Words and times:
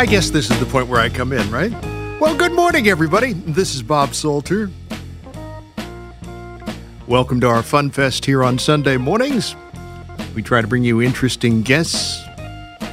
I 0.00 0.06
guess 0.06 0.30
this 0.30 0.50
is 0.50 0.58
the 0.58 0.64
point 0.64 0.88
where 0.88 0.98
I 0.98 1.10
come 1.10 1.30
in, 1.30 1.50
right? 1.50 1.70
Well, 2.18 2.34
good 2.34 2.52
morning, 2.52 2.88
everybody. 2.88 3.34
This 3.34 3.74
is 3.74 3.82
Bob 3.82 4.14
Salter. 4.14 4.70
Welcome 7.06 7.38
to 7.42 7.48
our 7.48 7.62
Fun 7.62 7.90
Fest 7.90 8.24
here 8.24 8.42
on 8.42 8.58
Sunday 8.58 8.96
mornings. 8.96 9.54
We 10.34 10.40
try 10.42 10.62
to 10.62 10.66
bring 10.66 10.84
you 10.84 11.02
interesting 11.02 11.60
guests, 11.60 12.18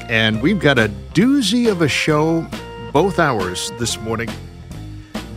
and 0.10 0.42
we've 0.42 0.60
got 0.60 0.78
a 0.78 0.90
doozy 1.14 1.72
of 1.72 1.82
a 1.82 1.88
show 1.88 2.46
both 2.92 3.20
hours 3.20 3.72
this 3.80 3.98
morning. 4.02 4.28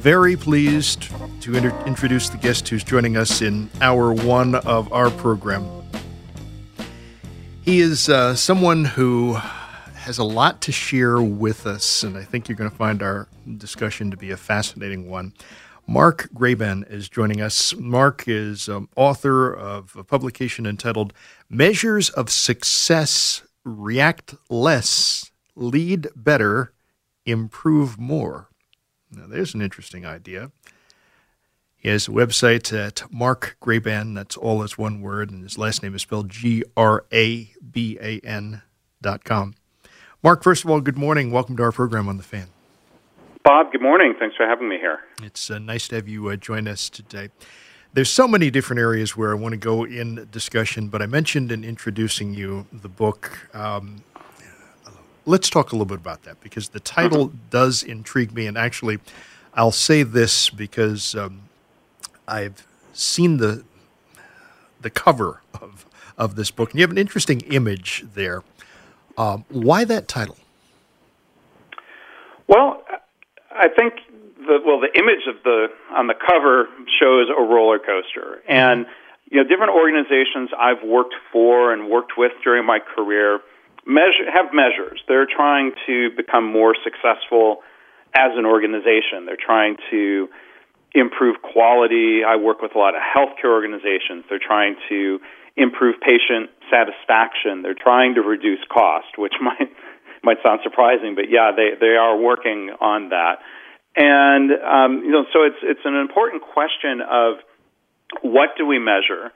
Very 0.01 0.35
pleased 0.35 1.09
to 1.43 1.55
inter- 1.55 1.85
introduce 1.87 2.31
the 2.31 2.39
guest 2.39 2.69
who's 2.69 2.83
joining 2.83 3.17
us 3.17 3.43
in 3.43 3.71
hour 3.81 4.13
one 4.13 4.57
of 4.57 4.93
our 4.93 5.09
program. 5.09 5.65
He 7.63 7.79
is 7.79 8.09
uh, 8.09 8.35
someone 8.35 8.87
who 8.87 9.39
has 10.01 10.17
a 10.17 10.25
lot 10.25 10.62
to 10.62 10.73
share 10.73 11.20
with 11.20 11.67
us, 11.67 12.03
and 12.03 12.17
I 12.17 12.25
think 12.25 12.48
you're 12.48 12.56
going 12.56 12.70
to 12.70 12.77
find 12.77 13.03
our 13.03 13.29
discussion 13.59 14.11
to 14.11 14.17
be 14.17 14.31
a 14.31 14.37
fascinating 14.37 15.11
one. 15.11 15.34
Mark 15.87 16.31
Graban 16.34 16.91
is 16.91 17.09
joining 17.09 17.42
us. 17.42 17.75
Mark 17.77 18.25
is 18.27 18.69
um, 18.69 18.89
author 18.97 19.53
of 19.53 19.95
a 19.97 20.03
publication 20.03 20.65
entitled 20.65 21.12
Measures 21.51 22.09
of 22.11 22.31
Success 22.31 23.42
React 23.62 24.37
Less, 24.48 25.31
Lead 25.55 26.09
Better, 26.17 26.73
Improve 27.27 27.98
More. 27.98 28.48
Now, 29.11 29.27
there's 29.27 29.55
an 29.55 29.61
interesting 29.61 30.07
idea. 30.07 30.51
He 31.77 31.91
has 31.91 32.09
a 32.09 32.12
website 32.12 32.73
at 32.73 33.03
Mark 33.12 33.57
Graban, 33.61 34.14
that's 34.14 34.37
all 34.37 34.62
as 34.62 34.79
one 34.79 35.03
word, 35.03 35.31
and 35.31 35.42
his 35.42 35.59
last 35.59 35.83
name 35.83 35.95
is 35.95 36.03
spelled 36.03 36.31
G 36.31 36.64
R 36.75 37.05
A 37.12 37.53
B 37.70 37.98
A 38.01 38.20
N 38.20 38.62
dot 39.03 39.25
com. 39.25 39.55
Mark, 40.23 40.43
first 40.43 40.65
of 40.65 40.71
all, 40.71 40.83
good 40.83 40.99
morning. 40.99 41.31
Welcome 41.31 41.57
to 41.57 41.63
our 41.63 41.73
program 41.73 42.07
on 42.07 42.19
the 42.19 42.23
fan. 42.23 42.49
Bob, 43.43 43.73
good 43.73 43.81
morning. 43.81 44.14
Thanks 44.19 44.36
for 44.36 44.47
having 44.47 44.69
me 44.69 44.77
here. 44.77 44.98
It's 45.23 45.51
uh, 45.51 45.58
nice 45.58 45.89
to 45.89 45.95
have 45.95 46.08
you 46.08 46.29
uh, 46.29 46.36
join 46.36 46.69
us 46.69 46.91
today. 46.91 47.31
There's 47.95 48.11
so 48.11 48.29
many 48.29 48.51
different 48.51 48.80
areas 48.80 49.17
where 49.17 49.30
I 49.30 49.35
want 49.35 49.55
to 49.55 49.57
go 49.57 49.85
in 49.85 50.29
discussion, 50.30 50.89
but 50.89 51.01
I 51.01 51.07
mentioned 51.07 51.51
in 51.51 51.64
introducing 51.64 52.35
you 52.35 52.67
the 52.70 52.89
book. 52.89 53.48
Um, 53.55 54.05
let's 55.25 55.48
talk 55.48 55.73
a 55.73 55.75
little 55.75 55.86
bit 55.86 55.97
about 55.97 56.25
that 56.25 56.39
because 56.42 56.69
the 56.69 56.80
title 56.80 57.29
mm-hmm. 57.29 57.39
does 57.48 57.83
intrigue 57.83 58.35
me. 58.35 58.47
And 58.47 58.59
actually, 58.59 58.98
I'll 59.55 59.73
say 59.73 60.03
this 60.03 60.51
because 60.51 61.14
um, 61.14 61.48
I've 62.29 62.67
seen 62.92 63.39
the 63.39 63.64
the 64.83 64.91
cover 64.91 65.41
of 65.59 65.86
of 66.19 66.36
this 66.36 66.51
book, 66.51 66.73
and 66.73 66.79
you 66.79 66.83
have 66.83 66.91
an 66.91 66.98
interesting 66.98 67.41
image 67.41 68.05
there. 68.13 68.42
Um, 69.17 69.45
why 69.51 69.85
that 69.85 70.09
title? 70.09 70.37
Well, 72.48 72.83
I 73.51 73.69
think 73.69 73.95
the 74.47 74.59
well 74.65 74.81
the 74.81 74.93
image 74.98 75.27
of 75.29 75.43
the 75.45 75.69
on 75.93 76.07
the 76.07 76.15
cover 76.15 76.69
shows 77.01 77.29
a 77.29 77.43
roller 77.43 77.79
coaster, 77.79 78.43
and 78.48 78.87
you 79.31 79.43
know 79.43 79.48
different 79.48 79.73
organizations 79.73 80.51
I've 80.59 80.83
worked 80.87 81.15
for 81.33 81.73
and 81.73 81.89
worked 81.89 82.13
with 82.17 82.33
during 82.43 82.67
my 82.67 82.79
career 82.79 83.41
measure 83.87 84.31
have 84.33 84.53
measures. 84.53 85.01
They're 85.09 85.27
trying 85.27 85.73
to 85.87 86.11
become 86.17 86.45
more 86.45 86.75
successful 86.83 87.63
as 88.15 88.33
an 88.37 88.45
organization. 88.45 89.27
They're 89.27 89.41
trying 89.41 89.77
to 89.91 90.29
improve 90.92 91.37
quality. 91.42 92.23
I 92.27 92.37
work 92.37 92.63
with 92.63 92.75
a 92.75 92.79
lot 92.79 92.95
of 92.95 93.03
healthcare 93.03 93.53
organizations. 93.53 94.25
They're 94.29 94.42
trying 94.42 94.77
to 94.89 95.21
improve 95.56 95.96
patient 96.00 96.50
satisfaction. 96.70 97.62
They're 97.62 97.74
trying 97.74 98.14
to 98.14 98.22
reduce 98.22 98.61
cost, 98.72 99.18
which 99.18 99.34
might 99.42 99.70
might 100.22 100.36
sound 100.44 100.61
surprising, 100.62 101.14
but 101.14 101.30
yeah, 101.30 101.52
they 101.55 101.70
they 101.78 101.96
are 101.96 102.16
working 102.16 102.70
on 102.80 103.11
that. 103.11 103.40
And 103.96 104.50
um, 104.52 105.05
you 105.05 105.11
know, 105.11 105.24
so 105.33 105.42
it's 105.42 105.58
it's 105.62 105.84
an 105.84 105.96
important 105.96 106.42
question 106.42 107.00
of 107.00 107.38
what 108.22 108.50
do 108.56 108.66
we 108.66 108.78
measure. 108.78 109.33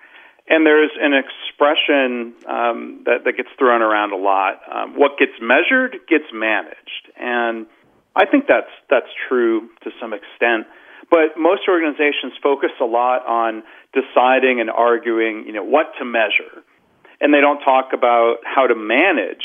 And 0.46 0.66
there's 0.66 0.90
an 1.00 1.14
expression 1.14 2.34
um, 2.46 3.02
that, 3.06 3.24
that 3.24 3.32
gets 3.38 3.48
thrown 3.58 3.80
around 3.80 4.12
a 4.12 4.16
lot. 4.16 4.60
Um, 4.70 4.94
what 4.94 5.12
gets 5.18 5.32
measured 5.40 5.96
gets 6.06 6.28
managed, 6.34 7.08
and 7.16 7.66
I 8.14 8.26
think 8.26 8.44
that's 8.46 8.70
that's 8.90 9.08
true 9.26 9.70
to 9.84 9.90
some 10.00 10.12
extent. 10.12 10.66
But 11.10 11.38
most 11.38 11.62
organizations 11.68 12.32
focus 12.42 12.70
a 12.80 12.84
lot 12.84 13.26
on 13.26 13.62
deciding 13.92 14.60
and 14.60 14.70
arguing, 14.70 15.44
you 15.46 15.52
know, 15.52 15.64
what 15.64 15.92
to 15.98 16.04
measure, 16.04 16.62
and 17.20 17.32
they 17.32 17.40
don't 17.40 17.60
talk 17.60 17.92
about 17.92 18.38
how 18.44 18.66
to 18.66 18.74
manage 18.74 19.44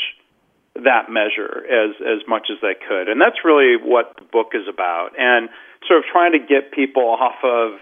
that 0.74 1.10
measure 1.10 1.66
as 1.66 1.96
as 2.00 2.26
much 2.28 2.48
as 2.50 2.58
they 2.62 2.74
could. 2.74 3.08
And 3.08 3.20
that's 3.20 3.44
really 3.44 3.76
what 3.76 4.14
the 4.18 4.24
book 4.24 4.54
is 4.54 4.66
about. 4.68 5.10
And 5.18 5.48
sort 5.86 5.98
of 5.98 6.04
trying 6.10 6.32
to 6.32 6.38
get 6.38 6.72
people 6.72 7.04
off 7.08 7.42
of, 7.42 7.80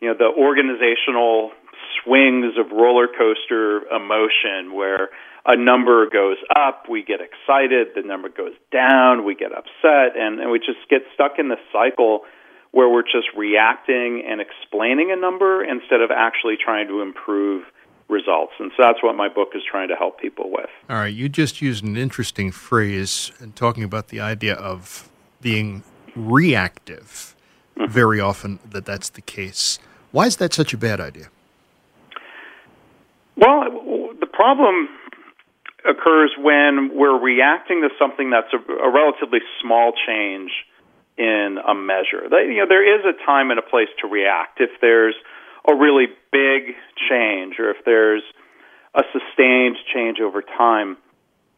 you 0.00 0.08
know, 0.08 0.14
the 0.14 0.30
organizational 0.30 1.52
swings 2.02 2.54
of 2.58 2.70
roller 2.72 3.08
coaster 3.08 3.86
emotion 3.88 4.74
where 4.74 5.08
a 5.46 5.56
number 5.56 6.08
goes 6.10 6.36
up, 6.58 6.84
we 6.90 7.02
get 7.02 7.20
excited, 7.20 7.88
the 7.94 8.02
number 8.02 8.28
goes 8.28 8.54
down, 8.72 9.24
we 9.24 9.34
get 9.34 9.52
upset, 9.52 10.18
and, 10.18 10.40
and 10.40 10.50
we 10.50 10.58
just 10.58 10.82
get 10.90 11.02
stuck 11.14 11.38
in 11.38 11.48
the 11.48 11.56
cycle 11.72 12.22
where 12.76 12.90
we're 12.90 13.00
just 13.00 13.28
reacting 13.34 14.22
and 14.28 14.38
explaining 14.38 15.10
a 15.10 15.16
number 15.16 15.64
instead 15.64 16.02
of 16.02 16.10
actually 16.10 16.58
trying 16.62 16.86
to 16.86 17.00
improve 17.00 17.64
results. 18.10 18.52
And 18.58 18.70
so 18.76 18.82
that's 18.82 19.02
what 19.02 19.16
my 19.16 19.30
book 19.30 19.52
is 19.54 19.62
trying 19.68 19.88
to 19.88 19.96
help 19.96 20.20
people 20.20 20.50
with. 20.50 20.68
All 20.90 20.96
right, 20.96 21.06
you 21.06 21.30
just 21.30 21.62
used 21.62 21.82
an 21.82 21.96
interesting 21.96 22.52
phrase 22.52 23.32
in 23.40 23.52
talking 23.52 23.82
about 23.82 24.08
the 24.08 24.20
idea 24.20 24.56
of 24.56 25.08
being 25.40 25.84
reactive. 26.14 27.34
Mm-hmm. 27.78 27.90
Very 27.90 28.20
often 28.20 28.58
that 28.68 28.84
that's 28.84 29.08
the 29.08 29.22
case. 29.22 29.78
Why 30.12 30.26
is 30.26 30.36
that 30.36 30.52
such 30.52 30.74
a 30.74 30.76
bad 30.76 31.00
idea? 31.00 31.28
Well, 33.36 33.64
the 34.20 34.26
problem 34.26 34.90
occurs 35.88 36.32
when 36.36 36.90
we're 36.94 37.18
reacting 37.18 37.80
to 37.80 37.88
something 37.98 38.28
that's 38.28 38.52
a, 38.52 38.58
a 38.70 38.92
relatively 38.92 39.40
small 39.62 39.94
change 40.06 40.50
in 41.18 41.58
a 41.66 41.74
measure. 41.74 42.28
You 42.30 42.58
know, 42.58 42.68
there 42.68 42.84
is 42.84 43.04
a 43.04 43.12
time 43.24 43.50
and 43.50 43.58
a 43.58 43.62
place 43.62 43.88
to 44.02 44.08
react. 44.08 44.60
If 44.60 44.70
there's 44.80 45.14
a 45.68 45.74
really 45.74 46.06
big 46.32 46.74
change 47.08 47.58
or 47.58 47.70
if 47.70 47.84
there's 47.84 48.22
a 48.94 49.02
sustained 49.12 49.76
change 49.92 50.20
over 50.20 50.42
time. 50.42 50.96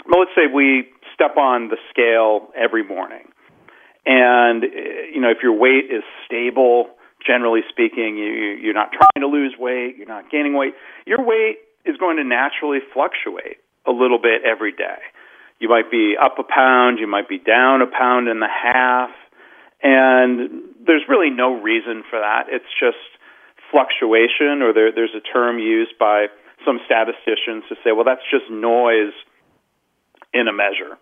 Well, 0.06 0.20
let's 0.20 0.32
say 0.34 0.52
we 0.52 0.88
step 1.14 1.36
on 1.36 1.68
the 1.68 1.76
scale 1.90 2.48
every 2.56 2.82
morning. 2.82 3.28
And, 4.06 4.64
eh, 4.64 5.12
you 5.12 5.20
know, 5.20 5.30
if 5.30 5.38
your 5.42 5.52
weight 5.52 5.90
is 5.90 6.02
stable, 6.24 6.90
generally 7.24 7.60
speaking, 7.68 8.16
you, 8.16 8.58
you're 8.62 8.74
not 8.74 8.90
trying 8.92 9.20
to 9.20 9.26
lose 9.26 9.54
weight, 9.58 9.96
you're 9.96 10.08
not 10.08 10.30
gaining 10.30 10.54
weight, 10.54 10.74
your 11.06 11.22
weight 11.22 11.58
is 11.84 11.96
going 11.96 12.16
to 12.16 12.24
naturally 12.24 12.78
fluctuate 12.92 13.58
a 13.86 13.92
little 13.92 14.18
bit 14.18 14.42
every 14.44 14.72
day. 14.72 14.98
You 15.60 15.68
might 15.68 15.90
be 15.90 16.14
up 16.20 16.38
a 16.38 16.44
pound, 16.44 16.98
you 16.98 17.06
might 17.06 17.28
be 17.28 17.38
down 17.38 17.82
a 17.82 17.86
pound 17.86 18.28
and 18.28 18.42
a 18.42 18.48
half, 18.48 19.10
and 19.82 20.74
there's 20.86 21.02
really 21.08 21.30
no 21.30 21.60
reason 21.60 22.02
for 22.08 22.18
that. 22.18 22.46
It's 22.48 22.70
just 22.80 22.98
fluctuation, 23.70 24.62
or 24.62 24.72
there, 24.72 24.92
there's 24.92 25.14
a 25.14 25.20
term 25.20 25.58
used 25.58 25.98
by 25.98 26.26
some 26.64 26.80
statisticians 26.86 27.64
to 27.68 27.76
say, 27.84 27.92
well, 27.92 28.04
that's 28.04 28.24
just 28.30 28.50
noise 28.50 29.12
in 30.32 30.48
a 30.48 30.52
measure. 30.52 30.98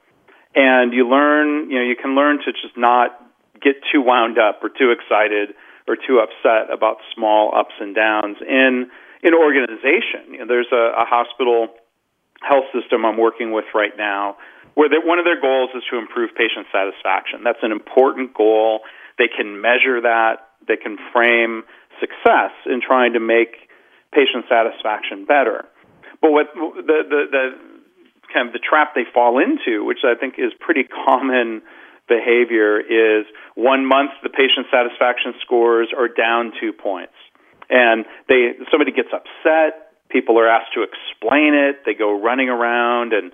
And 0.55 0.93
you 0.93 1.08
learn, 1.08 1.70
you 1.70 1.78
know, 1.78 1.84
you 1.84 1.96
can 1.96 2.14
learn 2.14 2.38
to 2.38 2.52
just 2.52 2.76
not 2.76 3.20
get 3.62 3.76
too 3.93 4.02
wound 4.02 4.38
up 4.38 4.61
or 4.62 4.69
too 4.69 4.93
excited 4.93 5.55
or 5.88 5.96
too 5.96 6.19
upset 6.19 6.72
about 6.72 6.99
small 7.14 7.55
ups 7.56 7.75
and 7.81 7.94
downs 7.94 8.37
in 8.40 8.90
in 9.22 9.34
organization. 9.34 10.32
You 10.32 10.38
know, 10.40 10.46
there's 10.46 10.70
a, 10.72 11.02
a 11.02 11.05
hospital 11.05 11.69
health 12.43 12.67
system 12.72 13.05
I'm 13.05 13.17
working 13.17 13.52
with 13.52 13.64
right 13.75 13.96
now 13.96 14.37
where 14.76 14.93
one 15.02 15.19
of 15.19 15.25
their 15.25 15.40
goals 15.40 15.70
is 15.75 15.82
to 15.90 15.96
improve 15.96 16.31
patient 16.37 16.69
satisfaction. 16.70 17.40
That's 17.43 17.64
an 17.64 17.73
important 17.73 18.34
goal. 18.34 18.81
They 19.19 19.26
can 19.26 19.61
measure 19.61 20.05
that. 20.05 20.52
They 20.69 20.76
can 20.76 20.99
frame 21.12 21.64
success 21.99 22.52
in 22.67 22.81
trying 22.84 23.14
to 23.14 23.20
make 23.20 23.73
patient 24.12 24.44
satisfaction 24.49 25.25
better. 25.25 25.64
But 26.20 26.31
what 26.31 26.52
the 26.55 27.00
the, 27.08 27.20
the 27.32 27.44
kind 28.32 28.49
of 28.49 28.52
the 28.52 28.61
trap 28.61 28.94
they 28.94 29.08
fall 29.12 29.40
into, 29.40 29.82
which 29.84 30.05
I 30.05 30.14
think 30.14 30.34
is 30.37 30.52
pretty 30.61 30.84
common 30.84 31.62
behavior, 32.06 32.79
is 32.79 33.25
one 33.55 33.87
month 33.87 34.11
the 34.22 34.29
patient 34.29 34.69
satisfaction 34.70 35.34
scores 35.40 35.88
are 35.96 36.08
down 36.08 36.52
two 36.61 36.72
points, 36.72 37.17
and 37.70 38.05
they 38.29 38.61
somebody 38.70 38.93
gets 38.93 39.08
upset. 39.08 39.96
People 40.11 40.38
are 40.38 40.49
asked 40.49 40.75
to 40.75 40.84
explain 40.84 41.55
it. 41.55 41.81
They 41.87 41.94
go 41.94 42.12
running 42.20 42.50
around 42.50 43.14
and 43.14 43.32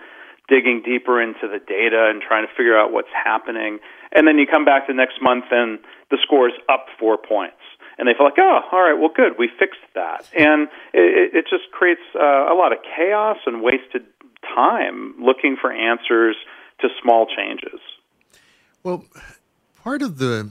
digging 0.48 0.82
deeper 0.84 1.22
into 1.22 1.48
the 1.48 1.58
data 1.58 2.10
and 2.10 2.20
trying 2.20 2.46
to 2.46 2.52
figure 2.56 2.78
out 2.78 2.92
what's 2.92 3.12
happening. 3.12 3.78
And 4.12 4.26
then 4.26 4.38
you 4.38 4.46
come 4.46 4.64
back 4.64 4.86
the 4.86 4.94
next 4.94 5.22
month 5.22 5.44
and 5.50 5.78
the 6.10 6.18
score 6.22 6.48
is 6.48 6.54
up 6.68 6.86
four 6.98 7.16
points. 7.16 7.56
And 7.98 8.08
they 8.08 8.14
feel 8.14 8.26
like, 8.26 8.38
oh, 8.38 8.60
all 8.72 8.82
right, 8.82 8.98
well, 8.98 9.10
good, 9.14 9.38
we 9.38 9.48
fixed 9.58 9.80
that. 9.94 10.28
And 10.36 10.68
it, 10.92 11.34
it 11.34 11.44
just 11.48 11.70
creates 11.72 12.00
uh, 12.14 12.52
a 12.52 12.56
lot 12.56 12.72
of 12.72 12.78
chaos 12.96 13.36
and 13.46 13.62
wasted 13.62 14.04
time 14.42 15.14
looking 15.20 15.56
for 15.60 15.72
answers 15.72 16.36
to 16.80 16.88
small 17.02 17.26
changes. 17.26 17.80
Well, 18.82 19.04
part 19.82 20.02
of 20.02 20.18
the 20.18 20.50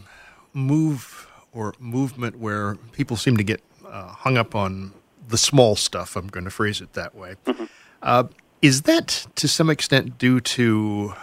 move 0.54 1.28
or 1.52 1.74
movement 1.80 2.40
where 2.40 2.76
people 2.94 3.18
seem 3.18 3.38
to 3.38 3.44
get 3.44 3.62
uh, 3.86 4.08
hung 4.08 4.38
up 4.38 4.56
on 4.56 4.94
the 5.28 5.38
small 5.38 5.76
stuff, 5.76 6.16
I'm 6.16 6.28
going 6.28 6.46
to 6.46 6.52
phrase 6.52 6.82
it 6.82 6.94
that 6.94 7.16
way, 7.16 7.36
mm-hmm. 7.46 7.66
uh, 8.02 8.24
is 8.62 8.84
that 8.84 9.28
to 9.36 9.48
some 9.48 9.70
extent 9.70 10.18
due 10.18 10.40
to 10.40 11.14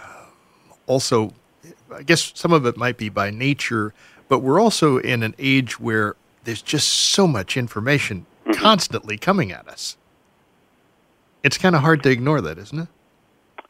also, 0.87 1.33
I 1.93 2.03
guess 2.03 2.31
some 2.35 2.51
of 2.51 2.65
it 2.65 2.77
might 2.77 2.97
be 2.97 3.09
by 3.09 3.29
nature, 3.29 3.93
but 4.27 4.39
we're 4.39 4.59
also 4.59 4.97
in 4.97 5.23
an 5.23 5.35
age 5.39 5.79
where 5.79 6.15
there's 6.43 6.61
just 6.61 6.89
so 6.89 7.27
much 7.27 7.55
information 7.55 8.25
mm-hmm. 8.45 8.53
constantly 8.53 9.17
coming 9.17 9.51
at 9.51 9.67
us. 9.67 9.97
It's 11.43 11.57
kind 11.57 11.75
of 11.75 11.81
hard 11.81 12.03
to 12.03 12.09
ignore 12.09 12.41
that, 12.41 12.57
isn't 12.57 12.79
it? 12.79 12.87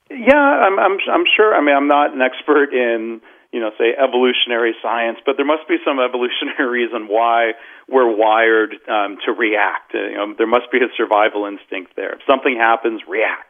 Yeah, 0.09 0.35
I'm, 0.35 0.79
I'm, 0.79 0.97
I'm 1.11 1.25
sure. 1.35 1.53
I 1.53 1.61
mean, 1.61 1.75
I'm 1.75 1.87
not 1.87 2.15
an 2.15 2.21
expert 2.21 2.73
in 2.73 3.21
you 3.51 3.59
know, 3.59 3.71
say 3.77 3.95
evolutionary 3.97 4.75
science, 4.81 5.17
but 5.25 5.35
there 5.37 5.45
must 5.45 5.67
be 5.67 5.77
some 5.83 5.99
evolutionary 5.99 6.83
reason 6.85 7.07
why 7.07 7.53
we're 7.87 8.09
wired 8.15 8.75
um, 8.87 9.17
to 9.25 9.31
react. 9.31 9.93
You 9.93 10.13
know, 10.13 10.33
there 10.37 10.47
must 10.47 10.71
be 10.71 10.77
a 10.77 10.89
survival 10.95 11.45
instinct 11.45 11.95
there. 11.95 12.13
If 12.13 12.21
something 12.29 12.55
happens, 12.55 13.01
react. 13.07 13.48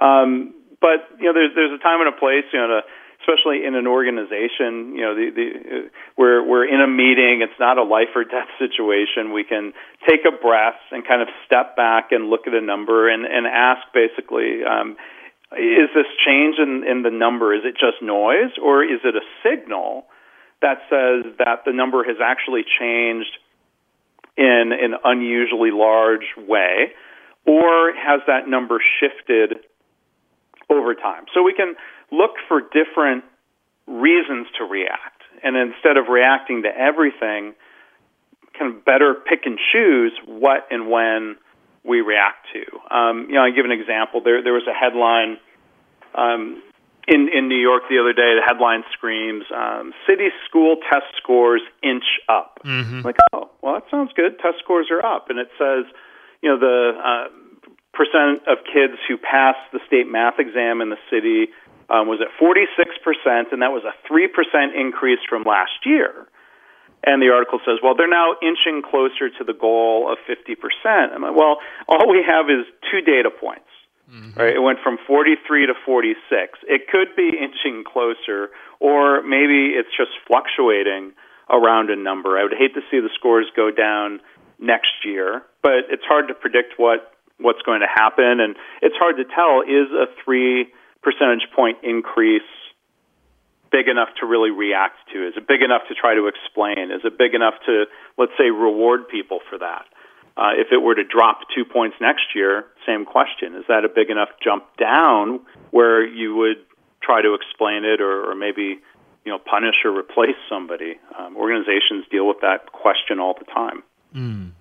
Um, 0.00 0.54
but 0.80 1.10
you 1.18 1.26
know, 1.26 1.34
there's 1.34 1.54
there's 1.54 1.72
a 1.72 1.82
time 1.82 2.00
and 2.00 2.08
a 2.08 2.18
place. 2.18 2.44
You 2.52 2.60
know, 2.60 2.68
to, 2.68 2.80
especially 3.20 3.64
in 3.66 3.74
an 3.74 3.86
organization. 3.86 4.94
You 4.94 5.02
know, 5.02 5.14
the 5.14 5.26
the 5.34 5.46
uh, 5.46 5.88
we're 6.16 6.42
we're 6.46 6.66
in 6.66 6.80
a 6.80 6.86
meeting. 6.86 7.42
It's 7.42 7.58
not 7.58 7.78
a 7.78 7.82
life 7.82 8.14
or 8.14 8.24
death 8.24 8.48
situation. 8.58 9.32
We 9.32 9.44
can 9.44 9.72
take 10.08 10.20
a 10.24 10.32
breath 10.32 10.80
and 10.90 11.06
kind 11.06 11.22
of 11.22 11.28
step 11.46 11.76
back 11.76 12.12
and 12.12 12.30
look 12.30 12.46
at 12.46 12.54
a 12.54 12.60
number 12.60 13.08
and 13.08 13.24
and 13.24 13.46
ask 13.46 13.82
basically. 13.92 14.64
Um, 14.64 14.96
is 15.52 15.88
this 15.94 16.04
change 16.26 16.56
in, 16.58 16.84
in 16.84 17.02
the 17.02 17.10
number, 17.10 17.54
is 17.54 17.62
it 17.64 17.72
just 17.72 18.02
noise, 18.02 18.52
or 18.62 18.84
is 18.84 19.00
it 19.02 19.16
a 19.16 19.24
signal 19.42 20.04
that 20.60 20.76
says 20.90 21.32
that 21.38 21.64
the 21.64 21.72
number 21.72 22.04
has 22.04 22.18
actually 22.22 22.64
changed 22.78 23.32
in 24.36 24.72
an 24.78 24.94
unusually 25.04 25.70
large 25.70 26.36
way, 26.36 26.92
or 27.46 27.94
has 27.94 28.20
that 28.26 28.46
number 28.46 28.78
shifted 29.00 29.64
over 30.70 30.94
time. 30.94 31.24
So 31.34 31.42
we 31.42 31.54
can 31.54 31.74
look 32.10 32.32
for 32.46 32.60
different 32.60 33.24
reasons 33.86 34.46
to 34.58 34.64
react. 34.64 35.22
And 35.42 35.56
instead 35.56 35.96
of 35.96 36.08
reacting 36.08 36.62
to 36.62 36.68
everything, 36.68 37.54
kind 38.58 38.74
of 38.74 38.84
better 38.84 39.14
pick 39.14 39.46
and 39.46 39.58
choose 39.72 40.12
what 40.26 40.66
and 40.70 40.90
when 40.90 41.36
we 41.84 42.00
react 42.00 42.46
to. 42.52 42.94
Um, 42.94 43.26
you 43.28 43.36
know, 43.36 43.42
I 43.42 43.50
give 43.50 43.64
an 43.64 43.72
example. 43.72 44.20
There, 44.22 44.42
there 44.42 44.52
was 44.52 44.66
a 44.68 44.74
headline 44.74 45.38
um, 46.14 46.62
in 47.06 47.28
in 47.32 47.48
New 47.48 47.58
York 47.58 47.84
the 47.88 47.98
other 47.98 48.12
day. 48.12 48.36
The 48.36 48.44
headline 48.46 48.84
screams, 48.92 49.44
um, 49.54 49.94
"City 50.06 50.28
school 50.48 50.76
test 50.90 51.06
scores 51.16 51.62
inch 51.82 52.04
up." 52.28 52.60
Mm-hmm. 52.64 53.02
Like, 53.02 53.16
oh, 53.32 53.50
well, 53.62 53.74
that 53.74 53.84
sounds 53.90 54.10
good. 54.14 54.38
Test 54.40 54.58
scores 54.62 54.88
are 54.90 55.04
up, 55.04 55.30
and 55.30 55.38
it 55.38 55.48
says, 55.58 55.84
you 56.42 56.50
know, 56.50 56.58
the 56.58 56.92
uh, 56.98 57.28
percent 57.98 58.46
of 58.46 58.62
kids 58.62 58.94
who 59.10 59.18
passed 59.18 59.66
the 59.74 59.82
state 59.90 60.06
math 60.06 60.38
exam 60.38 60.80
in 60.80 60.88
the 60.88 61.02
city 61.10 61.50
um, 61.90 62.06
was 62.06 62.22
at 62.22 62.30
46%, 62.38 63.50
and 63.50 63.62
that 63.62 63.74
was 63.74 63.82
a 63.82 63.94
3% 64.06 64.30
increase 64.78 65.18
from 65.28 65.42
last 65.42 65.82
year. 65.84 66.28
And 67.02 67.22
the 67.22 67.30
article 67.34 67.58
says, 67.66 67.78
well, 67.82 67.94
they're 67.94 68.10
now 68.10 68.34
inching 68.42 68.82
closer 68.82 69.30
to 69.30 69.42
the 69.44 69.54
goal 69.54 70.10
of 70.10 70.18
50%. 70.28 70.54
I'm 70.86 71.22
like, 71.22 71.34
well, 71.34 71.58
all 71.88 72.08
we 72.08 72.22
have 72.26 72.50
is 72.50 72.66
two 72.90 73.00
data 73.00 73.30
points. 73.30 73.66
Mm-hmm. 74.10 74.40
Right? 74.40 74.56
It 74.56 74.62
went 74.62 74.78
from 74.82 74.98
43 75.06 75.66
to 75.66 75.74
46. 75.84 76.58
It 76.64 76.88
could 76.88 77.14
be 77.16 77.30
inching 77.34 77.84
closer, 77.84 78.50
or 78.80 79.22
maybe 79.22 79.74
it's 79.76 79.90
just 79.96 80.10
fluctuating 80.26 81.12
around 81.50 81.90
a 81.90 81.96
number. 81.96 82.38
I 82.38 82.42
would 82.42 82.56
hate 82.56 82.74
to 82.74 82.80
see 82.90 83.00
the 83.00 83.10
scores 83.14 83.46
go 83.54 83.70
down 83.70 84.20
next 84.58 85.04
year, 85.04 85.42
but 85.62 85.88
it's 85.90 86.04
hard 86.04 86.28
to 86.28 86.34
predict 86.34 86.74
what 86.78 87.12
what's 87.38 87.62
going 87.62 87.80
to 87.80 87.86
happen, 87.86 88.40
and 88.40 88.56
it's 88.82 88.96
hard 88.96 89.16
to 89.16 89.24
tell 89.24 89.62
is 89.62 89.90
a 89.92 90.06
three 90.24 90.68
percentage 91.02 91.46
point 91.54 91.78
increase 91.82 92.42
big 93.70 93.88
enough 93.88 94.08
to 94.20 94.26
really 94.26 94.50
react 94.50 94.96
to? 95.12 95.26
Is 95.26 95.34
it 95.36 95.46
big 95.46 95.62
enough 95.62 95.82
to 95.88 95.94
try 95.94 96.14
to 96.14 96.26
explain? 96.26 96.90
Is 96.90 97.02
it 97.04 97.18
big 97.18 97.34
enough 97.34 97.54
to, 97.66 97.84
let's 98.16 98.32
say, 98.38 98.50
reward 98.50 99.08
people 99.08 99.40
for 99.48 99.58
that? 99.58 99.84
Uh, 100.36 100.52
if 100.54 100.68
it 100.70 100.78
were 100.78 100.94
to 100.94 101.04
drop 101.04 101.40
two 101.54 101.64
points 101.64 101.96
next 102.00 102.34
year, 102.34 102.64
same 102.86 103.04
question. 103.04 103.56
Is 103.56 103.64
that 103.68 103.84
a 103.84 103.88
big 103.88 104.08
enough 104.08 104.28
jump 104.42 104.64
down 104.78 105.40
where 105.70 106.06
you 106.06 106.34
would 106.36 106.64
try 107.02 107.22
to 107.22 107.34
explain 107.34 107.84
it 107.84 108.00
or, 108.00 108.30
or 108.30 108.34
maybe 108.34 108.78
you 109.24 109.32
know 109.32 109.38
punish 109.38 109.74
or 109.84 109.90
replace 109.90 110.38
somebody? 110.48 110.94
Um, 111.18 111.36
organizations 111.36 112.06
deal 112.10 112.26
with 112.28 112.40
that 112.42 112.70
question 112.72 113.18
all 113.18 113.34
the 113.34 113.46
time. 113.46 113.82
Mm. 114.14 114.52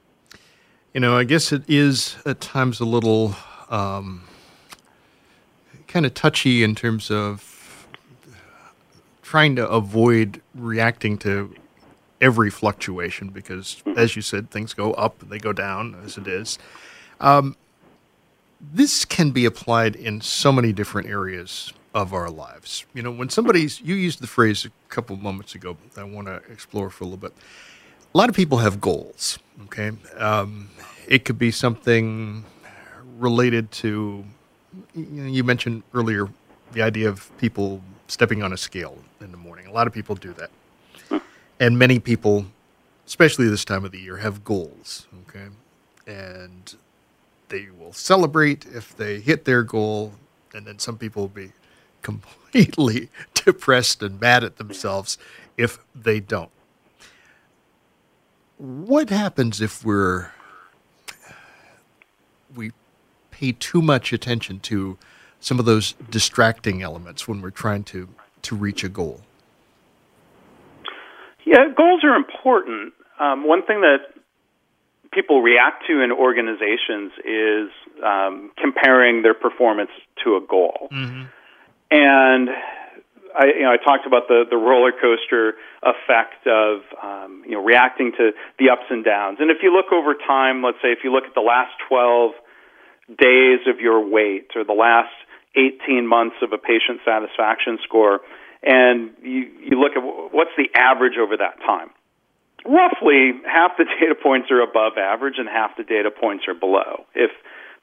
You 0.97 1.01
know, 1.01 1.15
I 1.15 1.25
guess 1.25 1.51
it 1.51 1.61
is 1.67 2.15
at 2.25 2.41
times 2.41 2.79
a 2.79 2.83
little 2.83 3.35
um, 3.69 4.23
kind 5.87 6.07
of 6.07 6.15
touchy 6.15 6.63
in 6.63 6.73
terms 6.73 7.11
of 7.11 7.87
trying 9.21 9.55
to 9.57 9.69
avoid 9.69 10.41
reacting 10.55 11.19
to 11.19 11.53
every 12.19 12.49
fluctuation 12.49 13.29
because, 13.29 13.83
as 13.95 14.15
you 14.15 14.23
said, 14.23 14.49
things 14.49 14.73
go 14.73 14.93
up, 14.93 15.21
and 15.21 15.29
they 15.29 15.37
go 15.37 15.53
down, 15.53 15.95
as 16.03 16.17
it 16.17 16.25
is. 16.25 16.57
Um, 17.21 17.55
this 18.59 19.05
can 19.05 19.29
be 19.29 19.45
applied 19.45 19.95
in 19.95 20.19
so 20.21 20.51
many 20.51 20.73
different 20.73 21.09
areas 21.09 21.73
of 21.93 22.11
our 22.11 22.31
lives. 22.31 22.87
You 22.95 23.03
know, 23.03 23.11
when 23.11 23.29
somebody's, 23.29 23.79
you 23.81 23.93
used 23.93 24.19
the 24.19 24.25
phrase 24.25 24.65
a 24.65 24.71
couple 24.89 25.15
moments 25.15 25.53
ago, 25.53 25.77
I 25.95 26.05
want 26.05 26.25
to 26.25 26.41
explore 26.51 26.89
for 26.89 27.03
a 27.03 27.07
little 27.07 27.19
bit. 27.19 27.33
A 28.17 28.25
lot 28.25 28.29
of 28.29 28.35
people 28.35 28.57
have 28.57 28.81
goals, 28.81 29.37
okay? 29.65 29.91
Um, 30.17 30.71
it 31.07 31.23
could 31.23 31.37
be 31.37 31.51
something 31.51 32.43
related 33.19 33.71
to, 33.83 34.25
you 34.95 35.43
mentioned 35.43 35.83
earlier 35.93 36.27
the 36.71 36.81
idea 36.81 37.09
of 37.09 37.29
people 37.37 37.83
stepping 38.07 38.41
on 38.41 38.53
a 38.53 38.57
scale 38.57 38.97
in 39.21 39.29
the 39.29 39.37
morning. 39.37 39.67
A 39.67 39.71
lot 39.71 39.85
of 39.85 39.93
people 39.93 40.15
do 40.15 40.33
that. 40.33 41.21
And 41.59 41.77
many 41.77 41.99
people, 41.99 42.47
especially 43.05 43.49
this 43.49 43.63
time 43.63 43.85
of 43.85 43.91
the 43.91 43.99
year, 43.99 44.17
have 44.17 44.43
goals, 44.43 45.05
okay? 45.29 45.49
And 46.07 46.73
they 47.49 47.67
will 47.69 47.93
celebrate 47.93 48.65
if 48.65 48.97
they 48.97 49.19
hit 49.19 49.45
their 49.45 49.61
goal, 49.61 50.13
and 50.55 50.65
then 50.65 50.79
some 50.79 50.97
people 50.97 51.21
will 51.21 51.29
be 51.29 51.51
completely 52.01 53.09
depressed 53.35 54.01
and 54.01 54.19
mad 54.19 54.43
at 54.43 54.57
themselves 54.57 55.19
if 55.55 55.77
they 55.93 56.19
don't. 56.19 56.49
What 58.57 59.09
happens 59.09 59.61
if 59.61 59.85
we're 59.85 60.31
we 62.55 62.71
pay 63.29 63.51
too 63.51 63.81
much 63.81 64.13
attention 64.13 64.59
to 64.61 64.97
some 65.39 65.59
of 65.59 65.65
those 65.65 65.93
distracting 66.09 66.81
elements 66.81 67.27
when 67.27 67.41
we're 67.41 67.51
trying 67.51 67.83
to 67.85 68.09
to 68.43 68.55
reach 68.55 68.83
a 68.83 68.89
goal? 68.89 69.21
Yeah, 71.45 71.69
goals 71.75 72.03
are 72.03 72.15
important. 72.15 72.93
Um, 73.19 73.47
one 73.47 73.63
thing 73.63 73.81
that 73.81 73.99
people 75.11 75.41
react 75.41 75.85
to 75.87 76.01
in 76.01 76.11
organizations 76.11 77.11
is 77.23 77.69
um, 78.03 78.51
comparing 78.57 79.21
their 79.21 79.33
performance 79.33 79.91
to 80.23 80.35
a 80.35 80.41
goal. 80.41 80.89
Mm-hmm. 80.91 81.23
And 81.89 82.49
I, 83.37 83.45
you 83.53 83.61
know, 83.61 83.71
I 83.71 83.77
talked 83.77 84.07
about 84.07 84.27
the, 84.27 84.45
the 84.49 84.57
roller 84.57 84.91
coaster 84.91 85.53
effect 85.85 86.47
of 86.49 86.81
um, 86.97 87.43
you 87.45 87.53
know 87.53 87.63
reacting 87.63 88.11
to 88.17 88.31
the 88.57 88.69
ups 88.73 88.89
and 88.89 89.05
downs. 89.05 89.37
And 89.39 89.51
if 89.51 89.57
you 89.61 89.71
look 89.71 89.93
over 89.93 90.15
time, 90.15 90.63
let's 90.63 90.81
say 90.81 90.89
if 90.89 90.99
you 91.03 91.13
look 91.13 91.25
at 91.25 91.35
the 91.35 91.45
last 91.45 91.71
12 91.87 92.31
days 93.13 93.61
of 93.69 93.79
your 93.79 94.01
weight 94.01 94.51
or 94.55 94.63
the 94.63 94.73
last 94.73 95.13
18 95.55 96.07
months 96.07 96.35
of 96.41 96.51
a 96.51 96.57
patient 96.57 96.99
satisfaction 97.05 97.77
score, 97.83 98.21
and 98.63 99.11
you, 99.21 99.45
you 99.69 99.79
look 99.79 99.93
at 99.93 100.01
what's 100.33 100.51
the 100.57 100.67
average 100.73 101.17
over 101.21 101.37
that 101.37 101.61
time. 101.61 101.89
Roughly 102.65 103.37
half 103.45 103.77
the 103.77 103.85
data 104.01 104.15
points 104.17 104.49
are 104.49 104.61
above 104.61 104.97
average 104.97 105.35
and 105.37 105.47
half 105.47 105.77
the 105.77 105.83
data 105.83 106.09
points 106.09 106.45
are 106.47 106.57
below 106.57 107.05
if 107.13 107.29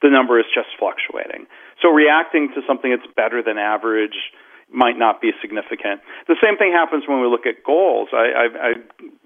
the 0.01 0.09
number 0.09 0.37
is 0.37 0.45
just 0.53 0.67
fluctuating. 0.77 1.47
So 1.81 1.89
reacting 1.89 2.51
to 2.55 2.61
something 2.67 2.91
that's 2.91 3.09
better 3.15 3.41
than 3.41 3.57
average 3.57 4.35
might 4.71 4.97
not 4.97 5.21
be 5.21 5.31
significant. 5.41 6.01
The 6.27 6.35
same 6.43 6.57
thing 6.57 6.71
happens 6.71 7.03
when 7.07 7.21
we 7.21 7.27
look 7.27 7.45
at 7.45 7.63
goals. 7.63 8.09
I, 8.11 8.17
I, 8.17 8.45
I 8.59 8.73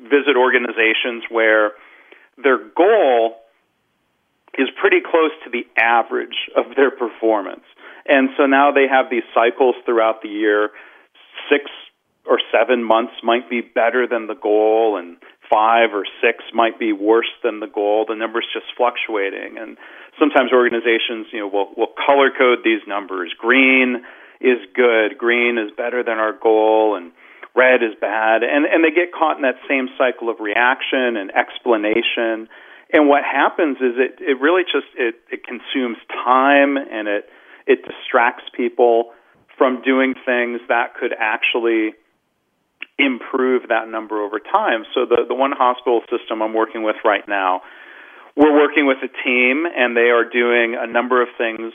visit 0.04 0.36
organizations 0.38 1.24
where 1.30 1.72
their 2.42 2.58
goal 2.76 3.36
is 4.58 4.68
pretty 4.80 5.00
close 5.00 5.32
to 5.46 5.50
the 5.50 5.66
average 5.80 6.50
of 6.56 6.76
their 6.76 6.92
performance. 6.92 7.64
And 8.06 8.30
so 8.38 8.46
now 8.46 8.72
they 8.72 8.88
have 8.88 9.10
these 9.10 9.24
cycles 9.34 9.76
throughout 9.86 10.22
the 10.22 10.30
year. 10.30 10.72
Six 11.50 11.66
or 12.26 12.40
seven 12.52 12.84
months 12.84 13.14
might 13.24 13.50
be 13.50 13.62
better 13.62 14.08
than 14.08 14.28
the 14.28 14.36
goal, 14.36 14.98
and 14.98 15.18
five 15.50 15.94
or 15.94 16.06
six 16.22 16.44
might 16.54 16.78
be 16.78 16.94
worse 16.94 17.32
than 17.44 17.60
the 17.60 17.68
goal. 17.68 18.06
The 18.08 18.16
number's 18.16 18.48
just 18.54 18.66
fluctuating. 18.78 19.58
And 19.58 19.78
sometimes 20.20 20.52
organizations, 20.52 21.28
you 21.32 21.40
know, 21.40 21.48
will, 21.48 21.70
will 21.78 21.94
color 22.06 22.30
code 22.36 22.60
these 22.64 22.82
numbers. 22.88 23.34
Green 23.38 24.04
is 24.40 24.60
good, 24.74 25.18
green 25.18 25.58
is 25.58 25.72
better 25.76 26.04
than 26.04 26.18
our 26.18 26.34
goal, 26.34 26.96
and 26.96 27.12
red 27.56 27.84
is 27.84 27.94
bad. 28.00 28.44
And, 28.44 28.66
and 28.66 28.84
they 28.84 28.92
get 28.92 29.12
caught 29.12 29.36
in 29.36 29.44
that 29.44 29.60
same 29.68 29.90
cycle 29.98 30.30
of 30.30 30.40
reaction 30.40 31.18
and 31.18 31.32
explanation. 31.36 32.48
And 32.92 33.08
what 33.08 33.24
happens 33.24 33.78
is 33.78 33.96
it, 33.98 34.20
it 34.22 34.40
really 34.40 34.64
just 34.64 34.88
it, 34.96 35.16
it 35.32 35.44
consumes 35.44 35.98
time 36.10 36.78
and 36.78 37.08
it 37.08 37.30
it 37.68 37.86
distracts 37.86 38.46
people 38.56 39.12
from 39.58 39.82
doing 39.84 40.16
things 40.26 40.60
that 40.70 40.96
could 40.96 41.14
actually 41.20 41.94
improve 42.98 43.70
that 43.70 43.88
number 43.88 44.24
over 44.24 44.40
time. 44.40 44.86
So 44.96 45.06
the 45.06 45.26
the 45.28 45.36
one 45.36 45.52
hospital 45.52 46.02
system 46.10 46.42
I'm 46.42 46.54
working 46.54 46.82
with 46.84 46.96
right 47.06 47.28
now, 47.28 47.62
we're 48.36 48.58
working 48.58 48.88
with 48.88 48.98
a 49.04 49.12
team 49.24 49.66
and 49.68 49.96
they 49.96 50.10
are 50.10 50.24
doing 50.24 50.76
a 50.80 50.88
number 50.88 51.22
of 51.22 51.28
things 51.38 51.74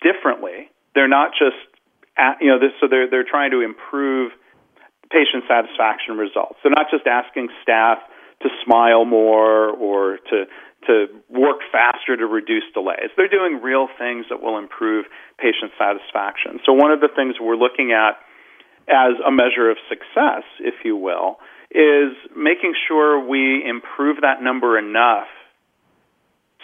differently. 0.00 0.70
They're 0.94 1.08
not 1.08 1.32
just 1.32 1.71
at, 2.16 2.38
you 2.40 2.48
know 2.48 2.58
this 2.58 2.72
so 2.80 2.88
they're 2.88 3.08
they're 3.08 3.28
trying 3.28 3.50
to 3.52 3.60
improve 3.60 4.32
patient 5.10 5.44
satisfaction 5.48 6.16
results. 6.16 6.58
They're 6.62 6.72
not 6.74 6.90
just 6.90 7.06
asking 7.06 7.48
staff 7.62 7.98
to 8.42 8.48
smile 8.64 9.04
more 9.04 9.70
or 9.70 10.18
to 10.30 10.44
to 10.86 11.06
work 11.28 11.60
faster 11.70 12.16
to 12.16 12.26
reduce 12.26 12.64
delays. 12.74 13.10
They're 13.16 13.28
doing 13.28 13.60
real 13.62 13.86
things 13.98 14.26
that 14.30 14.42
will 14.42 14.58
improve 14.58 15.06
patient 15.38 15.70
satisfaction. 15.78 16.58
So 16.66 16.72
one 16.72 16.90
of 16.90 17.00
the 17.00 17.08
things 17.14 17.36
we're 17.40 17.56
looking 17.56 17.92
at 17.92 18.18
as 18.88 19.14
a 19.24 19.30
measure 19.30 19.70
of 19.70 19.76
success, 19.88 20.42
if 20.58 20.74
you 20.84 20.96
will, 20.96 21.38
is 21.70 22.12
making 22.36 22.74
sure 22.88 23.24
we 23.24 23.62
improve 23.64 24.18
that 24.22 24.42
number 24.42 24.76
enough 24.76 25.28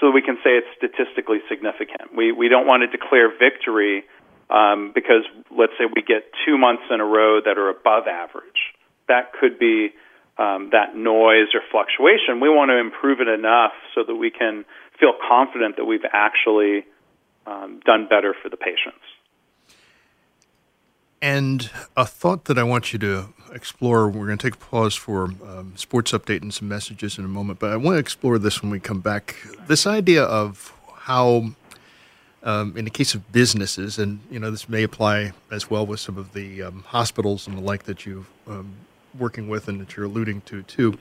so 0.01 0.11
we 0.11 0.23
can 0.23 0.37
say 0.43 0.59
it's 0.59 0.67
statistically 0.77 1.39
significant. 1.49 2.15
We 2.15 2.33
we 2.33 2.49
don't 2.49 2.67
want 2.67 2.83
to 2.83 2.89
declare 2.89 3.31
victory 3.31 4.05
um, 4.51 4.93
because 4.95 5.25
let's 5.51 5.73
say 5.79 5.85
we 5.85 6.03
get 6.03 6.25
two 6.47 6.57
months 6.59 6.83
in 6.91 7.01
a 7.01 7.05
row 7.05 7.41
that 7.41 7.59
are 7.59 7.69
above 7.69 8.07
average. 8.07 8.75
That 9.09 9.33
could 9.39 9.59
be 9.59 9.91
um, 10.39 10.71
that 10.73 10.95
noise 10.97 11.49
or 11.55 11.61
fluctuation. 11.71 12.41
We 12.41 12.49
want 12.49 12.71
to 12.71 12.79
improve 12.79 13.21
it 13.21 13.29
enough 13.29 13.73
so 13.95 14.05
that 14.05 14.15
we 14.15 14.31
can 14.31 14.65
feel 14.99 15.13
confident 15.29 15.77
that 15.77 15.85
we've 15.85 16.07
actually 16.13 16.85
um, 17.47 17.81
done 17.85 18.07
better 18.09 18.35
for 18.41 18.49
the 18.49 18.57
patients. 18.57 19.05
And 21.21 21.71
a 21.97 22.07
thought 22.07 22.45
that 22.45 22.59
I 22.59 22.63
want 22.63 22.93
you 22.93 22.99
to 23.01 23.33
explore, 23.53 24.09
we're 24.09 24.27
going 24.27 24.39
to 24.39 24.51
take 24.51 24.55
a 24.55 24.65
pause 24.65 24.95
for 24.95 25.25
um, 25.25 25.73
sports 25.75 26.13
update 26.13 26.43
and 26.43 26.55
some 26.55 26.69
messages 26.69 27.19
in 27.19 27.25
a 27.25 27.29
moment, 27.29 27.59
but 27.59 27.73
I 27.73 27.77
want 27.77 27.97
to 27.97 27.99
explore 27.99 28.39
this 28.39 28.63
when 28.63 28.71
we 28.71 28.79
come 28.79 29.01
back. 29.01 29.37
This 29.67 29.87
idea 29.87 30.23
of 30.23 30.73
how, 30.95 31.51
um, 32.43 32.77
in 32.77 32.85
the 32.85 32.91
case 32.91 33.15
of 33.15 33.31
businesses, 33.33 33.99
and 33.99 34.21
you 34.31 34.39
know 34.39 34.51
this 34.51 34.69
may 34.69 34.83
apply 34.83 35.33
as 35.51 35.71
well 35.71 35.87
with 35.87 36.01
some 36.01 36.17
of 36.17 36.33
the 36.33 36.63
um, 36.63 36.85
hospitals 36.87 37.47
and 37.47 37.57
the 37.59 37.63
like 37.63 37.85
that 37.85 38.07
you're 38.07 38.27
um, 38.47 38.75
working 39.19 39.49
with 39.49 39.69
and 39.69 39.81
that 39.81 39.97
you're 39.97 40.07
alluding 40.07 40.41
to 40.43 40.63
too. 40.63 40.99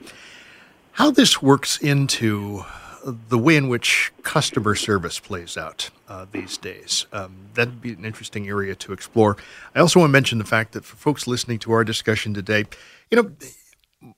How 0.92 1.10
this 1.10 1.40
works 1.40 1.78
into 1.78 2.64
the 3.04 3.38
way 3.38 3.56
in 3.56 3.68
which 3.68 4.12
customer 4.22 4.74
service 4.74 5.18
plays 5.18 5.56
out 5.56 5.90
uh, 6.08 6.26
these 6.30 6.56
days. 6.56 7.06
Um, 7.12 7.36
that'd 7.54 7.80
be 7.80 7.92
an 7.92 8.04
interesting 8.04 8.48
area 8.48 8.74
to 8.76 8.92
explore. 8.92 9.36
I 9.74 9.80
also 9.80 10.00
want 10.00 10.10
to 10.10 10.12
mention 10.12 10.38
the 10.38 10.44
fact 10.44 10.72
that 10.72 10.84
for 10.84 10.96
folks 10.96 11.26
listening 11.26 11.58
to 11.60 11.72
our 11.72 11.84
discussion 11.84 12.34
today, 12.34 12.64
you 13.10 13.22
know, 13.22 13.30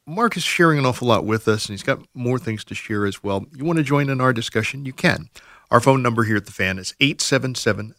Mark 0.07 0.37
is 0.37 0.43
sharing 0.43 0.79
an 0.79 0.87
awful 0.87 1.09
lot 1.09 1.25
with 1.25 1.49
us, 1.49 1.67
and 1.67 1.73
he's 1.73 1.83
got 1.83 2.01
more 2.15 2.39
things 2.39 2.65
to 2.65 2.75
share 2.75 3.07
as 3.07 3.23
well. 3.23 3.47
You 3.55 3.65
want 3.65 3.79
to 3.79 3.83
join 3.83 4.11
in 4.11 4.21
our 4.21 4.33
discussion? 4.33 4.85
You 4.85 4.93
can. 4.93 5.29
Our 5.71 5.81
phone 5.81 6.03
number 6.03 6.25
here 6.25 6.37
at 6.37 6.47
the 6.47 6.53
fan 6.53 6.79
is 6.79 6.95
877 7.01 7.95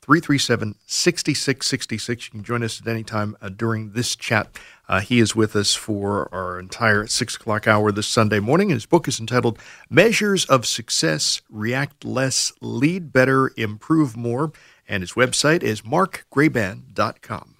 337 0.00 0.76
6666. 0.86 2.26
You 2.26 2.30
can 2.30 2.44
join 2.44 2.62
us 2.62 2.80
at 2.80 2.86
any 2.86 3.02
time 3.02 3.36
uh, 3.42 3.48
during 3.48 3.90
this 3.90 4.14
chat. 4.14 4.56
Uh, 4.88 5.00
he 5.00 5.18
is 5.18 5.34
with 5.34 5.56
us 5.56 5.74
for 5.74 6.32
our 6.32 6.60
entire 6.60 7.08
six 7.08 7.34
o'clock 7.34 7.66
hour 7.66 7.90
this 7.90 8.06
Sunday 8.06 8.38
morning. 8.38 8.68
His 8.68 8.86
book 8.86 9.08
is 9.08 9.18
entitled 9.18 9.58
Measures 9.90 10.44
of 10.44 10.66
Success 10.66 11.42
React 11.50 12.04
Less, 12.04 12.52
Lead 12.60 13.12
Better, 13.12 13.50
Improve 13.56 14.16
More. 14.16 14.52
And 14.88 15.02
his 15.02 15.14
website 15.14 15.64
is 15.64 15.82
markgraban.com. 15.82 17.55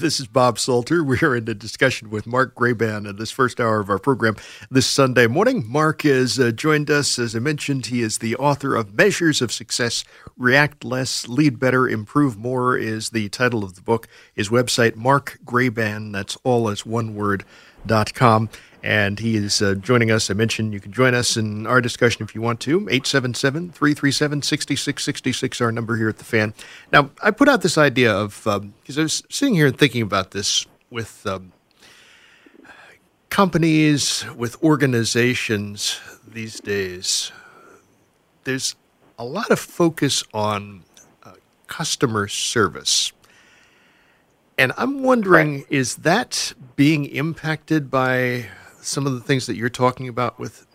This 0.00 0.18
is 0.18 0.28
Bob 0.28 0.58
Salter. 0.58 1.04
We 1.10 1.18
are 1.18 1.36
in 1.36 1.46
a 1.46 1.52
discussion 1.52 2.08
with 2.08 2.26
Mark 2.26 2.54
Graban 2.54 3.06
in 3.06 3.16
this 3.16 3.30
first 3.30 3.60
hour 3.60 3.80
of 3.80 3.90
our 3.90 3.98
program 3.98 4.34
this 4.70 4.86
Sunday 4.86 5.26
morning. 5.26 5.62
Mark 5.66 6.02
has 6.02 6.40
uh, 6.40 6.52
joined 6.52 6.90
us. 6.90 7.18
As 7.18 7.36
I 7.36 7.38
mentioned, 7.38 7.86
he 7.86 8.00
is 8.00 8.16
the 8.16 8.34
author 8.36 8.74
of 8.74 8.94
Measures 8.94 9.42
of 9.42 9.52
Success 9.52 10.02
React 10.38 10.86
Less, 10.86 11.28
Lead 11.28 11.58
Better, 11.58 11.86
Improve 11.86 12.38
More 12.38 12.78
is 12.78 13.10
the 13.10 13.28
title 13.28 13.62
of 13.62 13.74
the 13.74 13.82
book. 13.82 14.08
His 14.32 14.48
website, 14.48 14.96
Mark 14.96 15.38
Graban, 15.44 16.14
that's 16.14 16.38
all 16.44 16.70
as 16.70 16.86
one 16.86 17.14
word, 17.14 17.44
dot 17.84 18.14
com 18.14 18.48
and 18.82 19.18
he 19.18 19.36
is 19.36 19.60
uh, 19.60 19.74
joining 19.74 20.10
us. 20.10 20.30
I 20.30 20.34
mentioned 20.34 20.72
you 20.72 20.80
can 20.80 20.92
join 20.92 21.14
us 21.14 21.36
in 21.36 21.66
our 21.66 21.80
discussion 21.80 22.22
if 22.22 22.34
you 22.34 22.40
want 22.40 22.60
to. 22.60 22.78
877 22.88 23.70
337 23.72 24.42
6666, 24.42 25.60
our 25.60 25.72
number 25.72 25.96
here 25.96 26.08
at 26.08 26.18
the 26.18 26.24
fan. 26.24 26.54
Now, 26.92 27.10
I 27.22 27.30
put 27.30 27.48
out 27.48 27.62
this 27.62 27.76
idea 27.76 28.12
of, 28.12 28.36
because 28.44 28.96
um, 28.96 29.00
I 29.00 29.02
was 29.02 29.22
sitting 29.28 29.54
here 29.54 29.66
and 29.66 29.78
thinking 29.78 30.02
about 30.02 30.30
this 30.30 30.66
with 30.90 31.26
um, 31.26 31.52
companies, 33.28 34.24
with 34.36 34.62
organizations 34.62 36.00
these 36.26 36.60
days. 36.60 37.32
There's 38.44 38.74
a 39.18 39.24
lot 39.24 39.50
of 39.50 39.58
focus 39.58 40.24
on 40.32 40.84
uh, 41.22 41.32
customer 41.66 42.28
service. 42.28 43.12
And 44.56 44.72
I'm 44.76 45.02
wondering, 45.02 45.64
is 45.70 45.96
that 45.96 46.52
being 46.76 47.06
impacted 47.06 47.90
by 47.90 48.46
some 48.82 49.06
of 49.06 49.14
the 49.14 49.20
things 49.20 49.46
that 49.46 49.56
you're 49.56 49.68
talking 49.68 50.08
about 50.08 50.38
with 50.38 50.66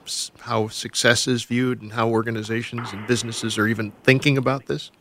how 0.42 0.68
success 0.68 1.28
is 1.28 1.44
viewed 1.44 1.82
and 1.82 1.94
how 1.94 2.10
organizations 2.10 2.94
and 2.94 3.06
businesses 3.08 3.58
are 3.58 3.68
even 3.68 3.92
thinking 4.04 4.38
about 4.38 4.68
this? 4.68 4.92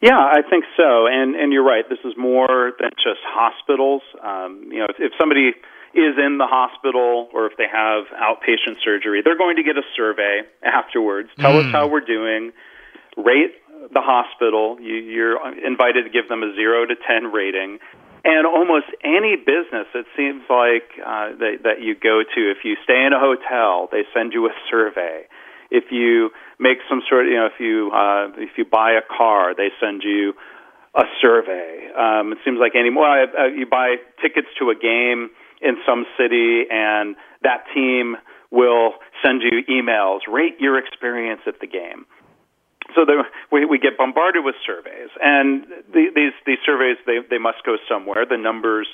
Yeah, 0.00 0.18
I 0.18 0.42
think 0.48 0.64
so. 0.76 1.06
And 1.06 1.34
and 1.34 1.52
you're 1.52 1.64
right. 1.64 1.84
This 1.88 1.98
is 2.04 2.14
more 2.16 2.72
than 2.78 2.90
just 3.02 3.20
hospitals. 3.24 4.02
Um, 4.22 4.68
you 4.70 4.78
know, 4.78 4.86
if, 4.88 4.96
if 4.98 5.12
somebody 5.18 5.48
is 5.94 6.14
in 6.18 6.38
the 6.38 6.46
hospital 6.46 7.28
or 7.32 7.46
if 7.46 7.56
they 7.56 7.66
have 7.66 8.04
outpatient 8.14 8.76
surgery, 8.84 9.22
they're 9.24 9.38
going 9.38 9.56
to 9.56 9.64
get 9.64 9.76
a 9.76 9.82
survey 9.96 10.42
afterwards. 10.62 11.30
Tell 11.38 11.54
mm. 11.54 11.66
us 11.66 11.72
how 11.72 11.88
we're 11.88 12.00
doing. 12.04 12.52
Rate 13.16 13.54
the 13.92 14.00
hospital. 14.00 14.78
You, 14.80 14.94
you're 14.94 15.66
invited 15.66 16.04
to 16.04 16.10
give 16.10 16.28
them 16.28 16.42
a 16.42 16.54
zero 16.54 16.86
to 16.86 16.94
ten 16.94 17.32
rating, 17.32 17.78
and 18.28 18.46
almost 18.46 18.92
any 19.02 19.36
business, 19.36 19.88
it 19.94 20.04
seems 20.14 20.42
like 20.52 20.84
uh, 21.00 21.32
that, 21.40 21.64
that 21.64 21.80
you 21.80 21.94
go 21.94 22.20
to, 22.20 22.40
if 22.52 22.58
you 22.62 22.76
stay 22.84 23.00
in 23.06 23.14
a 23.16 23.18
hotel, 23.18 23.88
they 23.90 24.04
send 24.12 24.34
you 24.34 24.44
a 24.46 24.54
survey. 24.70 25.24
If 25.70 25.84
you 25.90 26.28
make 26.60 26.78
some 26.90 27.00
sort 27.08 27.24
of, 27.24 27.32
you 27.32 27.38
know, 27.38 27.46
if 27.46 27.58
you 27.58 27.90
uh, 27.90 28.28
if 28.36 28.56
you 28.56 28.64
buy 28.64 28.92
a 28.92 29.04
car, 29.04 29.54
they 29.54 29.68
send 29.80 30.02
you 30.04 30.34
a 30.94 31.04
survey. 31.22 31.88
Um, 31.96 32.32
it 32.32 32.38
seems 32.44 32.58
like 32.60 32.76
anymore 32.76 33.08
uh, 33.08 33.46
you 33.46 33.64
buy 33.64 33.96
tickets 34.20 34.48
to 34.58 34.70
a 34.70 34.74
game 34.74 35.30
in 35.60 35.76
some 35.86 36.04
city, 36.18 36.64
and 36.70 37.16
that 37.42 37.64
team 37.74 38.16
will 38.50 38.92
send 39.24 39.42
you 39.42 39.64
emails, 39.68 40.20
rate 40.30 40.56
your 40.60 40.78
experience 40.78 41.40
at 41.46 41.60
the 41.60 41.66
game. 41.66 42.04
So 42.94 43.04
we, 43.52 43.64
we 43.64 43.78
get 43.78 43.98
bombarded 43.98 44.44
with 44.44 44.54
surveys, 44.66 45.10
and 45.20 45.64
the, 45.92 46.08
these 46.14 46.32
these 46.46 46.58
surveys 46.64 46.96
they 47.06 47.18
they 47.28 47.38
must 47.38 47.58
go 47.64 47.76
somewhere. 47.88 48.24
The 48.28 48.38
numbers 48.38 48.88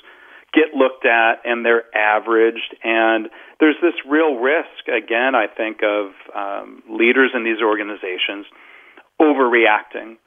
get 0.53 0.73
looked 0.73 1.05
at, 1.05 1.41
and 1.43 1.65
they're 1.65 1.83
averaged, 1.95 2.75
and 2.83 3.29
there's 3.59 3.75
this 3.81 3.93
real 4.07 4.35
risk 4.35 4.87
again. 4.87 5.35
I 5.35 5.47
think 5.47 5.81
of 5.83 6.11
um, 6.35 6.83
leaders 6.89 7.31
in 7.33 7.43
these 7.43 7.61
organizations 7.61 8.45
overreacting 9.19 10.17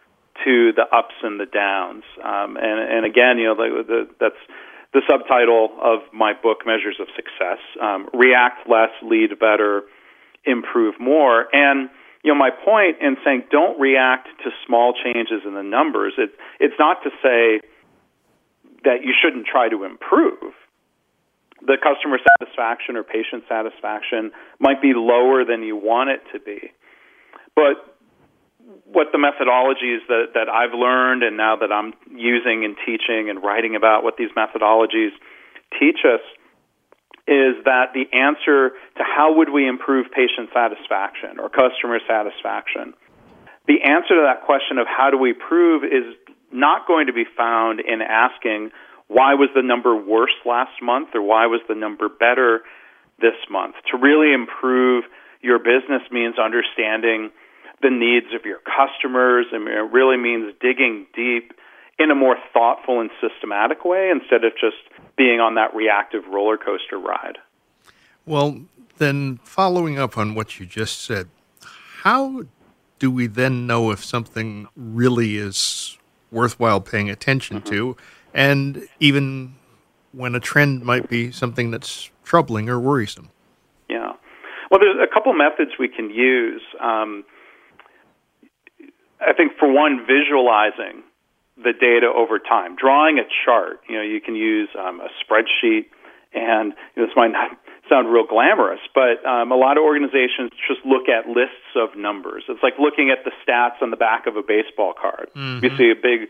to 0.45 0.73
the 0.73 0.85
ups 0.93 1.15
and 1.23 1.41
the 1.41 1.47
downs. 1.47 2.05
Um, 2.23 2.57
and, 2.57 2.79
and 2.79 3.07
again, 3.07 3.39
you 3.39 3.47
know, 3.47 3.57
the, 3.57 3.83
the, 3.87 4.09
that's 4.21 4.43
the 4.93 5.03
subtitle 5.09 5.77
of 5.83 6.01
my 6.13 6.33
book, 6.33 6.59
Measures 6.65 6.97
of 7.01 7.09
Success: 7.17 7.59
um, 7.81 8.09
React 8.13 8.69
less, 8.69 8.91
lead 9.03 9.39
better, 9.39 9.83
improve 10.45 10.95
more. 11.01 11.47
And 11.53 11.91
you 12.25 12.33
know, 12.33 12.39
my 12.39 12.51
point 12.51 12.97
in 13.01 13.17
saying 13.25 13.45
don't 13.51 13.79
react 13.79 14.29
to 14.45 14.51
small 14.67 14.93
changes 14.93 15.43
in 15.47 15.55
the 15.55 15.63
numbers. 15.63 16.15
It, 16.19 16.31
it's 16.59 16.75
not 16.79 17.03
to 17.05 17.11
say 17.23 17.61
that 18.85 19.05
you 19.05 19.15
shouldn't 19.21 19.47
try 19.47 19.69
to 19.69 19.85
improve. 19.85 20.53
The 21.61 21.77
customer 21.83 22.19
satisfaction 22.39 22.97
or 22.97 23.03
patient 23.03 23.45
satisfaction 23.49 24.31
might 24.59 24.81
be 24.81 24.93
lower 24.95 25.45
than 25.45 25.63
you 25.63 25.77
want 25.77 26.11
it 26.11 26.23
to 26.33 26.39
be. 26.39 26.73
But 27.55 27.99
what 28.85 29.09
the 29.13 29.19
methodologies 29.19 30.07
that, 30.09 30.35
that 30.35 30.49
I've 30.49 30.75
learned 30.75 31.23
and 31.23 31.37
now 31.37 31.57
that 31.57 31.73
I'm 31.73 31.95
using 32.15 32.65
and 32.65 32.77
teaching 32.85 33.31
and 33.31 33.43
writing 33.43 33.75
about 33.75 34.05
what 34.05 34.17
these 34.17 34.31
methodologies 34.37 35.11
teach 35.79 36.05
us 36.05 36.21
is 37.29 37.61
that 37.69 37.93
the 37.93 38.09
answer 38.17 38.73
to 38.97 39.03
how 39.05 39.37
would 39.37 39.53
we 39.53 39.69
improve 39.69 40.07
patient 40.11 40.49
satisfaction 40.53 41.39
or 41.39 41.53
customer 41.53 42.01
satisfaction, 42.09 42.95
the 43.69 43.85
answer 43.85 44.17
to 44.17 44.25
that 44.25 44.49
question 44.49 44.79
of 44.79 44.87
how 44.89 45.11
do 45.11 45.19
we 45.19 45.35
prove 45.35 45.85
is 45.85 46.17
not 46.51 46.89
going 46.89 47.07
to 47.07 47.13
be 47.13 47.25
found 47.37 47.81
in 47.81 48.01
asking 48.01 48.71
why 49.09 49.35
was 49.35 49.51
the 49.55 49.63
number 49.63 49.95
worse 49.95 50.33
last 50.47 50.81
month 50.81 51.11
or 51.15 51.21
why 51.21 51.47
was 51.47 51.61
the 51.69 51.75
number 51.75 52.09
better 52.09 52.63
this 53.21 53.37
month. 53.51 53.75
To 53.93 53.99
really 53.99 54.33
improve 54.33 55.05
your 55.43 55.59
business 55.59 56.03
means 56.11 56.39
understanding 56.39 57.31
the 57.83 57.91
needs 57.91 58.33
of 58.35 58.45
your 58.45 58.61
customers. 58.65 59.47
and 59.53 59.69
it 59.69 59.93
really 59.93 60.17
means 60.17 60.55
digging 60.61 61.07
deep 61.15 61.53
in 61.99 62.11
a 62.11 62.15
more 62.15 62.37
thoughtful 62.53 63.01
and 63.01 63.11
systematic 63.21 63.85
way 63.85 64.11
instead 64.11 64.45
of 64.45 64.53
just 64.53 64.77
being 65.17 65.41
on 65.41 65.57
that 65.57 65.75
reactive 65.75 66.25
roller 66.29 66.57
coaster 66.57 66.99
ride. 66.99 67.39
Well, 68.25 68.61
then 68.99 69.39
following 69.43 69.99
up 69.99 70.17
on 70.17 70.35
what 70.35 70.61
you 70.61 70.67
just 70.67 71.03
said, 71.05 71.29
how 72.03 72.45
do 72.99 73.11
we 73.11 73.27
then 73.27 73.67
know 73.67 73.91
if 73.91 74.05
something 74.05 74.69
really 74.77 75.37
is 75.37 75.99
worthwhile 76.31 76.81
paying 76.81 77.11
attention 77.11 77.59
mm-hmm. 77.59 77.75
to, 77.75 77.97
and 78.35 78.89
even 79.01 79.55
when 80.13 80.35
a 80.35 80.41
trend 80.41 80.83
might 80.83 81.09
be 81.09 81.33
something 81.33 81.71
that's 81.71 82.11
troubling 82.23 82.69
or 82.69 82.79
worrisome? 82.79 83.31
Yeah. 83.89 84.13
Well, 84.71 84.81
there's 84.81 84.99
a 85.03 85.13
couple 85.13 85.33
methods 85.33 85.73
we 85.79 85.89
can 85.89 86.11
use. 86.11 86.63
Um, 86.81 87.25
I 89.21 89.33
think 89.33 89.53
for 89.59 89.71
one, 89.73 90.07
visualizing 90.07 91.03
the 91.63 91.73
data 91.73 92.07
over 92.07 92.39
time, 92.39 92.77
drawing 92.77 93.19
a 93.19 93.27
chart. 93.45 93.81
You 93.89 93.97
know, 93.97 94.03
you 94.03 94.21
can 94.21 94.35
use 94.35 94.69
um, 94.79 95.01
a 95.01 95.09
spreadsheet, 95.19 95.87
and 96.33 96.73
you 96.95 97.03
know, 97.03 97.07
this 97.07 97.17
might 97.17 97.33
not 97.33 97.51
sound 97.89 98.13
real 98.13 98.27
glamorous, 98.27 98.81
but 98.95 99.25
um, 99.27 99.51
a 99.51 99.57
lot 99.57 99.77
of 99.77 99.83
organizations 99.83 100.51
just 100.69 100.85
look 100.85 101.09
at 101.09 101.27
lists 101.27 101.73
of 101.75 101.97
numbers. 101.97 102.45
It's 102.49 102.63
like 102.63 102.75
looking 102.79 103.11
at 103.11 103.25
the 103.25 103.33
stats 103.43 103.83
on 103.83 103.91
the 103.91 103.97
back 103.97 104.27
of 104.27 104.37
a 104.37 104.43
baseball 104.43 104.93
card. 104.93 105.31
Mm-hmm. 105.35 105.65
You 105.65 105.77
see 105.77 105.91
a 105.91 105.97
big 105.97 106.29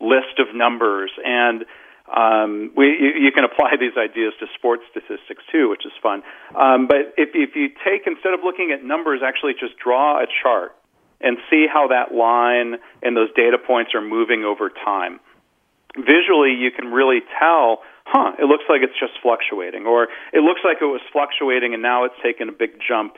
list 0.00 0.38
of 0.38 0.54
numbers, 0.54 1.10
and 1.24 1.64
um, 2.08 2.72
we, 2.76 2.86
you, 2.86 3.26
you 3.26 3.32
can 3.32 3.44
apply 3.44 3.74
these 3.78 3.98
ideas 3.98 4.32
to 4.40 4.46
sports 4.56 4.82
statistics 4.90 5.42
too, 5.52 5.68
which 5.68 5.84
is 5.84 5.92
fun. 6.02 6.22
Um, 6.56 6.86
but 6.86 7.14
if, 7.18 7.30
if 7.34 7.54
you 7.54 7.68
take 7.84 8.06
instead 8.06 8.32
of 8.32 8.40
looking 8.42 8.72
at 8.72 8.82
numbers, 8.82 9.20
actually 9.24 9.54
just 9.58 9.76
draw 9.82 10.22
a 10.22 10.26
chart 10.42 10.72
and 11.20 11.36
see 11.50 11.66
how 11.72 11.88
that 11.88 12.14
line 12.14 12.76
and 13.02 13.16
those 13.16 13.32
data 13.34 13.58
points 13.58 13.94
are 13.94 14.00
moving 14.00 14.44
over 14.44 14.70
time. 14.70 15.20
Visually, 15.96 16.54
you 16.54 16.70
can 16.70 16.92
really 16.92 17.20
tell, 17.38 17.80
huh, 18.04 18.32
it 18.38 18.44
looks 18.44 18.64
like 18.68 18.80
it's 18.82 18.98
just 18.98 19.12
fluctuating, 19.22 19.86
or 19.86 20.08
it 20.32 20.40
looks 20.40 20.60
like 20.64 20.78
it 20.80 20.86
was 20.86 21.00
fluctuating 21.12 21.74
and 21.74 21.82
now 21.82 22.04
it's 22.04 22.14
taken 22.22 22.48
a 22.48 22.52
big 22.52 22.70
jump 22.86 23.14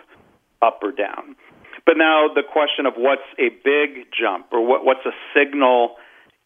up 0.62 0.80
or 0.82 0.90
down. 0.92 1.36
But 1.84 1.96
now 1.98 2.28
the 2.32 2.42
question 2.42 2.86
of 2.86 2.94
what's 2.96 3.26
a 3.38 3.50
big 3.64 4.06
jump 4.14 4.46
or 4.52 4.64
what, 4.64 4.84
what's 4.84 5.04
a 5.04 5.12
signal 5.34 5.96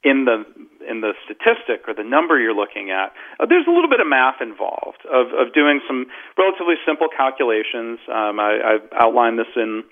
in 0.02 0.24
the 0.24 0.44
in 0.88 1.00
the 1.00 1.14
statistic 1.24 1.88
or 1.88 1.94
the 1.94 2.04
number 2.04 2.38
you're 2.38 2.54
looking 2.54 2.90
at, 2.90 3.10
uh, 3.40 3.46
there's 3.46 3.66
a 3.66 3.70
little 3.70 3.90
bit 3.90 3.98
of 3.98 4.06
math 4.06 4.40
involved 4.40 5.02
of, 5.10 5.34
of 5.34 5.52
doing 5.52 5.80
some 5.88 6.06
relatively 6.38 6.76
simple 6.86 7.08
calculations. 7.10 7.98
Um, 8.06 8.38
I, 8.38 8.78
I've 8.78 8.86
outlined 8.94 9.36
this 9.38 9.50
in 9.56 9.82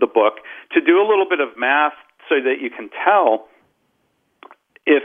the 0.00 0.06
book 0.06 0.42
to 0.72 0.80
do 0.80 1.00
a 1.00 1.06
little 1.06 1.26
bit 1.28 1.40
of 1.40 1.56
math 1.56 1.94
so 2.28 2.36
that 2.36 2.60
you 2.60 2.70
can 2.70 2.90
tell 3.04 3.46
if 4.86 5.02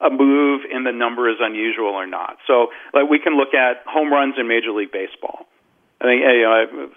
a 0.00 0.10
move 0.10 0.62
in 0.70 0.84
the 0.84 0.92
number 0.92 1.30
is 1.30 1.36
unusual 1.40 1.94
or 1.94 2.06
not. 2.06 2.38
So, 2.46 2.68
like 2.92 3.08
we 3.08 3.18
can 3.18 3.36
look 3.36 3.54
at 3.54 3.86
home 3.86 4.12
runs 4.12 4.34
in 4.38 4.48
Major 4.48 4.72
League 4.72 4.92
Baseball. 4.92 5.46
I 6.00 6.04
think 6.04 6.22
you 6.22 6.42
know, 6.42 6.90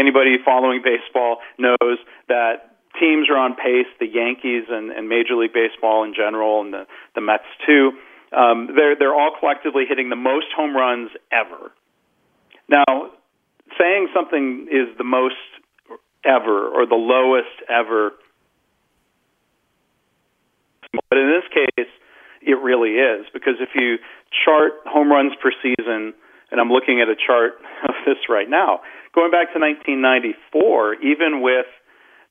anybody 0.00 0.36
following 0.42 0.80
baseball 0.82 1.38
knows 1.58 1.98
that 2.28 2.80
teams 2.98 3.28
are 3.28 3.36
on 3.36 3.54
pace. 3.54 3.90
The 4.00 4.08
Yankees 4.08 4.64
and, 4.70 4.90
and 4.90 5.08
Major 5.08 5.36
League 5.36 5.52
Baseball 5.52 6.04
in 6.04 6.14
general, 6.14 6.62
and 6.62 6.72
the, 6.72 6.86
the 7.14 7.20
Mets 7.20 7.44
too. 7.66 7.92
Um, 8.32 8.70
they're 8.74 8.96
they're 8.96 9.14
all 9.14 9.32
collectively 9.38 9.84
hitting 9.86 10.08
the 10.08 10.16
most 10.16 10.46
home 10.56 10.74
runs 10.74 11.10
ever. 11.30 11.72
Now, 12.68 13.12
saying 13.78 14.08
something 14.14 14.68
is 14.72 14.96
the 14.96 15.04
most 15.04 15.36
ever 16.24 16.68
or 16.68 16.86
the 16.86 16.98
lowest 16.98 17.62
ever. 17.68 18.12
But 21.08 21.18
in 21.18 21.28
this 21.28 21.46
case, 21.52 21.90
it 22.42 22.58
really 22.60 23.00
is 23.00 23.26
because 23.32 23.56
if 23.60 23.70
you 23.74 23.96
chart 24.44 24.72
home 24.86 25.10
runs 25.10 25.32
per 25.42 25.50
season, 25.62 26.14
and 26.50 26.60
I'm 26.60 26.70
looking 26.70 27.00
at 27.00 27.08
a 27.08 27.16
chart 27.16 27.58
of 27.88 27.94
this 28.06 28.28
right 28.28 28.48
now, 28.48 28.80
going 29.14 29.30
back 29.30 29.52
to 29.54 29.58
1994, 29.58 31.02
even 31.02 31.40
with 31.40 31.66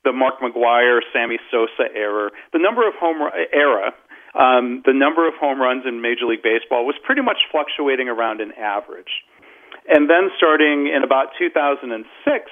the 0.04 0.12
Mark 0.12 0.40
McGwire, 0.44 1.00
Sammy 1.12 1.40
Sosa 1.50 1.88
era, 1.96 2.30
the 2.52 2.60
number 2.60 2.88
of 2.88 2.94
home 3.00 3.24
era, 3.52 3.96
um, 4.36 4.82
the 4.86 4.94
number 4.94 5.28
of 5.28 5.34
home 5.40 5.62
runs 5.62 5.86
in 5.86 6.02
Major 6.02 6.26
League 6.26 6.44
Baseball 6.44 6.86
was 6.86 6.96
pretty 7.06 7.22
much 7.22 7.38
fluctuating 7.52 8.10
around 8.10 8.42
an 8.42 8.52
average. 8.58 9.24
And 9.88 10.10
then 10.10 10.32
starting 10.38 10.88
in 10.88 11.04
about 11.04 11.36
2006, 11.38 11.92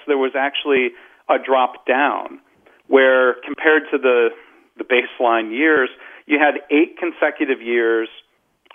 there 0.08 0.18
was 0.18 0.34
actually 0.36 0.92
a 1.30 1.36
drop 1.44 1.86
down, 1.86 2.40
where 2.88 3.36
compared 3.46 3.84
to 3.92 3.98
the 3.98 4.30
the 4.78 4.84
baseline 4.84 5.52
years, 5.52 5.90
you 6.26 6.40
had 6.40 6.56
eight 6.72 6.98
consecutive 6.98 7.62
years 7.62 8.10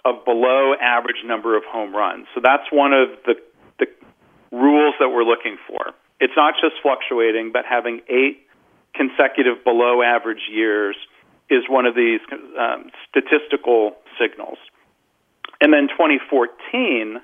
of 0.05 0.25
below 0.25 0.75
average 0.81 1.25
number 1.25 1.57
of 1.57 1.65
home 1.65 1.95
runs. 1.95 2.27
So 2.35 2.41
that's 2.43 2.71
one 2.71 2.93
of 2.93 3.09
the 3.25 3.35
the 3.79 3.87
rules 4.53 4.95
that 5.01 5.09
we're 5.09 5.25
looking 5.25 5.57
for. 5.67 5.93
It's 6.21 6.35
not 6.37 6.55
just 6.61 6.77
fluctuating, 6.83 7.51
but 7.53 7.65
having 7.69 8.01
eight 8.09 8.47
consecutive 8.95 9.63
below 9.65 10.03
average 10.03 10.49
years 10.51 10.97
is 11.51 11.65
one 11.69 11.87
of 11.87 11.95
these 11.95 12.21
um, 12.59 12.91
statistical 13.09 13.97
signals. 14.19 14.59
And 15.61 15.73
then 15.73 15.89
2014 15.89 17.21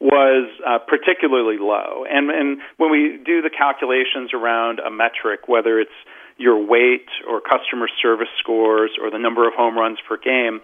was 0.00 0.48
uh, 0.64 0.78
particularly 0.86 1.58
low. 1.58 2.04
And, 2.08 2.30
and 2.30 2.58
when 2.76 2.90
we 2.90 3.18
do 3.24 3.42
the 3.42 3.50
calculations 3.50 4.30
around 4.32 4.78
a 4.78 4.90
metric, 4.90 5.48
whether 5.48 5.80
it's 5.80 5.98
your 6.36 6.64
weight 6.64 7.08
or 7.28 7.40
customer 7.40 7.88
service 8.00 8.28
scores 8.38 8.92
or 9.02 9.10
the 9.10 9.18
number 9.18 9.46
of 9.46 9.54
home 9.54 9.76
runs 9.76 9.98
per 10.08 10.16
game, 10.16 10.60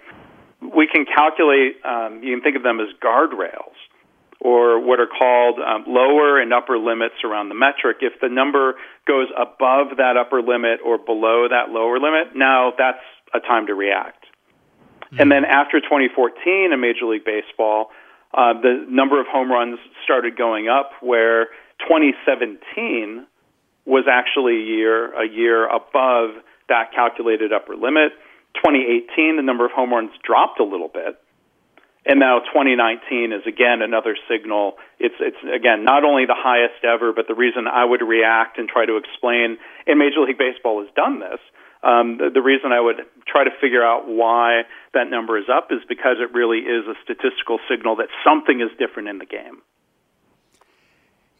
we 0.63 0.87
can 0.87 1.05
calculate, 1.05 1.85
um, 1.85 2.23
you 2.23 2.35
can 2.35 2.43
think 2.43 2.57
of 2.57 2.63
them 2.63 2.79
as 2.81 2.89
guardrails 3.03 3.75
or 4.41 4.79
what 4.79 5.01
are 5.01 5.09
called 5.09 5.59
um, 5.59 5.85
lower 5.89 6.41
and 6.41 6.53
upper 6.53 6.79
limits 6.79 7.17
around 7.25 7.49
the 7.49 7.55
metric. 7.55 7.99
If 8.03 8.21
the 8.21 8.29
number 8.29 8.75
goes 9.07 9.27
above 9.37 9.97
that 9.97 10.17
upper 10.17 10.43
limit 10.43 10.81
or 10.85 10.99
below 10.99 11.49
that 11.49 11.71
lower 11.71 11.99
limit, 11.99 12.37
now 12.37 12.73
that's 12.77 13.03
a 13.35 13.41
time 13.41 13.67
to 13.67 13.75
react. 13.75 14.25
Mm-hmm. 15.07 15.21
And 15.21 15.33
then 15.33 15.45
after 15.45 15.81
2014 15.81 16.73
in 16.73 16.81
Major 16.81 17.07
League 17.07 17.25
Baseball, 17.25 17.91
uh, 18.35 18.53
the 18.61 18.85
number 18.89 19.21
of 19.21 19.27
home 19.27 19.51
runs 19.51 19.79
started 20.03 20.37
going 20.37 20.69
up, 20.69 20.91
where 21.01 21.47
2017 21.87 23.27
was 23.87 24.05
actually 24.11 24.57
a 24.57 24.65
year 24.65 25.13
a 25.23 25.29
year 25.29 25.67
above 25.67 26.31
that 26.69 26.93
calculated 26.95 27.53
upper 27.53 27.77
limit. 27.77 28.13
2018, 28.57 29.37
the 29.37 29.43
number 29.43 29.67
of 29.67 29.73
home 29.73 29.93
runs 29.93 30.11
dropped 30.23 30.61
a 30.61 30.65
little 30.65 30.89
bit. 30.89 31.19
And 32.07 32.21
now 32.21 32.41
2019 32.41 33.33
is 33.33 33.47
again 33.47 33.81
another 33.81 34.17
signal. 34.29 34.77
It's 34.99 35.15
it's 35.21 35.41
again 35.43 35.85
not 35.85 36.05
only 36.05 36.27
the 36.27 36.37
highest 36.37 36.85
ever, 36.85 37.13
but 37.13 37.29
the 37.29 37.35
reason 37.35 37.67
I 37.67 37.85
would 37.85 38.03
react 38.03 38.59
and 38.59 38.69
try 38.69 38.85
to 38.85 38.97
explain, 38.97 39.57
and 39.87 39.99
Major 39.99 40.21
League 40.21 40.39
Baseball 40.39 40.85
has 40.85 40.93
done 40.95 41.21
this. 41.21 41.41
Um, 41.85 42.17
the, 42.17 42.31
the 42.33 42.41
reason 42.41 42.73
I 42.73 42.81
would 42.81 43.03
try 43.27 43.45
to 43.45 43.51
figure 43.61 43.85
out 43.85 44.09
why 44.09 44.63
that 44.95 45.11
number 45.11 45.37
is 45.37 45.45
up 45.53 45.69
is 45.71 45.81
because 45.87 46.17
it 46.19 46.33
really 46.33 46.61
is 46.61 46.87
a 46.87 46.95
statistical 47.05 47.59
signal 47.69 47.97
that 47.97 48.09
something 48.25 48.61
is 48.63 48.71
different 48.79 49.09
in 49.09 49.19
the 49.19 49.27
game. 49.27 49.61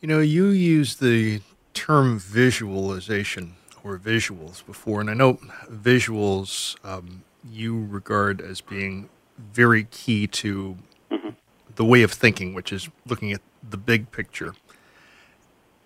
You 0.01 0.09
know, 0.09 0.21
you 0.21 0.49
use 0.49 0.97
the 0.97 1.41
term 1.73 2.19
visualization 2.19 3.55
or 3.83 3.99
visuals 3.99 4.65
before, 4.65 5.01
and 5.01 5.09
I 5.09 5.15
know 5.15 5.39
visuals 5.71 6.77
um, 6.85 7.25
you 7.51 7.87
regard 7.87 8.43
as 8.43 8.61
being 8.61 9.09
very 9.39 9.85
key 9.85 10.27
to 10.27 10.77
mm-hmm. 11.11 11.31
the 11.77 11.85
way 11.87 12.03
of 12.03 12.13
thinking, 12.13 12.53
which 12.53 12.71
is 12.71 12.91
looking 13.07 13.33
at 13.33 13.41
the 13.69 13.79
big 13.79 14.11
picture. 14.13 14.55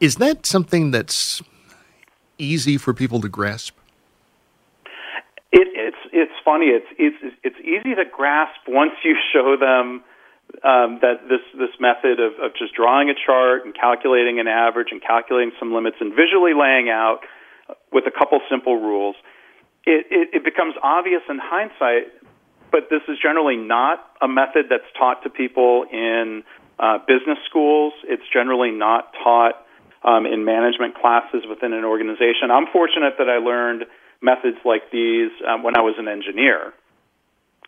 Is 0.00 0.16
that 0.16 0.46
something 0.46 0.90
that's 0.90 1.42
easy 2.38 2.76
for 2.76 2.92
people 2.92 3.20
to 3.20 3.28
grasp? 3.28 3.77
It, 5.50 5.68
it's 5.72 6.02
it's 6.12 6.36
funny. 6.44 6.66
It's 6.66 6.86
it's 6.98 7.36
it's 7.42 7.60
easy 7.60 7.94
to 7.94 8.04
grasp 8.04 8.60
once 8.68 8.92
you 9.02 9.16
show 9.32 9.56
them 9.56 10.04
um, 10.62 10.98
that 11.00 11.28
this 11.28 11.40
this 11.56 11.72
method 11.80 12.20
of, 12.20 12.32
of 12.40 12.52
just 12.58 12.74
drawing 12.74 13.08
a 13.08 13.14
chart 13.14 13.64
and 13.64 13.74
calculating 13.74 14.40
an 14.40 14.48
average 14.48 14.88
and 14.90 15.00
calculating 15.00 15.52
some 15.58 15.72
limits 15.72 15.96
and 16.00 16.12
visually 16.12 16.52
laying 16.52 16.90
out 16.90 17.20
with 17.92 18.04
a 18.06 18.12
couple 18.12 18.40
simple 18.50 18.76
rules. 18.76 19.16
It, 19.86 20.04
it, 20.10 20.28
it 20.34 20.44
becomes 20.44 20.74
obvious 20.82 21.22
in 21.30 21.38
hindsight 21.40 22.12
but 22.70 22.88
this 22.90 23.02
is 23.08 23.18
generally 23.20 23.56
not 23.56 24.04
a 24.20 24.28
method 24.28 24.66
that's 24.70 24.88
taught 24.98 25.22
to 25.22 25.30
people 25.30 25.84
in 25.90 26.42
uh, 26.78 26.98
business 27.06 27.38
schools. 27.48 27.92
It's 28.04 28.22
generally 28.32 28.70
not 28.70 29.12
taught 29.24 29.64
um, 30.04 30.26
in 30.26 30.44
management 30.44 30.94
classes 30.94 31.42
within 31.48 31.72
an 31.72 31.84
organization. 31.84 32.50
I'm 32.52 32.66
fortunate 32.72 33.14
that 33.18 33.28
I 33.28 33.38
learned 33.38 33.84
methods 34.20 34.58
like 34.64 34.90
these 34.90 35.30
um, 35.46 35.62
when 35.62 35.76
I 35.76 35.80
was 35.80 35.94
an 35.98 36.08
engineer. 36.08 36.72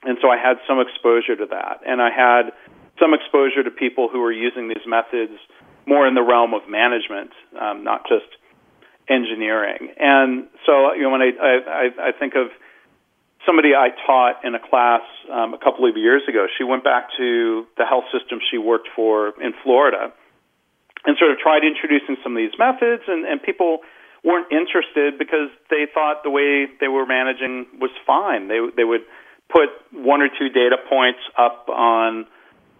And 0.02 0.18
so 0.22 0.28
I 0.28 0.36
had 0.36 0.56
some 0.66 0.80
exposure 0.80 1.36
to 1.36 1.46
that. 1.50 1.80
And 1.86 2.00
I 2.00 2.10
had 2.10 2.52
some 2.98 3.14
exposure 3.14 3.62
to 3.62 3.70
people 3.70 4.08
who 4.08 4.20
were 4.20 4.32
using 4.32 4.68
these 4.68 4.86
methods 4.86 5.38
more 5.86 6.06
in 6.06 6.14
the 6.14 6.22
realm 6.22 6.54
of 6.54 6.68
management, 6.68 7.30
um, 7.60 7.84
not 7.84 8.06
just 8.08 8.26
engineering. 9.08 9.92
And 9.98 10.46
so, 10.66 10.92
you 10.94 11.02
know, 11.02 11.10
when 11.10 11.22
I, 11.22 11.30
I, 11.40 12.08
I 12.08 12.12
think 12.12 12.34
of 12.34 12.48
somebody 13.46 13.74
I 13.74 13.88
taught 14.06 14.44
in 14.44 14.54
a 14.54 14.60
class 14.60 15.02
um, 15.32 15.54
a 15.54 15.58
couple 15.58 15.88
of 15.88 15.96
years 15.96 16.22
ago. 16.28 16.46
She 16.58 16.64
went 16.64 16.84
back 16.84 17.08
to 17.16 17.66
the 17.76 17.84
health 17.84 18.04
system 18.12 18.38
she 18.50 18.58
worked 18.58 18.88
for 18.94 19.32
in 19.40 19.52
Florida 19.62 20.12
and 21.04 21.16
sort 21.18 21.30
of 21.30 21.38
tried 21.38 21.64
introducing 21.64 22.16
some 22.22 22.36
of 22.36 22.40
these 22.40 22.52
methods, 22.58 23.02
and, 23.08 23.24
and 23.24 23.42
people 23.42 23.78
weren't 24.24 24.52
interested 24.52 25.18
because 25.18 25.48
they 25.70 25.87
thought 25.92 26.22
the 26.22 26.30
way 26.30 26.66
they 26.80 26.88
were 26.88 27.06
managing 27.06 27.66
was 27.80 27.90
fine. 28.06 28.48
They 28.48 28.61
they 28.76 28.85
would 28.85 29.02
put 29.48 29.68
one 29.92 30.22
or 30.22 30.28
two 30.28 30.48
data 30.48 30.76
points 30.88 31.20
up 31.38 31.68
on 31.68 32.26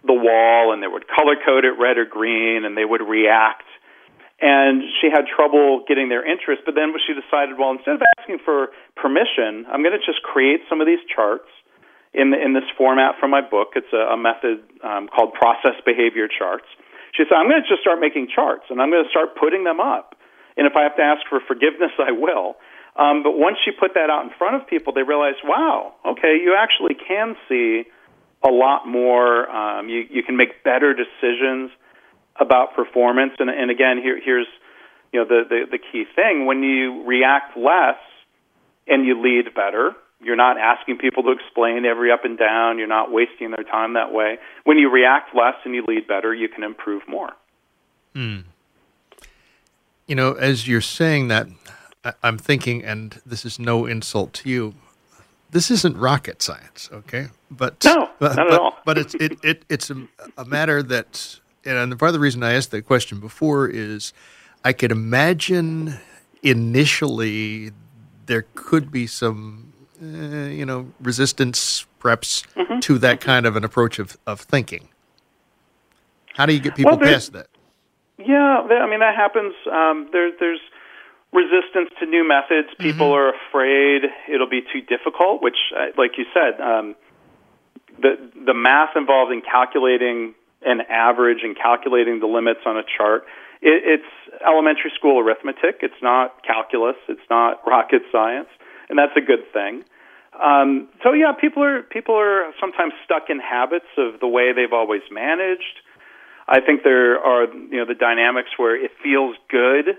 the 0.05 0.13
wall, 0.13 0.73
and 0.73 0.81
they 0.81 0.87
would 0.87 1.05
color 1.07 1.35
code 1.45 1.65
it 1.65 1.77
red 1.77 1.97
or 1.97 2.05
green, 2.05 2.65
and 2.65 2.77
they 2.77 2.85
would 2.85 3.01
react 3.01 3.65
and 4.41 4.81
she 4.99 5.07
had 5.13 5.29
trouble 5.29 5.85
getting 5.87 6.09
their 6.09 6.25
interest. 6.25 6.63
But 6.65 6.73
then 6.73 6.91
she 7.05 7.13
decided, 7.13 7.61
well, 7.61 7.71
instead 7.71 7.95
of 7.95 8.01
asking 8.17 8.41
for 8.43 8.73
permission, 8.97 9.69
I'm 9.69 9.85
going 9.85 9.93
to 9.93 10.01
just 10.01 10.25
create 10.25 10.65
some 10.67 10.81
of 10.81 10.89
these 10.89 11.01
charts 11.05 11.47
in 12.11 12.33
the, 12.33 12.41
in 12.41 12.57
this 12.57 12.65
format 12.75 13.21
from 13.21 13.29
my 13.29 13.45
book. 13.45 13.77
It's 13.77 13.93
a, 13.93 14.17
a 14.17 14.17
method 14.17 14.65
um, 14.83 15.07
called 15.07 15.37
process 15.37 15.77
behavior 15.85 16.27
charts. 16.27 16.65
She 17.13 17.23
said, 17.29 17.37
I'm 17.37 17.47
going 17.47 17.61
to 17.61 17.69
just 17.69 17.85
start 17.85 18.01
making 18.01 18.33
charts, 18.33 18.65
and 18.73 18.81
I'm 18.81 18.89
going 18.89 19.05
to 19.05 19.11
start 19.13 19.37
putting 19.37 19.63
them 19.63 19.79
up. 19.79 20.17
And 20.61 20.69
if 20.69 20.75
I 20.75 20.83
have 20.83 20.95
to 20.97 21.01
ask 21.01 21.25
for 21.27 21.39
forgiveness, 21.47 21.89
I 21.97 22.11
will. 22.11 22.55
Um, 22.95 23.23
but 23.23 23.31
once 23.35 23.57
you 23.65 23.73
put 23.73 23.95
that 23.95 24.11
out 24.11 24.25
in 24.25 24.29
front 24.37 24.61
of 24.61 24.67
people, 24.67 24.93
they 24.93 25.01
realize, 25.01 25.33
wow, 25.43 25.93
okay, 26.05 26.37
you 26.37 26.55
actually 26.55 26.93
can 26.93 27.35
see 27.49 27.85
a 28.43 28.51
lot 28.51 28.87
more. 28.87 29.49
Um, 29.49 29.89
you, 29.89 30.05
you 30.07 30.21
can 30.21 30.37
make 30.37 30.63
better 30.63 30.93
decisions 30.93 31.71
about 32.39 32.75
performance. 32.75 33.33
And, 33.39 33.49
and 33.49 33.71
again, 33.71 33.97
here, 33.97 34.21
here's 34.23 34.45
you 35.11 35.19
know 35.19 35.25
the, 35.25 35.41
the 35.49 35.65
the 35.71 35.79
key 35.79 36.05
thing: 36.15 36.45
when 36.45 36.61
you 36.61 37.03
react 37.05 37.57
less 37.57 37.97
and 38.87 39.03
you 39.03 39.19
lead 39.19 39.53
better, 39.55 39.93
you're 40.21 40.35
not 40.35 40.59
asking 40.59 40.99
people 40.99 41.23
to 41.23 41.31
explain 41.31 41.85
every 41.85 42.11
up 42.11 42.23
and 42.23 42.37
down. 42.37 42.77
You're 42.77 42.87
not 42.87 43.11
wasting 43.11 43.49
their 43.49 43.65
time 43.65 43.95
that 43.95 44.13
way. 44.13 44.37
When 44.63 44.77
you 44.77 44.91
react 44.91 45.35
less 45.35 45.55
and 45.65 45.73
you 45.73 45.83
lead 45.87 46.07
better, 46.07 46.35
you 46.35 46.49
can 46.49 46.63
improve 46.63 47.01
more. 47.07 47.31
Hmm. 48.13 48.41
You 50.11 50.15
know, 50.15 50.33
as 50.33 50.67
you're 50.67 50.81
saying 50.81 51.29
that, 51.29 51.47
I'm 52.21 52.37
thinking, 52.37 52.83
and 52.83 53.21
this 53.25 53.45
is 53.45 53.59
no 53.59 53.85
insult 53.85 54.33
to 54.33 54.49
you. 54.49 54.75
This 55.51 55.71
isn't 55.71 55.95
rocket 55.95 56.41
science, 56.41 56.89
okay? 56.91 57.27
But 57.49 57.81
no, 57.85 58.09
but, 58.19 58.35
not 58.35 58.51
at 58.51 58.59
all. 58.59 58.77
but 58.83 58.97
it's 58.97 59.13
it, 59.13 59.39
it 59.41 59.63
it's 59.69 59.89
a, 59.89 60.05
a 60.37 60.43
matter 60.43 60.83
that 60.83 61.39
and 61.63 61.97
part 61.97 62.09
of 62.09 62.13
the 62.13 62.19
reason 62.19 62.43
I 62.43 62.51
asked 62.55 62.71
that 62.71 62.81
question 62.81 63.21
before 63.21 63.69
is 63.69 64.11
I 64.65 64.73
could 64.73 64.91
imagine 64.91 65.97
initially 66.43 67.71
there 68.25 68.47
could 68.53 68.91
be 68.91 69.07
some, 69.07 69.71
uh, 70.03 70.49
you 70.49 70.65
know, 70.65 70.91
resistance 70.99 71.85
perhaps 71.99 72.43
mm-hmm. 72.57 72.79
to 72.81 72.97
that 72.97 73.21
kind 73.21 73.45
of 73.45 73.55
an 73.55 73.63
approach 73.63 73.97
of, 73.97 74.17
of 74.27 74.41
thinking. 74.41 74.89
How 76.33 76.45
do 76.45 76.53
you 76.53 76.59
get 76.59 76.75
people 76.75 76.97
well, 76.97 76.99
past 76.99 77.31
that? 77.31 77.47
Yeah, 78.25 78.61
I 78.61 78.89
mean 78.89 78.99
that 78.99 79.15
happens. 79.15 79.53
Um, 79.71 80.09
there, 80.11 80.31
there's 80.39 80.59
resistance 81.33 81.89
to 81.99 82.05
new 82.05 82.27
methods. 82.27 82.69
People 82.77 83.07
mm-hmm. 83.07 83.19
are 83.19 83.33
afraid 83.47 84.03
it'll 84.31 84.49
be 84.49 84.61
too 84.61 84.81
difficult. 84.81 85.41
Which, 85.41 85.57
uh, 85.75 85.87
like 85.97 86.17
you 86.17 86.25
said, 86.33 86.59
um, 86.61 86.95
the 87.99 88.17
the 88.45 88.53
math 88.53 88.95
involved 88.95 89.31
in 89.31 89.41
calculating 89.41 90.33
an 90.63 90.81
average 90.89 91.39
and 91.43 91.55
calculating 91.55 92.19
the 92.19 92.27
limits 92.27 92.61
on 92.65 92.77
a 92.77 92.83
chart. 92.83 93.23
It, 93.61 93.99
it's 93.99 94.41
elementary 94.45 94.91
school 94.95 95.19
arithmetic. 95.19 95.79
It's 95.81 96.01
not 96.01 96.43
calculus. 96.43 96.97
It's 97.07 97.27
not 97.29 97.61
rocket 97.67 98.03
science, 98.11 98.49
and 98.89 98.97
that's 98.97 99.15
a 99.15 99.21
good 99.21 99.51
thing. 99.53 99.83
Um, 100.41 100.87
so 101.03 101.13
yeah, 101.13 101.33
people 101.33 101.63
are 101.63 101.83
people 101.83 102.15
are 102.15 102.51
sometimes 102.59 102.93
stuck 103.03 103.29
in 103.29 103.39
habits 103.39 103.91
of 103.97 104.19
the 104.19 104.27
way 104.27 104.53
they've 104.53 104.73
always 104.73 105.01
managed. 105.11 105.81
I 106.51 106.59
think 106.59 106.83
there 106.83 107.15
are 107.17 107.47
you 107.47 107.79
know 107.79 107.85
the 107.87 107.95
dynamics 107.95 108.49
where 108.57 108.75
it 108.75 108.91
feels 109.01 109.37
good 109.47 109.95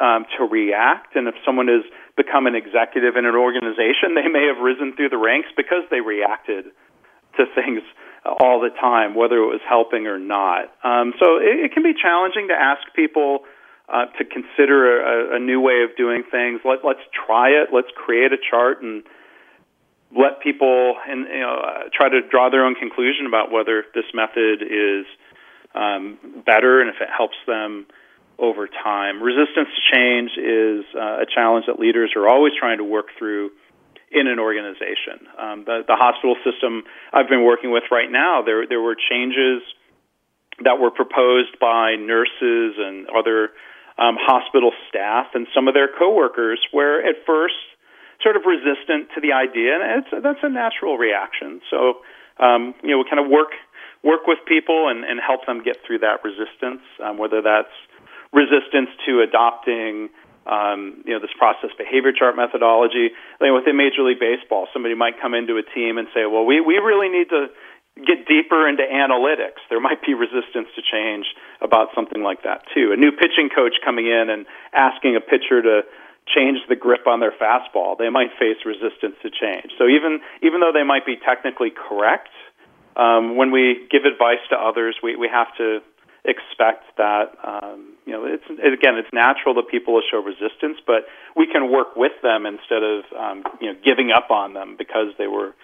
um, 0.00 0.24
to 0.38 0.44
react, 0.48 1.14
and 1.14 1.28
if 1.28 1.34
someone 1.44 1.68
has 1.68 1.84
become 2.16 2.46
an 2.46 2.54
executive 2.56 3.16
in 3.20 3.26
an 3.28 3.36
organization, 3.36 4.16
they 4.16 4.28
may 4.32 4.48
have 4.48 4.64
risen 4.64 4.96
through 4.96 5.10
the 5.10 5.20
ranks 5.20 5.48
because 5.56 5.84
they 5.90 6.00
reacted 6.00 6.72
to 7.36 7.44
things 7.54 7.84
all 8.24 8.60
the 8.60 8.72
time, 8.80 9.14
whether 9.14 9.36
it 9.36 9.52
was 9.52 9.60
helping 9.68 10.06
or 10.06 10.18
not. 10.18 10.72
Um, 10.82 11.12
so 11.20 11.36
it, 11.36 11.68
it 11.68 11.72
can 11.72 11.82
be 11.82 11.92
challenging 11.92 12.48
to 12.48 12.56
ask 12.56 12.80
people 12.96 13.44
uh, 13.88 14.06
to 14.16 14.24
consider 14.24 15.04
a, 15.04 15.36
a 15.36 15.38
new 15.38 15.60
way 15.60 15.84
of 15.84 15.96
doing 15.96 16.24
things. 16.30 16.60
Let, 16.64 16.80
let's 16.84 17.04
try 17.12 17.50
it. 17.60 17.68
Let's 17.72 17.92
create 17.94 18.32
a 18.32 18.40
chart 18.40 18.82
and 18.82 19.04
let 20.16 20.40
people 20.42 20.96
and 21.06 21.28
you 21.28 21.40
know 21.40 21.60
try 21.92 22.08
to 22.08 22.20
draw 22.24 22.48
their 22.48 22.64
own 22.64 22.74
conclusion 22.74 23.26
about 23.26 23.52
whether 23.52 23.84
this 23.94 24.08
method 24.14 24.62
is 24.62 25.04
um, 25.74 26.18
better 26.44 26.80
and 26.80 26.90
if 26.90 27.00
it 27.00 27.08
helps 27.16 27.36
them 27.46 27.86
over 28.38 28.66
time. 28.66 29.22
Resistance 29.22 29.68
to 29.68 29.82
change 29.92 30.30
is 30.38 30.84
uh, 30.96 31.22
a 31.22 31.26
challenge 31.32 31.66
that 31.66 31.78
leaders 31.78 32.12
are 32.16 32.26
always 32.26 32.52
trying 32.58 32.78
to 32.78 32.84
work 32.84 33.08
through 33.18 33.50
in 34.10 34.26
an 34.26 34.38
organization. 34.40 35.28
Um, 35.38 35.64
the, 35.64 35.84
the 35.86 35.94
hospital 35.94 36.34
system 36.42 36.82
I've 37.12 37.28
been 37.28 37.44
working 37.44 37.70
with 37.70 37.84
right 37.92 38.10
now, 38.10 38.42
there 38.42 38.66
there 38.66 38.80
were 38.80 38.96
changes 38.96 39.62
that 40.64 40.80
were 40.80 40.90
proposed 40.90 41.58
by 41.60 41.94
nurses 41.96 42.74
and 42.76 43.06
other 43.08 43.50
um, 43.96 44.16
hospital 44.18 44.72
staff 44.88 45.26
and 45.34 45.46
some 45.54 45.68
of 45.68 45.74
their 45.74 45.88
coworkers, 45.88 46.58
were 46.72 47.00
at 47.00 47.16
first 47.24 47.54
sort 48.22 48.36
of 48.36 48.42
resistant 48.44 49.08
to 49.14 49.20
the 49.20 49.32
idea, 49.32 49.76
and 49.76 50.04
it's, 50.04 50.24
that's 50.24 50.42
a 50.42 50.48
natural 50.48 50.98
reaction. 50.98 51.60
So 51.70 52.00
um, 52.40 52.74
you 52.82 52.90
know, 52.90 52.98
we 52.98 53.04
kind 53.04 53.22
of 53.22 53.30
work 53.30 53.52
work 54.02 54.26
with 54.26 54.38
people 54.46 54.88
and, 54.88 55.04
and 55.04 55.20
help 55.20 55.46
them 55.46 55.62
get 55.62 55.76
through 55.86 56.00
that 56.00 56.24
resistance, 56.24 56.82
um, 57.04 57.18
whether 57.18 57.42
that's 57.42 57.72
resistance 58.32 58.88
to 59.06 59.20
adopting 59.20 60.08
um, 60.48 61.04
you 61.04 61.12
know, 61.12 61.20
this 61.20 61.34
process 61.36 61.70
behavior 61.76 62.12
chart 62.16 62.34
methodology. 62.34 63.12
Within 63.40 63.76
Major 63.76 64.02
League 64.02 64.20
Baseball, 64.20 64.66
somebody 64.72 64.94
might 64.94 65.20
come 65.20 65.34
into 65.34 65.60
a 65.60 65.62
team 65.62 65.98
and 65.98 66.08
say, 66.14 66.24
well, 66.24 66.44
we, 66.44 66.60
we 66.60 66.80
really 66.80 67.08
need 67.08 67.28
to 67.28 67.52
get 68.06 68.24
deeper 68.26 68.68
into 68.68 68.82
analytics. 68.82 69.60
There 69.68 69.80
might 69.80 70.00
be 70.00 70.14
resistance 70.14 70.72
to 70.76 70.82
change 70.82 71.26
about 71.60 71.88
something 71.94 72.22
like 72.22 72.42
that 72.44 72.64
too. 72.72 72.92
A 72.92 72.96
new 72.96 73.12
pitching 73.12 73.50
coach 73.52 73.76
coming 73.84 74.06
in 74.06 74.30
and 74.30 74.46
asking 74.72 75.16
a 75.16 75.20
pitcher 75.20 75.60
to 75.60 75.82
change 76.28 76.58
the 76.68 76.76
grip 76.76 77.06
on 77.06 77.20
their 77.20 77.32
fastball, 77.32 77.98
they 77.98 78.08
might 78.08 78.30
face 78.38 78.62
resistance 78.64 79.16
to 79.22 79.30
change. 79.30 79.72
So 79.78 79.88
even 79.88 80.20
even 80.42 80.60
though 80.60 80.72
they 80.72 80.84
might 80.84 81.04
be 81.04 81.16
technically 81.16 81.70
correct, 81.70 82.30
um, 82.96 83.36
when 83.36 83.50
we 83.50 83.86
give 83.90 84.04
advice 84.04 84.42
to 84.50 84.56
others, 84.56 84.96
we, 85.02 85.16
we 85.16 85.28
have 85.28 85.48
to 85.58 85.80
expect 86.24 86.84
that 86.98 87.32
um, 87.42 87.94
you 88.04 88.12
know 88.12 88.26
it's 88.26 88.44
again 88.50 88.96
it's 88.96 89.08
natural 89.12 89.54
that 89.54 89.68
people 89.70 89.94
will 89.94 90.02
show 90.10 90.18
resistance, 90.18 90.78
but 90.86 91.06
we 91.36 91.46
can 91.46 91.70
work 91.70 91.96
with 91.96 92.12
them 92.22 92.46
instead 92.46 92.82
of 92.82 93.04
um, 93.18 93.44
you 93.60 93.72
know 93.72 93.78
giving 93.84 94.10
up 94.10 94.30
on 94.30 94.54
them 94.54 94.76
because 94.76 95.08
they 95.18 95.26
were 95.26 95.54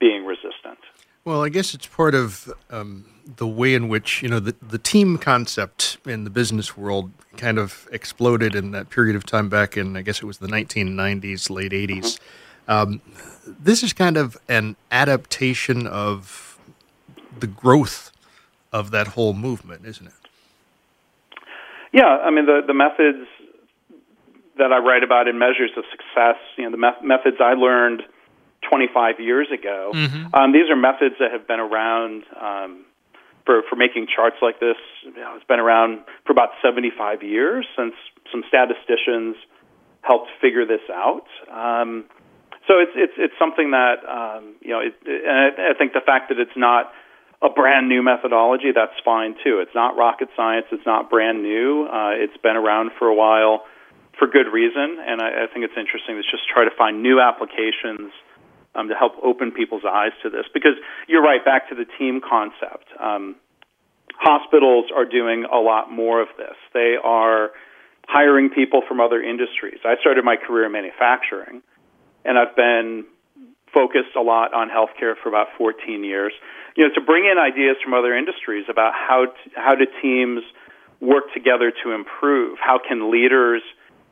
being 0.00 0.24
resistant. 0.24 0.78
Well, 1.24 1.44
I 1.44 1.50
guess 1.50 1.72
it's 1.72 1.86
part 1.86 2.16
of 2.16 2.52
um, 2.68 3.04
the 3.36 3.46
way 3.46 3.74
in 3.74 3.88
which 3.88 4.22
you 4.22 4.28
know 4.28 4.40
the 4.40 4.56
the 4.60 4.78
team 4.78 5.18
concept 5.18 5.98
in 6.04 6.24
the 6.24 6.30
business 6.30 6.76
world 6.76 7.12
kind 7.36 7.58
of 7.58 7.88
exploded 7.92 8.54
in 8.54 8.72
that 8.72 8.90
period 8.90 9.14
of 9.14 9.24
time 9.24 9.48
back 9.48 9.76
in 9.76 9.96
I 9.96 10.02
guess 10.02 10.18
it 10.18 10.24
was 10.24 10.38
the 10.38 10.48
1990s, 10.48 11.48
late 11.48 11.72
80s. 11.72 11.98
Mm-hmm. 11.98 12.24
Um, 12.68 13.00
this 13.46 13.82
is 13.82 13.92
kind 13.92 14.16
of 14.16 14.36
an 14.48 14.76
adaptation 14.90 15.86
of 15.86 16.51
the 17.38 17.46
growth 17.46 18.12
of 18.72 18.90
that 18.90 19.08
whole 19.08 19.34
movement, 19.34 19.84
isn't 19.86 20.06
it? 20.06 20.12
Yeah, 21.92 22.06
I 22.06 22.30
mean 22.30 22.46
the 22.46 22.62
the 22.66 22.74
methods 22.74 23.28
that 24.58 24.72
I 24.72 24.78
write 24.78 25.02
about 25.02 25.28
in 25.28 25.38
measures 25.38 25.70
of 25.76 25.84
success, 25.90 26.36
you 26.56 26.64
know, 26.64 26.70
the 26.70 26.76
me- 26.76 27.06
methods 27.06 27.36
I 27.40 27.54
learned 27.54 28.02
25 28.68 29.20
years 29.20 29.48
ago. 29.52 29.92
Mm-hmm. 29.94 30.34
Um, 30.34 30.52
these 30.52 30.70
are 30.70 30.76
methods 30.76 31.16
that 31.20 31.32
have 31.32 31.46
been 31.46 31.60
around 31.60 32.24
um, 32.40 32.84
for 33.44 33.62
for 33.68 33.76
making 33.76 34.06
charts 34.14 34.36
like 34.40 34.60
this. 34.60 34.76
You 35.04 35.12
know, 35.16 35.34
it's 35.36 35.46
been 35.46 35.60
around 35.60 36.00
for 36.24 36.32
about 36.32 36.50
75 36.62 37.22
years 37.22 37.66
since 37.76 37.94
some 38.30 38.42
statisticians 38.48 39.36
helped 40.02 40.30
figure 40.40 40.66
this 40.66 40.82
out. 40.90 41.26
Um, 41.50 42.04
so 42.66 42.78
it's 42.78 42.92
it's 42.94 43.14
it's 43.16 43.34
something 43.38 43.72
that 43.72 44.04
um, 44.08 44.54
you 44.60 44.70
know, 44.70 44.80
it, 44.80 44.94
and 45.04 45.60
I, 45.60 45.70
I 45.70 45.74
think 45.74 45.92
the 45.92 46.00
fact 46.04 46.28
that 46.28 46.38
it's 46.38 46.56
not 46.56 46.92
a 47.42 47.50
brand 47.50 47.88
new 47.88 48.02
methodology, 48.02 48.70
that's 48.74 48.94
fine 49.04 49.34
too. 49.42 49.58
It's 49.58 49.74
not 49.74 49.96
rocket 49.96 50.28
science. 50.36 50.66
It's 50.70 50.86
not 50.86 51.10
brand 51.10 51.42
new. 51.42 51.88
Uh, 51.90 52.14
it's 52.14 52.36
been 52.42 52.56
around 52.56 52.92
for 52.98 53.08
a 53.08 53.14
while 53.14 53.64
for 54.18 54.28
good 54.28 54.46
reason, 54.52 54.98
and 55.04 55.20
I, 55.20 55.44
I 55.44 55.46
think 55.52 55.64
it's 55.64 55.76
interesting 55.76 56.16
to 56.16 56.22
just 56.22 56.46
try 56.46 56.64
to 56.64 56.70
find 56.78 57.02
new 57.02 57.20
applications 57.20 58.12
um, 58.74 58.88
to 58.88 58.94
help 58.94 59.14
open 59.22 59.50
people's 59.50 59.82
eyes 59.84 60.12
to 60.22 60.30
this. 60.30 60.46
Because 60.54 60.78
you're 61.08 61.22
right, 61.22 61.44
back 61.44 61.68
to 61.70 61.74
the 61.74 61.86
team 61.98 62.20
concept. 62.22 62.86
Um, 63.00 63.36
hospitals 64.14 64.86
are 64.94 65.04
doing 65.04 65.44
a 65.44 65.58
lot 65.58 65.90
more 65.90 66.22
of 66.22 66.28
this. 66.38 66.54
They 66.72 66.94
are 67.02 67.50
hiring 68.06 68.50
people 68.50 68.82
from 68.86 69.00
other 69.00 69.20
industries. 69.20 69.80
I 69.84 69.96
started 70.00 70.24
my 70.24 70.36
career 70.36 70.66
in 70.66 70.72
manufacturing, 70.72 71.62
and 72.24 72.38
I've 72.38 72.54
been 72.54 73.04
focused 73.74 74.14
a 74.16 74.20
lot 74.20 74.54
on 74.54 74.68
healthcare 74.68 75.14
for 75.22 75.28
about 75.28 75.48
14 75.56 76.04
years 76.04 76.32
you 76.76 76.88
know, 76.88 76.94
to 76.94 77.00
bring 77.00 77.24
in 77.24 77.38
ideas 77.38 77.76
from 77.82 77.94
other 77.94 78.16
industries 78.16 78.64
about 78.68 78.92
how 78.94 79.26
to, 79.26 79.50
how 79.56 79.74
do 79.74 79.86
teams 80.00 80.42
work 81.00 81.24
together 81.34 81.72
to 81.84 81.92
improve? 81.92 82.58
How 82.60 82.78
can 82.78 83.10
leaders 83.10 83.62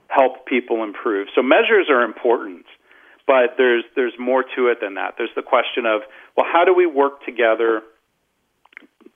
help 0.08 0.46
people 0.46 0.82
improve? 0.84 1.28
So 1.34 1.42
measures 1.42 1.88
are 1.88 2.02
important, 2.02 2.66
but 3.26 3.56
there's 3.56 3.84
there's 3.96 4.14
more 4.18 4.44
to 4.56 4.68
it 4.68 4.78
than 4.80 4.94
that. 4.94 5.14
There's 5.16 5.34
the 5.34 5.42
question 5.42 5.86
of 5.86 6.02
well, 6.36 6.46
how 6.50 6.64
do 6.64 6.74
we 6.74 6.86
work 6.86 7.24
together 7.24 7.82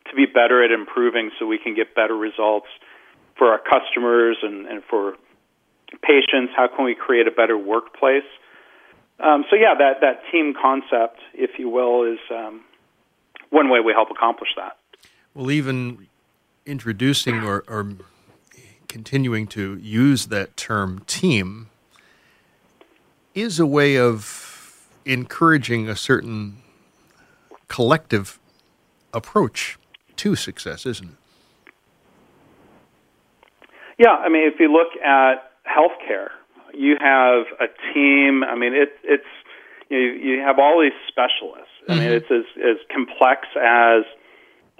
to 0.08 0.16
be 0.16 0.26
better 0.26 0.64
at 0.64 0.70
improving 0.70 1.30
so 1.38 1.46
we 1.46 1.58
can 1.58 1.74
get 1.74 1.94
better 1.94 2.16
results 2.16 2.68
for 3.36 3.48
our 3.48 3.58
customers 3.58 4.36
and, 4.42 4.66
and 4.66 4.82
for 4.88 5.14
patients? 6.02 6.52
How 6.56 6.68
can 6.68 6.84
we 6.84 6.94
create 6.94 7.26
a 7.26 7.30
better 7.30 7.58
workplace? 7.58 8.28
Um, 9.20 9.44
so 9.50 9.56
yeah, 9.56 9.74
that 9.78 10.00
that 10.00 10.22
team 10.32 10.54
concept, 10.60 11.20
if 11.34 11.58
you 11.58 11.68
will, 11.68 12.04
is 12.04 12.18
um, 12.30 12.64
one 13.54 13.70
way 13.70 13.78
we 13.80 13.92
help 13.92 14.10
accomplish 14.10 14.50
that. 14.56 14.76
Well, 15.32 15.50
even 15.50 16.08
introducing 16.66 17.44
or, 17.44 17.64
or 17.68 17.86
continuing 18.88 19.46
to 19.48 19.76
use 19.76 20.26
that 20.26 20.56
term 20.56 21.04
team 21.06 21.68
is 23.34 23.58
a 23.60 23.66
way 23.66 23.96
of 23.96 24.88
encouraging 25.04 25.88
a 25.88 25.96
certain 25.96 26.58
collective 27.68 28.38
approach 29.12 29.78
to 30.16 30.34
success, 30.36 30.86
isn't 30.86 31.10
it? 31.10 31.72
Yeah, 33.98 34.14
I 34.14 34.28
mean, 34.28 34.46
if 34.52 34.58
you 34.58 34.72
look 34.72 34.96
at 35.04 35.52
healthcare, 35.66 36.30
you 36.72 36.96
have 37.00 37.46
a 37.60 37.68
team. 37.92 38.42
I 38.42 38.56
mean, 38.56 38.74
it, 38.74 38.90
it's 39.04 39.24
you, 39.90 39.98
you 39.98 40.40
have 40.40 40.58
all 40.58 40.80
these 40.80 40.96
specialists. 41.08 41.72
I 41.88 41.94
mean, 41.94 42.02
mm-hmm. 42.02 42.12
it's 42.12 42.30
as 42.30 42.46
as 42.58 42.76
complex 42.92 43.46
as 43.56 44.04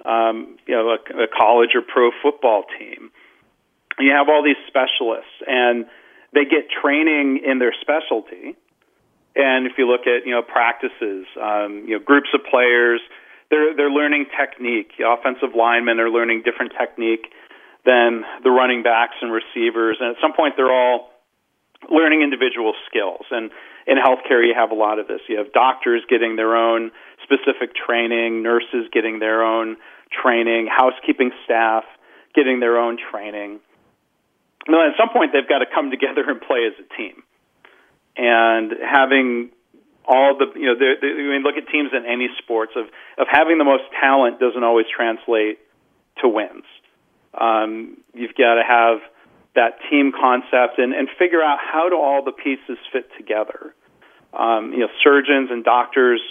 um, 0.05 0.57
you 0.65 0.75
know 0.75 0.89
a, 0.89 1.23
a 1.23 1.27
college 1.27 1.69
or 1.75 1.81
pro 1.81 2.11
football 2.21 2.63
team. 2.77 3.11
You 3.99 4.11
have 4.11 4.27
all 4.27 4.43
these 4.43 4.59
specialists, 4.67 5.39
and 5.47 5.85
they 6.33 6.43
get 6.43 6.69
training 6.69 7.41
in 7.45 7.59
their 7.59 7.73
specialty. 7.79 8.57
And 9.35 9.67
if 9.67 9.73
you 9.77 9.87
look 9.87 10.07
at 10.07 10.25
you 10.25 10.31
know 10.31 10.41
practices, 10.41 11.25
um, 11.41 11.85
you 11.87 11.97
know 11.97 12.03
groups 12.03 12.29
of 12.33 12.41
players, 12.49 13.01
they're 13.49 13.75
they're 13.75 13.91
learning 13.91 14.25
technique. 14.37 14.91
The 14.97 15.07
offensive 15.07 15.55
linemen 15.55 15.99
are 15.99 16.09
learning 16.09 16.43
different 16.43 16.73
technique 16.79 17.31
than 17.85 18.25
the 18.43 18.49
running 18.49 18.81
backs 18.81 19.15
and 19.21 19.31
receivers, 19.31 19.97
and 19.99 20.15
at 20.15 20.21
some 20.21 20.33
point 20.33 20.55
they're 20.57 20.73
all 20.73 21.11
learning 21.89 22.21
individual 22.21 22.73
skills. 22.87 23.25
And 23.31 23.51
in 23.87 23.97
healthcare, 23.97 24.45
you 24.45 24.53
have 24.57 24.71
a 24.71 24.75
lot 24.75 24.99
of 24.99 25.07
this. 25.07 25.21
You 25.27 25.37
have 25.37 25.53
doctors 25.53 26.01
getting 26.09 26.35
their 26.35 26.55
own 26.55 26.91
specific 27.23 27.75
training, 27.75 28.43
nurses 28.43 28.87
getting 28.91 29.19
their 29.19 29.43
own 29.43 29.77
training, 30.11 30.67
housekeeping 30.69 31.31
staff 31.43 31.83
getting 32.35 32.59
their 32.59 32.77
own 32.77 32.97
training. 33.11 33.59
And 34.67 34.75
at 34.75 34.97
some 34.99 35.09
point, 35.09 35.31
they've 35.31 35.47
got 35.47 35.59
to 35.59 35.65
come 35.73 35.89
together 35.89 36.23
and 36.27 36.41
play 36.41 36.67
as 36.67 36.73
a 36.77 36.87
team. 36.97 37.23
And 38.17 38.71
having 38.83 39.51
all 40.07 40.37
the 40.37 40.47
you 40.59 40.67
know, 40.67 40.75
the, 40.75 40.93
the, 41.01 41.07
I 41.07 41.31
mean, 41.33 41.43
look 41.43 41.55
at 41.55 41.67
teams 41.71 41.89
in 41.93 42.05
any 42.05 42.29
sports 42.37 42.73
of 42.75 42.85
of 43.17 43.27
having 43.29 43.57
the 43.57 43.63
most 43.63 43.83
talent 43.99 44.39
doesn't 44.39 44.63
always 44.63 44.85
translate 44.93 45.59
to 46.21 46.27
wins. 46.29 46.65
Um, 47.33 47.97
you've 48.13 48.35
got 48.35 48.55
to 48.55 48.63
have 48.63 48.99
that 49.55 49.79
team 49.89 50.11
concept 50.11 50.77
and, 50.77 50.93
and 50.93 51.07
figure 51.17 51.41
out 51.41 51.57
how 51.59 51.89
do 51.89 51.95
all 51.95 52.23
the 52.23 52.31
pieces 52.31 52.77
fit 52.91 53.09
together. 53.17 53.73
Um, 54.37 54.73
you 54.73 54.79
know, 54.79 54.89
surgeons 55.03 55.49
and 55.49 55.63
doctors, 55.63 56.21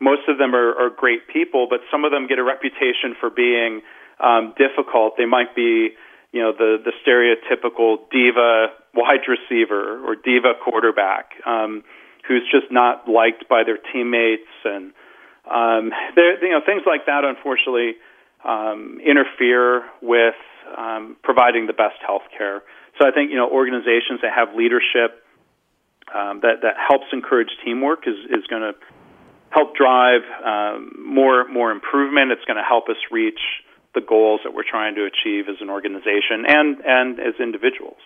most 0.00 0.22
of 0.28 0.38
them 0.38 0.54
are, 0.54 0.72
are 0.80 0.90
great 0.90 1.28
people, 1.28 1.66
but 1.68 1.80
some 1.90 2.04
of 2.04 2.10
them 2.10 2.26
get 2.26 2.38
a 2.38 2.44
reputation 2.44 3.14
for 3.20 3.28
being 3.28 3.82
um, 4.18 4.54
difficult. 4.56 5.14
They 5.18 5.26
might 5.26 5.54
be, 5.54 5.90
you 6.32 6.40
know, 6.40 6.52
the 6.52 6.78
the 6.82 6.92
stereotypical 7.04 8.08
diva 8.10 8.68
wide 8.94 9.28
receiver 9.28 10.00
or 10.04 10.16
diva 10.16 10.52
quarterback 10.64 11.32
um, 11.46 11.84
who's 12.26 12.42
just 12.50 12.72
not 12.72 13.08
liked 13.08 13.48
by 13.48 13.62
their 13.64 13.78
teammates, 13.92 14.48
and 14.64 14.92
um, 15.50 15.92
you 16.16 16.50
know, 16.50 16.60
things 16.64 16.82
like 16.86 17.06
that. 17.06 17.24
Unfortunately, 17.24 17.96
um, 18.44 19.00
interfere 19.04 19.84
with 20.00 20.34
um, 20.76 21.16
providing 21.22 21.66
the 21.66 21.72
best 21.72 21.96
health 22.06 22.22
care. 22.36 22.62
So 22.98 23.06
I 23.06 23.12
think 23.12 23.30
you 23.30 23.36
know 23.36 23.48
organizations 23.48 24.20
that 24.22 24.32
have 24.34 24.54
leadership 24.54 25.24
um, 26.14 26.40
that 26.42 26.62
that 26.62 26.76
helps 26.76 27.06
encourage 27.12 27.48
teamwork 27.64 28.06
is 28.06 28.16
is 28.30 28.46
going 28.48 28.62
to 28.62 28.74
help 29.50 29.76
drive 29.76 30.22
um, 30.44 30.92
more 31.04 31.46
more 31.48 31.70
improvement. 31.70 32.32
It's 32.32 32.44
going 32.44 32.56
to 32.56 32.66
help 32.66 32.88
us 32.88 32.96
reach 33.10 33.40
the 33.94 34.00
goals 34.00 34.40
that 34.44 34.54
we're 34.54 34.68
trying 34.68 34.94
to 34.94 35.04
achieve 35.04 35.48
as 35.48 35.56
an 35.60 35.70
organization 35.70 36.44
and 36.46 36.78
and 36.84 37.20
as 37.20 37.34
individuals. 37.40 37.98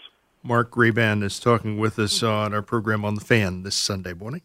Mark 0.43 0.71
Graban 0.71 1.23
is 1.23 1.41
talking 1.41 1.79
with 1.79 1.99
us 1.99 2.23
on 2.23 2.53
our 2.53 2.63
program 2.63 3.05
on 3.05 3.15
the 3.15 3.23
Fan 3.23 3.63
this 3.63 3.75
Sunday 3.75 4.13
morning. 4.13 4.43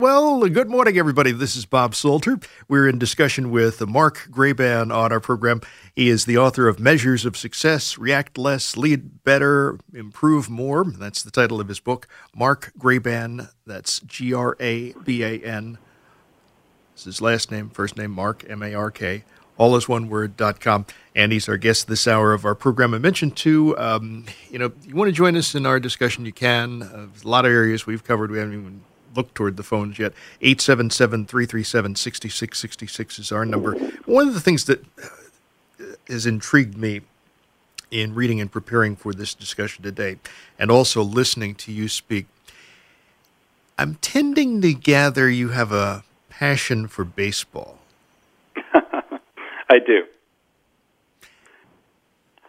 Well, 0.00 0.48
good 0.48 0.70
morning, 0.70 0.96
everybody. 0.96 1.32
This 1.32 1.56
is 1.56 1.66
Bob 1.66 1.92
Salter. 1.92 2.38
We're 2.68 2.88
in 2.88 3.00
discussion 3.00 3.50
with 3.50 3.84
Mark 3.84 4.28
Graban 4.30 4.94
on 4.94 5.10
our 5.10 5.18
program. 5.18 5.60
He 5.92 6.08
is 6.08 6.24
the 6.24 6.38
author 6.38 6.68
of 6.68 6.78
Measures 6.78 7.26
of 7.26 7.36
Success 7.36 7.98
React 7.98 8.38
Less, 8.38 8.76
Lead 8.76 9.24
Better, 9.24 9.76
Improve 9.92 10.48
More. 10.48 10.84
That's 10.84 11.24
the 11.24 11.32
title 11.32 11.60
of 11.60 11.66
his 11.66 11.80
book. 11.80 12.06
Mark 12.32 12.70
Graban, 12.78 13.50
that's 13.66 13.98
G 13.98 14.32
R 14.32 14.56
A 14.60 14.92
B 14.92 15.24
A 15.24 15.40
N. 15.40 15.78
Is 16.96 17.02
his 17.02 17.20
last 17.20 17.50
name, 17.50 17.68
first 17.68 17.96
name 17.96 18.12
Mark, 18.12 18.44
M 18.48 18.62
A 18.62 18.74
R 18.74 18.92
K. 18.92 19.24
All 19.56 19.74
is 19.74 19.88
one 19.88 20.08
word 20.08 20.36
dot 20.36 20.60
com. 20.60 20.86
And 21.16 21.32
he's 21.32 21.48
our 21.48 21.56
guest 21.56 21.88
this 21.88 22.06
hour 22.06 22.32
of 22.34 22.44
our 22.44 22.54
program. 22.54 22.94
I 22.94 22.98
mentioned 22.98 23.36
too, 23.36 23.76
um, 23.76 24.26
you 24.48 24.60
know, 24.60 24.70
you 24.86 24.94
want 24.94 25.08
to 25.08 25.12
join 25.12 25.34
us 25.34 25.56
in 25.56 25.66
our 25.66 25.80
discussion, 25.80 26.24
you 26.24 26.32
can. 26.32 26.84
Uh, 26.84 27.08
a 27.24 27.28
lot 27.28 27.44
of 27.44 27.50
areas 27.50 27.84
we've 27.84 28.04
covered, 28.04 28.30
we 28.30 28.38
haven't 28.38 28.54
even 28.54 28.84
looked 29.14 29.34
toward 29.34 29.56
the 29.56 29.62
phones 29.62 29.98
yet. 29.98 30.12
877 30.40 31.26
337 31.26 31.96
6666 31.96 33.18
is 33.18 33.32
our 33.32 33.44
number. 33.44 33.74
One 34.06 34.28
of 34.28 34.34
the 34.34 34.40
things 34.40 34.64
that 34.64 34.84
uh, 35.02 35.84
has 36.08 36.26
intrigued 36.26 36.76
me 36.76 37.02
in 37.90 38.14
reading 38.14 38.40
and 38.40 38.50
preparing 38.50 38.96
for 38.96 39.12
this 39.12 39.34
discussion 39.34 39.82
today, 39.82 40.18
and 40.58 40.70
also 40.70 41.02
listening 41.02 41.54
to 41.54 41.72
you 41.72 41.88
speak, 41.88 42.26
I'm 43.78 43.94
tending 43.96 44.60
to 44.62 44.74
gather 44.74 45.28
you 45.30 45.50
have 45.50 45.72
a 45.72 46.04
passion 46.28 46.88
for 46.88 47.04
baseball. 47.04 47.78
I 48.74 49.78
do. 49.78 50.04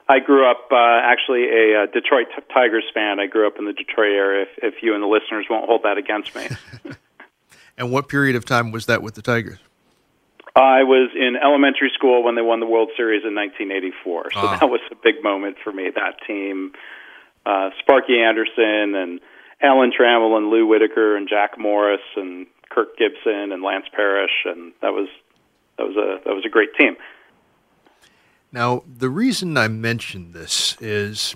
I 0.10 0.18
grew 0.20 0.50
up 0.50 0.72
uh, 0.72 1.02
actually 1.04 1.44
a 1.44 1.84
uh, 1.84 1.86
Detroit 1.86 2.28
t- 2.36 2.42
Tigers 2.52 2.86
fan. 2.96 3.20
I 3.20 3.28
grew 3.28 3.46
up 3.46 3.60
in 3.60 3.66
the 3.66 3.74
Detroit 3.74 4.12
area. 4.12 4.42
If, 4.42 4.74
if 4.74 4.84
you 4.84 4.96
and 4.96 5.04
the 5.04 5.08
listeners 5.08 5.46
won't 5.48 5.66
hold 5.66 5.84
that 5.84 6.00
against 6.00 6.36
me. 6.36 6.48
and 7.78 7.92
what 7.92 8.10
period 8.10 8.36
of 8.36 8.44
time 8.44 8.72
was 8.72 8.88
that 8.88 9.04
with 9.04 9.14
the 9.14 9.22
Tigers? 9.22 9.60
I 10.56 10.82
was 10.82 11.12
in 11.16 11.36
elementary 11.38 11.92
school 11.94 12.24
when 12.24 12.34
they 12.34 12.42
won 12.42 12.60
the 12.60 12.66
World 12.66 12.90
Series 12.98 13.22
in 13.24 13.36
1984. 13.36 14.32
So 14.34 14.40
ah. 14.40 14.58
that 14.58 14.68
was 14.68 14.82
a 14.92 14.96
big 14.96 15.24
moment 15.24 15.58
for 15.64 15.72
me. 15.72 15.92
That 15.94 16.16
team, 16.26 16.74
uh, 17.46 17.70
Sparky 17.80 18.20
Anderson 18.20 18.96
and 18.96 19.20
Alan 19.62 19.92
Trammell 19.92 20.36
and 20.38 20.50
Lou 20.50 20.66
Whitaker 20.66 21.16
and 21.16 21.30
Jack 21.30 21.60
Morris 21.60 22.02
and 22.16 22.48
Kirk 22.70 22.98
Gibson 22.98 23.52
and 23.52 23.62
Lance 23.62 23.86
Parrish, 23.96 24.46
and 24.46 24.74
that 24.82 24.92
was 24.92 25.08
that 25.78 25.86
was 25.86 25.96
a 25.96 26.24
that 26.26 26.34
was 26.34 26.46
a 26.46 26.50
great 26.50 26.74
team. 26.76 26.96
Now, 28.52 28.84
the 28.98 29.10
reason 29.10 29.58
I 29.58 29.68
mentioned 29.68 30.34
this 30.34 30.76
is 30.82 31.36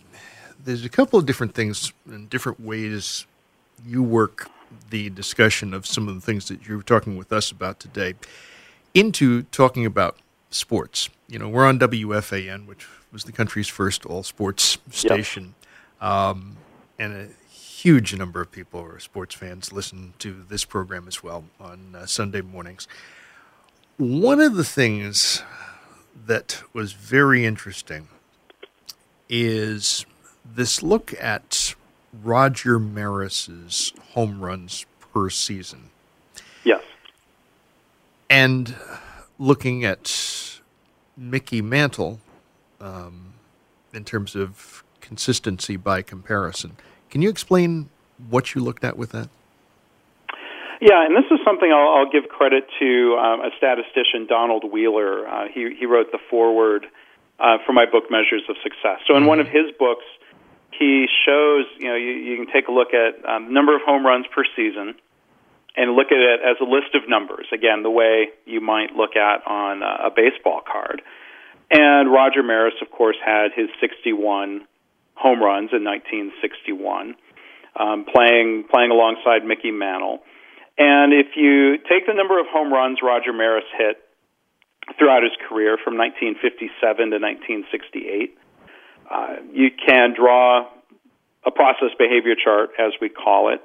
there's 0.63 0.85
a 0.85 0.89
couple 0.89 1.19
of 1.19 1.25
different 1.25 1.53
things 1.53 1.93
and 2.05 2.29
different 2.29 2.59
ways 2.59 3.25
you 3.85 4.01
work 4.01 4.49
the 4.89 5.09
discussion 5.09 5.73
of 5.73 5.85
some 5.85 6.07
of 6.07 6.15
the 6.15 6.21
things 6.21 6.47
that 6.47 6.67
you're 6.67 6.81
talking 6.81 7.17
with 7.17 7.31
us 7.31 7.51
about 7.51 7.79
today 7.79 8.15
into 8.93 9.43
talking 9.43 9.85
about 9.85 10.17
sports. 10.49 11.09
You 11.27 11.39
know, 11.39 11.49
we're 11.49 11.65
on 11.65 11.79
WFAN, 11.79 12.65
which 12.65 12.87
was 13.11 13.23
the 13.23 13.31
country's 13.31 13.67
first 13.67 14.05
all 14.05 14.23
sports 14.23 14.77
station. 14.89 15.55
Yep. 16.01 16.09
Um, 16.09 16.57
and 16.99 17.13
a 17.13 17.29
huge 17.53 18.15
number 18.15 18.41
of 18.41 18.51
people 18.51 18.79
or 18.79 18.99
sports 18.99 19.35
fans 19.35 19.71
listen 19.71 20.13
to 20.19 20.43
this 20.49 20.65
program 20.65 21.07
as 21.07 21.23
well 21.23 21.45
on 21.59 21.95
uh, 21.95 22.05
Sunday 22.05 22.41
mornings. 22.41 22.87
One 23.97 24.39
of 24.39 24.55
the 24.55 24.63
things 24.63 25.43
that 26.25 26.61
was 26.73 26.93
very 26.93 27.45
interesting 27.45 28.07
is 29.29 30.05
this 30.45 30.83
look 30.83 31.13
at 31.19 31.75
Roger 32.23 32.77
Maris's 32.79 33.93
home 34.11 34.41
runs 34.41 34.85
per 35.13 35.29
season. 35.29 35.89
Yes. 36.63 36.83
And 38.29 38.75
looking 39.39 39.83
at 39.83 40.59
Mickey 41.17 41.61
Mantle 41.61 42.19
um, 42.79 43.33
in 43.93 44.03
terms 44.03 44.35
of 44.35 44.83
consistency 45.01 45.75
by 45.75 46.01
comparison. 46.01 46.77
Can 47.09 47.21
you 47.21 47.29
explain 47.29 47.89
what 48.29 48.55
you 48.55 48.61
looked 48.61 48.83
at 48.83 48.97
with 48.97 49.11
that? 49.11 49.29
Yeah, 50.81 51.05
and 51.05 51.15
this 51.15 51.25
is 51.31 51.39
something 51.45 51.71
I'll, 51.71 52.03
I'll 52.03 52.11
give 52.11 52.29
credit 52.29 52.65
to 52.79 53.17
um, 53.19 53.41
a 53.41 53.49
statistician, 53.57 54.27
Donald 54.27 54.71
Wheeler. 54.71 55.27
Uh, 55.27 55.47
he 55.53 55.75
he 55.77 55.85
wrote 55.85 56.11
the 56.11 56.19
foreword 56.29 56.85
uh, 57.39 57.57
for 57.65 57.73
my 57.73 57.85
book, 57.85 58.09
Measures 58.09 58.43
of 58.49 58.55
Success. 58.63 58.99
So 59.07 59.15
in 59.17 59.25
one 59.25 59.39
of 59.39 59.47
his 59.47 59.71
books, 59.77 60.05
he 60.71 61.05
shows 61.25 61.65
you 61.77 61.87
know 61.87 61.95
you, 61.95 62.11
you 62.11 62.35
can 62.37 62.53
take 62.53 62.67
a 62.67 62.71
look 62.71 62.93
at 62.93 63.23
um, 63.27 63.53
number 63.53 63.75
of 63.75 63.81
home 63.83 64.05
runs 64.05 64.25
per 64.33 64.43
season, 64.55 64.95
and 65.75 65.95
look 65.95 66.11
at 66.11 66.19
it 66.19 66.39
as 66.41 66.57
a 66.61 66.65
list 66.65 66.95
of 66.95 67.07
numbers. 67.07 67.47
Again, 67.53 67.83
the 67.83 67.91
way 67.91 68.29
you 68.45 68.61
might 68.61 68.93
look 68.95 69.15
at 69.15 69.45
on 69.47 69.81
a, 69.81 70.07
a 70.07 70.11
baseball 70.15 70.61
card. 70.65 71.01
And 71.71 72.11
Roger 72.11 72.43
Maris, 72.43 72.75
of 72.81 72.91
course, 72.91 73.15
had 73.23 73.51
his 73.55 73.67
61 73.81 74.67
home 75.15 75.41
runs 75.41 75.69
in 75.73 75.83
1961, 75.83 77.15
um, 77.79 78.05
playing 78.05 78.65
playing 78.69 78.91
alongside 78.91 79.45
Mickey 79.45 79.71
Mantle. 79.71 80.19
And 80.77 81.13
if 81.13 81.35
you 81.35 81.77
take 81.77 82.07
the 82.07 82.13
number 82.13 82.39
of 82.39 82.47
home 82.49 82.73
runs 82.73 82.99
Roger 83.03 83.31
Maris 83.31 83.65
hit 83.77 83.97
throughout 84.97 85.23
his 85.23 85.33
career 85.47 85.77
from 85.77 85.97
1957 85.97 87.13
to 87.13 87.19
1968, 87.21 88.37
uh, 89.09 89.35
you 89.53 89.69
can 89.69 90.13
draw 90.17 90.67
a 91.45 91.51
process 91.51 91.93
behavior 91.97 92.33
chart, 92.35 92.71
as 92.79 92.93
we 92.99 93.09
call 93.09 93.53
it. 93.53 93.61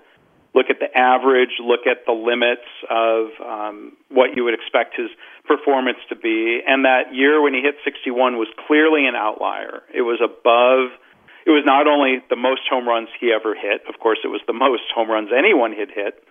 Look 0.55 0.67
at 0.69 0.81
the 0.81 0.91
average, 0.97 1.61
look 1.61 1.87
at 1.87 2.05
the 2.05 2.13
limits 2.13 2.67
of 2.91 3.29
um, 3.41 3.97
what 4.09 4.35
you 4.35 4.45
would 4.45 4.55
expect 4.55 4.97
his 4.97 5.09
performance 5.47 5.99
to 6.09 6.17
be. 6.17 6.61
And 6.67 6.85
that 6.85 7.15
year 7.15 7.41
when 7.41 7.55
he 7.55 7.61
hit 7.61 7.77
61 7.85 8.37
was 8.37 8.49
clearly 8.67 9.07
an 9.07 9.15
outlier. 9.15 9.83
It 9.95 10.03
was 10.03 10.21
above, 10.21 10.93
it 11.47 11.51
was 11.51 11.65
not 11.65 11.87
only 11.87 12.21
the 12.29 12.37
most 12.37 12.63
home 12.69 12.89
runs 12.89 13.09
he 13.21 13.33
ever 13.33 13.55
hit, 13.55 13.83
of 13.89 14.01
course, 14.01 14.19
it 14.25 14.29
was 14.29 14.41
the 14.47 14.53
most 14.53 14.83
home 14.95 15.11
runs 15.11 15.31
anyone 15.33 15.73
had 15.73 15.89
hit 15.95 16.25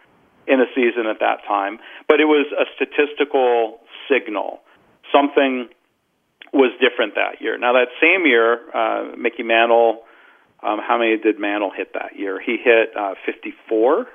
in 0.48 0.62
a 0.62 0.66
season 0.74 1.08
at 1.08 1.20
that 1.20 1.44
time, 1.48 1.80
but 2.08 2.20
it 2.20 2.26
was 2.26 2.48
a 2.56 2.66
statistical 2.76 3.80
signal. 4.10 4.62
Something 5.12 5.70
was 6.54 6.72
different 6.80 7.16
that 7.16 7.42
year. 7.42 7.58
Now, 7.58 7.74
that 7.74 7.88
same 8.02 8.26
year, 8.26 8.60
uh, 8.74 9.16
Mickey 9.18 9.44
Mantle, 9.44 10.04
um, 10.64 10.80
how 10.80 10.98
many 10.98 11.18
did 11.18 11.40
Mantle 11.40 11.72
hit 11.76 11.94
that 11.94 12.18
year? 12.18 12.40
He 12.40 12.58
hit 12.58 12.96
uh, 12.98 13.16
54, 13.26 14.08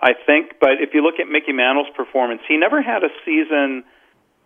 I 0.00 0.12
think. 0.26 0.60
But 0.60 0.80
if 0.80 0.94
you 0.94 1.02
look 1.02 1.18
at 1.20 1.28
Mickey 1.28 1.52
Mantle's 1.52 1.88
performance, 1.96 2.42
he 2.46 2.56
never 2.56 2.82
had 2.82 3.02
a 3.02 3.10
season 3.24 3.84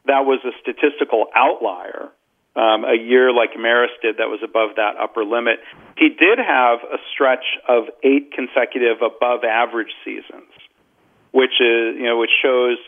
that 0.07 0.25
was 0.25 0.41
a 0.45 0.53
statistical 0.62 1.27
outlier. 1.35 2.11
Um, 2.57 2.83
a 2.85 2.97
year 2.97 3.33
like 3.33 3.51
Maris 3.57 3.93
did 4.03 4.17
that 4.19 4.27
was 4.27 4.41
above 4.43 4.77
that 4.77 4.97
upper 4.99 5.25
limit. 5.25 5.61
He 5.97 6.09
did 6.09 6.38
have 6.38 6.81
a 6.83 6.99
stretch 7.12 7.45
of 7.69 7.85
eight 8.03 8.33
consecutive 8.33 8.99
above 8.99 9.45
average 9.45 9.95
seasons 10.05 10.51
which 11.33 11.61
is 11.61 11.97
you 11.97 12.05
know 12.05 12.19
which 12.19 12.31
shows 12.43 12.79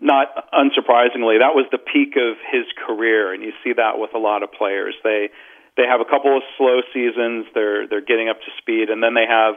not 0.00 0.52
unsurprisingly 0.52 1.38
that 1.40 1.54
was 1.54 1.66
the 1.70 1.78
peak 1.78 2.16
of 2.16 2.36
his 2.50 2.64
career 2.86 3.32
and 3.32 3.42
you 3.42 3.52
see 3.62 3.72
that 3.72 3.98
with 3.98 4.14
a 4.14 4.18
lot 4.18 4.42
of 4.42 4.52
players. 4.52 4.94
They 5.02 5.30
they 5.76 5.84
have 5.90 6.00
a 6.00 6.04
couple 6.04 6.36
of 6.36 6.42
slow 6.58 6.82
seasons. 6.92 7.46
They're 7.54 7.86
they're 7.88 8.04
getting 8.04 8.28
up 8.28 8.38
to 8.40 8.50
speed 8.58 8.90
and 8.90 9.02
then 9.02 9.14
they 9.14 9.26
have 9.26 9.54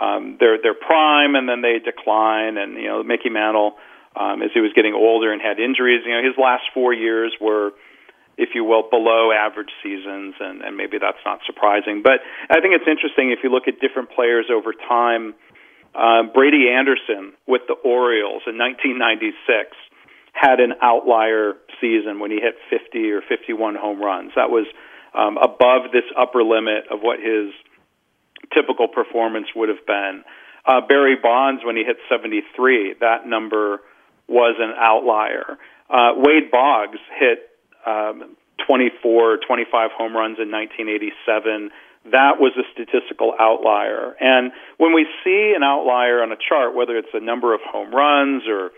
um 0.00 0.36
their 0.38 0.60
their 0.62 0.74
prime 0.74 1.34
and 1.34 1.48
then 1.48 1.62
they 1.62 1.78
decline 1.78 2.56
and 2.56 2.74
you 2.74 2.88
know 2.88 3.02
Mickey 3.02 3.30
Mantle 3.30 3.76
um 4.14 4.42
as 4.42 4.50
he 4.54 4.60
was 4.60 4.72
getting 4.74 4.94
older 4.94 5.32
and 5.32 5.40
had 5.40 5.58
injuries 5.58 6.02
you 6.04 6.12
know 6.12 6.22
his 6.22 6.38
last 6.38 6.64
4 6.74 6.94
years 6.94 7.34
were 7.40 7.72
if 8.38 8.50
you 8.54 8.62
will 8.62 8.88
below 8.88 9.32
average 9.32 9.74
seasons 9.82 10.34
and 10.38 10.62
and 10.62 10.76
maybe 10.76 10.98
that's 10.98 11.24
not 11.26 11.40
surprising. 11.44 12.02
But 12.02 12.20
I 12.50 12.60
think 12.60 12.74
it's 12.76 12.86
interesting 12.86 13.32
if 13.32 13.40
you 13.42 13.50
look 13.50 13.66
at 13.66 13.80
different 13.80 14.10
players 14.10 14.46
over 14.46 14.72
time 14.72 15.34
uh, 15.34 15.47
Brady 15.94 16.68
Anderson 16.68 17.32
with 17.46 17.62
the 17.68 17.74
Orioles 17.74 18.42
in 18.46 18.58
1996 18.58 19.76
had 20.32 20.60
an 20.60 20.74
outlier 20.82 21.54
season 21.80 22.20
when 22.20 22.30
he 22.30 22.38
hit 22.40 22.54
50 22.70 23.10
or 23.10 23.22
51 23.22 23.74
home 23.74 24.00
runs. 24.00 24.32
That 24.36 24.50
was 24.50 24.66
um, 25.14 25.36
above 25.36 25.90
this 25.92 26.04
upper 26.16 26.42
limit 26.42 26.84
of 26.90 27.00
what 27.00 27.18
his 27.18 27.52
typical 28.54 28.88
performance 28.88 29.48
would 29.56 29.68
have 29.68 29.84
been. 29.86 30.22
Uh, 30.64 30.80
Barry 30.86 31.16
Bonds, 31.16 31.62
when 31.64 31.76
he 31.76 31.82
hit 31.82 31.96
73, 32.08 32.94
that 33.00 33.26
number 33.26 33.80
was 34.28 34.56
an 34.58 34.74
outlier. 34.76 35.58
Uh, 35.88 36.12
Wade 36.16 36.50
Boggs 36.50 36.98
hit 37.18 37.48
um, 37.86 38.36
24, 38.66 39.38
25 39.46 39.90
home 39.96 40.14
runs 40.14 40.38
in 40.38 40.50
1987 40.50 41.70
that 42.04 42.40
was 42.40 42.52
a 42.56 42.64
statistical 42.72 43.34
outlier. 43.38 44.16
And 44.20 44.52
when 44.78 44.94
we 44.94 45.06
see 45.24 45.52
an 45.54 45.62
outlier 45.62 46.22
on 46.22 46.32
a 46.32 46.36
chart, 46.36 46.74
whether 46.74 46.96
it's 46.96 47.12
a 47.12 47.20
number 47.20 47.54
of 47.54 47.60
home 47.60 47.94
runs 47.94 48.44
or 48.48 48.70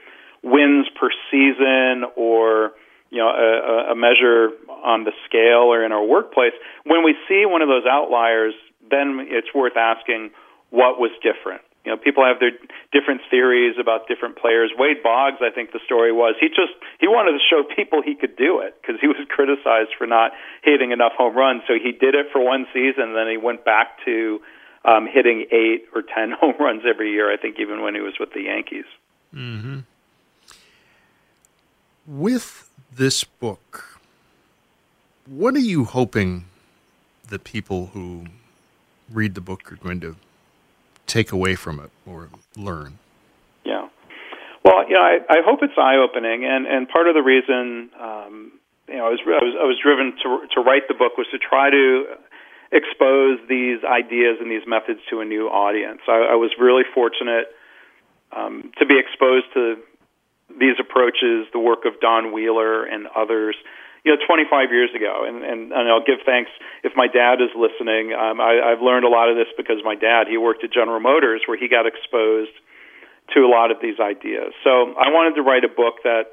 wins 0.43 0.87
per 0.99 1.11
season 1.31 2.05
or 2.17 2.73
you 3.11 3.19
know 3.19 3.29
a, 3.29 3.93
a 3.93 3.95
measure 3.95 4.51
on 4.69 5.05
the 5.05 5.13
scale 5.27 5.73
or 5.73 5.85
in 5.85 5.93
our 5.93 6.05
workplace, 6.05 6.53
when 6.85 7.05
we 7.05 7.15
see 7.29 7.45
one 7.47 7.63
of 7.63 7.69
those 7.69 7.85
outliers, 7.89 8.55
then 8.91 9.27
it's 9.29 9.55
worth 9.55 9.77
asking 9.77 10.31
what 10.71 10.99
was 10.99 11.11
different. 11.23 11.63
You 11.85 11.93
know, 11.93 11.97
people 11.97 12.25
have 12.25 12.41
their 12.41 12.53
different 12.93 13.23
theories 13.31 13.77
about 13.81 14.07
different 14.07 14.37
players. 14.37 14.71
Wade 14.77 15.03
Boggs, 15.03 15.39
I 15.41 15.49
think 15.49 15.73
the 15.73 15.81
story 15.85 16.13
was 16.13 16.35
he 16.39 16.49
just 16.49 16.77
he 17.01 17.09
wanted 17.09 17.33
to 17.33 17.43
show 17.49 17.65
people 17.65 18.03
he 18.03 18.15
could 18.15 18.37
do 18.37 18.61
it 18.61 18.77
because 18.81 19.01
he 19.01 19.07
was 19.07 19.17
criticized 19.29 19.97
for 19.97 20.07
not 20.07 20.33
hitting 20.63 20.93
enough 20.93 21.13
home 21.17 21.35
runs. 21.35 21.63
So 21.67 21.75
he 21.83 21.93
did 21.93 22.15
it 22.15 22.27
for 22.33 22.45
one 22.45 22.67
season, 22.75 23.09
and 23.09 23.17
then 23.17 23.29
he 23.29 23.39
went 23.39 23.65
back 23.65 24.05
to 24.05 24.41
um, 24.85 25.09
hitting 25.11 25.47
eight 25.53 25.89
or 25.95 26.03
ten 26.03 26.33
home 26.41 26.55
runs 26.61 26.83
every 26.85 27.13
year. 27.13 27.33
I 27.33 27.39
think 27.39 27.57
even 27.59 27.81
when 27.83 27.95
he 27.95 28.01
was 28.01 28.15
with 28.21 28.33
the 28.35 28.43
Yankees. 28.43 28.89
Mm-hmm. 29.35 29.81
With 32.07 32.69
this 32.93 33.25
book, 33.25 34.01
what 35.27 35.55
are 35.55 35.61
you 35.61 35.85
hoping 35.85 36.45
that 37.29 37.45
people 37.45 37.87
who 37.95 38.27
read 39.11 39.35
the 39.35 39.41
book 39.41 39.73
are 39.73 39.77
going 39.77 40.01
to 40.01 40.17
take 41.11 41.33
away 41.33 41.55
from 41.55 41.81
it 41.81 41.91
or 42.07 42.29
learn? 42.57 42.99
Yeah. 43.65 43.89
Well, 44.65 44.89
you 44.89 44.95
know, 44.95 45.03
I, 45.03 45.19
I 45.29 45.39
hope 45.45 45.61
it's 45.63 45.75
eye 45.77 45.97
opening, 45.97 46.45
and 46.45 46.67
and 46.67 46.89
part 46.89 47.09
of 47.09 47.15
the 47.15 47.23
reason, 47.23 47.91
um, 47.99 48.53
you 48.89 48.97
know, 48.97 49.07
I 49.07 49.11
was 49.11 49.21
I 49.27 49.45
was 49.45 49.55
I 49.61 49.65
was 49.65 49.79
driven 49.83 50.13
to 50.23 50.47
to 50.55 50.61
write 50.61 50.89
the 50.89 50.95
book 50.95 51.17
was 51.17 51.27
to 51.33 51.39
try 51.39 51.71
to 51.71 52.05
expose 52.73 53.39
these 53.49 53.83
ideas 53.83 54.39
and 54.41 54.51
these 54.51 54.67
methods 54.67 55.01
to 55.11 55.21
a 55.21 55.25
new 55.25 55.49
audience. 55.49 56.01
I, 56.07 56.33
I 56.33 56.35
was 56.37 56.51
really 56.59 56.85
fortunate 56.95 57.51
um, 58.31 58.71
to 58.79 58.87
be 58.87 58.97
exposed 58.97 59.47
to 59.55 59.77
these 60.59 60.77
approaches, 60.79 61.47
the 61.53 61.59
work 61.59 61.85
of 61.85 62.01
Don 62.01 62.33
Wheeler 62.33 62.85
and 62.85 63.07
others, 63.17 63.57
you 64.05 64.15
know, 64.15 64.19
25 64.25 64.73
years 64.73 64.91
ago. 64.97 65.25
And, 65.29 65.45
and, 65.45 65.73
and 65.73 65.85
I'll 65.89 66.05
give 66.05 66.25
thanks 66.25 66.51
if 66.83 66.93
my 66.97 67.07
dad 67.07 67.41
is 67.41 67.53
listening. 67.53 68.13
Um, 68.17 68.41
I, 68.41 68.73
I've 68.73 68.81
learned 68.81 69.05
a 69.05 69.13
lot 69.13 69.29
of 69.29 69.37
this 69.37 69.49
because 69.57 69.77
my 69.85 69.95
dad, 69.95 70.27
he 70.29 70.39
worked 70.39 70.65
at 70.65 70.73
General 70.73 71.01
Motors 71.01 71.43
where 71.47 71.59
he 71.59 71.69
got 71.69 71.87
exposed 71.87 72.55
to 73.35 73.41
a 73.45 73.51
lot 73.51 73.71
of 73.71 73.79
these 73.83 74.01
ideas. 74.01 74.57
So 74.65 74.97
I 74.97 75.13
wanted 75.13 75.37
to 75.37 75.43
write 75.43 75.65
a 75.65 75.73
book 75.73 76.03
that, 76.03 76.33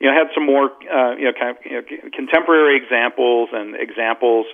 you 0.00 0.08
know, 0.08 0.14
had 0.16 0.32
some 0.34 0.46
more, 0.46 0.72
uh, 0.88 1.14
you 1.16 1.28
know, 1.28 1.36
kind 1.36 1.54
of 1.54 1.62
you 1.64 1.76
know, 1.78 2.10
contemporary 2.10 2.80
examples 2.80 3.50
and 3.52 3.76
examples 3.76 4.46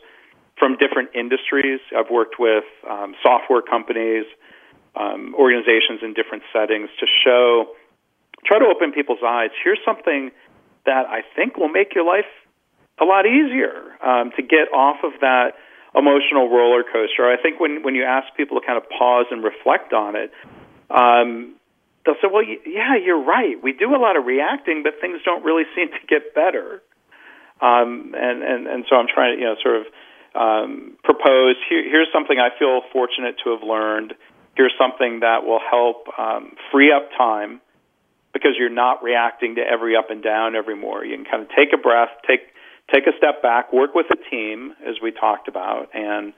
from 0.58 0.76
different 0.76 1.14
industries. 1.14 1.80
I've 1.96 2.10
worked 2.10 2.36
with 2.38 2.64
um, 2.90 3.14
software 3.22 3.62
companies, 3.62 4.26
um, 4.96 5.34
organizations 5.38 6.02
in 6.02 6.12
different 6.12 6.42
settings 6.52 6.90
to 6.98 7.06
show, 7.24 7.72
try 8.44 8.58
to 8.58 8.66
open 8.66 8.92
people's 8.92 9.22
eyes. 9.24 9.50
Here's 9.62 9.78
something 9.86 10.30
that 10.84 11.06
I 11.06 11.22
think 11.36 11.56
will 11.56 11.70
make 11.70 11.94
your 11.94 12.04
life 12.04 12.28
a 13.00 13.04
lot 13.04 13.26
easier 13.26 13.96
um, 14.02 14.32
to 14.36 14.42
get 14.42 14.72
off 14.72 14.98
of 15.04 15.12
that 15.20 15.54
emotional 15.94 16.48
roller 16.50 16.82
coaster. 16.82 17.24
I 17.28 17.40
think 17.40 17.60
when 17.60 17.82
when 17.82 17.94
you 17.94 18.04
ask 18.04 18.34
people 18.36 18.60
to 18.60 18.66
kind 18.66 18.78
of 18.78 18.88
pause 18.90 19.26
and 19.30 19.42
reflect 19.42 19.92
on 19.92 20.16
it, 20.16 20.30
um, 20.90 21.54
they'll 22.04 22.16
say, 22.20 22.28
"Well, 22.32 22.44
yeah, 22.44 22.96
you're 22.96 23.22
right. 23.22 23.60
We 23.62 23.72
do 23.72 23.94
a 23.94 24.00
lot 24.00 24.16
of 24.16 24.24
reacting, 24.26 24.82
but 24.82 24.94
things 25.00 25.20
don't 25.24 25.44
really 25.44 25.64
seem 25.76 25.88
to 25.88 26.06
get 26.08 26.34
better." 26.34 26.82
Um, 27.60 28.14
and 28.16 28.42
and 28.42 28.66
and 28.66 28.84
so 28.88 28.96
I'm 28.96 29.08
trying 29.12 29.36
to 29.36 29.40
you 29.40 29.46
know 29.46 29.56
sort 29.62 29.76
of 29.76 29.86
um, 30.34 30.96
propose. 31.02 31.56
Here, 31.68 31.82
here's 31.82 32.08
something 32.12 32.38
I 32.38 32.50
feel 32.58 32.82
fortunate 32.92 33.36
to 33.44 33.50
have 33.50 33.62
learned. 33.62 34.14
Here's 34.56 34.74
something 34.78 35.20
that 35.20 35.44
will 35.44 35.60
help 35.60 36.08
um, 36.18 36.56
free 36.72 36.92
up 36.92 37.10
time 37.16 37.60
because 38.32 38.52
you're 38.58 38.70
not 38.70 39.02
reacting 39.02 39.54
to 39.56 39.62
every 39.62 39.96
up 39.96 40.10
and 40.10 40.22
down 40.22 40.54
every 40.54 40.76
more. 40.76 41.04
You 41.04 41.16
can 41.16 41.24
kind 41.24 41.42
of 41.42 41.48
take 41.50 41.72
a 41.72 41.78
breath, 41.78 42.10
take 42.26 42.40
take 42.92 43.06
a 43.06 43.16
step 43.16 43.42
back, 43.42 43.72
work 43.72 43.94
with 43.94 44.06
a 44.10 44.30
team, 44.30 44.74
as 44.86 44.96
we 45.02 45.12
talked 45.12 45.48
about, 45.48 45.88
and 45.94 46.32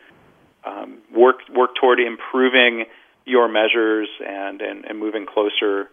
um, 0.64 0.98
work 1.14 1.36
work 1.54 1.70
toward 1.80 2.00
improving 2.00 2.84
your 3.24 3.48
measures 3.48 4.08
and 4.26 4.60
and, 4.60 4.84
and 4.84 4.98
moving 4.98 5.26
closer 5.26 5.90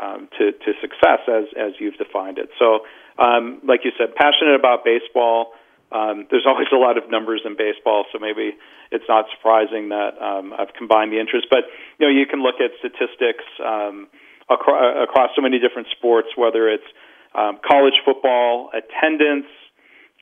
um, 0.00 0.28
to 0.38 0.52
to 0.52 0.72
success 0.80 1.20
as 1.28 1.44
as 1.56 1.72
you've 1.78 1.96
defined 1.96 2.38
it. 2.38 2.50
So, 2.58 2.80
um, 3.18 3.60
like 3.64 3.80
you 3.84 3.92
said, 3.98 4.14
passionate 4.14 4.54
about 4.58 4.84
baseball. 4.84 5.52
Um, 5.92 6.26
there's 6.30 6.46
always 6.50 6.68
a 6.72 6.76
lot 6.76 6.98
of 6.98 7.10
numbers 7.10 7.42
in 7.44 7.56
baseball, 7.56 8.04
so 8.12 8.18
maybe 8.18 8.56
it's 8.90 9.04
not 9.08 9.26
surprising 9.34 9.88
that 9.90 10.20
um, 10.20 10.52
I've 10.56 10.74
combined 10.74 11.12
the 11.12 11.20
interest. 11.20 11.46
But 11.50 11.64
you 11.98 12.06
know, 12.06 12.12
you 12.12 12.26
can 12.26 12.42
look 12.42 12.56
at 12.60 12.70
statistics 12.78 13.44
um, 13.64 14.08
across, 14.48 15.08
across 15.08 15.30
so 15.34 15.42
many 15.42 15.58
different 15.58 15.88
sports, 15.96 16.28
whether 16.36 16.68
it's 16.68 16.86
um, 17.34 17.58
college 17.66 17.94
football 18.04 18.70
attendance, 18.74 19.46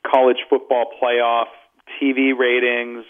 college 0.06 0.38
football 0.48 0.86
playoff, 1.02 1.46
TV 2.00 2.36
ratings, 2.36 3.04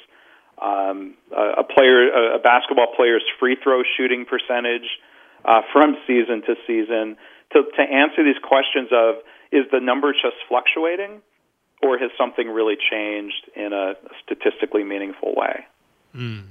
um, 0.61 1.15
a, 1.37 1.61
a 1.61 1.65
player, 1.65 2.09
a, 2.11 2.37
a 2.37 2.39
basketball 2.39 2.89
player's 2.97 3.23
free 3.39 3.57
throw 3.63 3.83
shooting 3.97 4.25
percentage 4.25 4.89
uh, 5.45 5.63
from 5.73 5.97
season 6.07 6.43
to 6.43 6.55
season. 6.67 7.17
To, 7.53 7.63
to 7.77 7.83
answer 7.83 8.25
these 8.25 8.41
questions 8.43 8.89
of 8.93 9.17
is 9.51 9.65
the 9.73 9.81
number 9.81 10.13
just 10.13 10.37
fluctuating, 10.49 11.23
or 11.83 11.99
has 11.99 12.11
something 12.19 12.49
really 12.49 12.77
changed 12.91 13.51
in 13.57 13.73
a 13.73 13.95
statistically 14.23 14.85
meaningful 14.85 15.35
way? 15.35 15.67
Mm. 16.15 16.45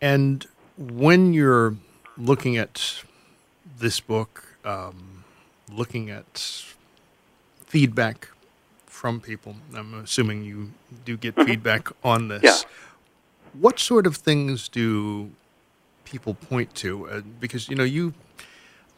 And 0.00 0.46
when 0.76 1.32
you're 1.34 1.74
looking 2.16 2.56
at 2.56 3.02
this 3.78 4.00
book, 4.00 4.56
um, 4.64 5.24
looking 5.70 6.10
at 6.10 6.64
feedback 7.66 8.28
from 8.98 9.20
people. 9.20 9.54
I'm 9.74 9.94
assuming 9.94 10.42
you 10.42 10.72
do 11.04 11.16
get 11.16 11.36
mm-hmm. 11.36 11.48
feedback 11.48 11.88
on 12.02 12.28
this. 12.28 12.42
Yeah. 12.42 12.58
What 13.52 13.78
sort 13.78 14.06
of 14.06 14.16
things 14.16 14.68
do 14.68 15.30
people 16.04 16.34
point 16.34 16.74
to? 16.76 17.08
Uh, 17.08 17.20
because 17.38 17.68
you 17.68 17.76
know 17.76 17.84
you 17.84 18.12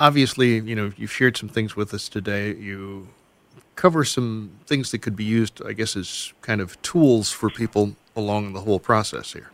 obviously 0.01 0.59
you 0.71 0.75
know 0.75 0.93
you've 0.97 1.13
shared 1.13 1.37
some 1.37 1.51
things 1.51 1.77
with 1.77 1.93
us 1.93 2.09
today. 2.09 2.55
You 2.55 3.09
cover 3.77 4.05
some 4.05 4.53
things 4.67 4.91
that 4.91 5.01
could 5.03 5.17
be 5.17 5.25
used, 5.25 5.63
I 5.65 5.73
guess, 5.75 5.97
as 5.97 6.33
kind 6.41 6.61
of 6.61 6.81
tools 6.81 7.31
for 7.31 7.51
people 7.51 7.95
along 8.17 8.55
the 8.55 8.61
whole 8.61 8.81
process 8.81 9.33
here. 9.35 9.51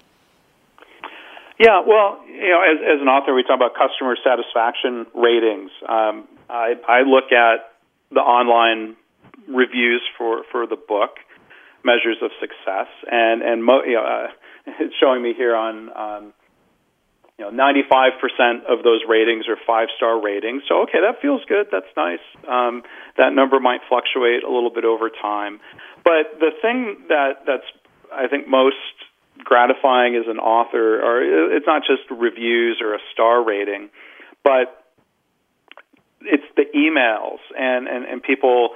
Yeah, 1.58 1.80
well, 1.86 2.20
you 2.26 2.50
know, 2.50 2.60
as, 2.62 2.78
as 2.94 3.00
an 3.00 3.08
author, 3.08 3.34
we 3.34 3.42
talk 3.42 3.56
about 3.56 3.72
customer 3.74 4.16
satisfaction 4.22 5.06
ratings. 5.14 5.70
Um, 5.88 6.28
I, 6.50 6.74
I 6.86 7.00
look 7.02 7.32
at 7.32 7.72
the 8.10 8.20
online 8.20 8.96
reviews 9.48 10.02
for 10.18 10.42
for 10.50 10.66
the 10.66 10.76
book, 10.76 11.18
measures 11.84 12.18
of 12.22 12.30
success, 12.40 12.88
and 13.10 13.42
and 13.42 13.64
mo- 13.64 13.82
you 13.84 13.94
know, 13.94 14.04
uh, 14.04 14.26
it's 14.80 14.94
showing 15.00 15.22
me 15.22 15.34
here 15.34 15.54
on. 15.54 15.90
Um, 15.96 16.32
you 17.38 17.44
know, 17.44 17.50
95% 17.50 18.64
of 18.64 18.82
those 18.82 19.02
ratings 19.06 19.46
are 19.46 19.58
five 19.66 19.88
star 19.94 20.18
ratings. 20.18 20.62
So, 20.68 20.84
okay, 20.84 21.00
that 21.02 21.20
feels 21.20 21.42
good. 21.46 21.66
That's 21.70 21.92
nice. 21.94 22.24
Um, 22.48 22.82
that 23.18 23.34
number 23.34 23.60
might 23.60 23.80
fluctuate 23.90 24.42
a 24.42 24.50
little 24.50 24.70
bit 24.70 24.86
over 24.86 25.10
time. 25.10 25.60
But 26.02 26.40
the 26.40 26.52
thing 26.62 26.96
that, 27.08 27.44
that's, 27.46 27.66
I 28.10 28.26
think, 28.28 28.48
most 28.48 28.76
gratifying 29.44 30.16
as 30.16 30.24
an 30.28 30.38
author, 30.38 31.02
or 31.02 31.54
it's 31.54 31.66
not 31.66 31.82
just 31.82 32.10
reviews 32.10 32.78
or 32.80 32.94
a 32.94 32.98
star 33.12 33.44
rating, 33.44 33.90
but 34.42 34.86
it's 36.22 36.46
the 36.56 36.64
emails 36.74 37.38
and, 37.58 37.86
and, 37.86 38.06
and 38.06 38.22
people 38.22 38.70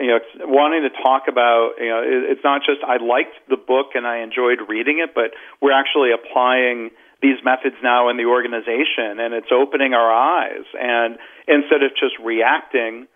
you 0.00 0.08
know 0.08 0.20
wanting 0.46 0.82
to 0.82 0.90
talk 1.02 1.24
about 1.28 1.74
you 1.78 1.88
know 1.88 2.02
it's 2.04 2.44
not 2.44 2.62
just 2.64 2.80
I 2.84 3.02
liked 3.02 3.34
the 3.48 3.56
book 3.56 3.94
and 3.94 4.06
I 4.06 4.22
enjoyed 4.22 4.58
reading 4.68 4.98
it, 4.98 5.14
but 5.14 5.32
we're 5.60 5.76
actually 5.76 6.10
applying 6.12 6.90
these 7.22 7.42
methods 7.44 7.76
now 7.82 8.08
in 8.10 8.16
the 8.16 8.26
organization 8.26 9.18
and 9.18 9.32
it's 9.32 9.48
opening 9.50 9.94
our 9.94 10.12
eyes 10.12 10.68
and 10.78 11.16
instead 11.48 11.82
of 11.82 11.90
just 11.96 12.12
reacting 12.22 13.08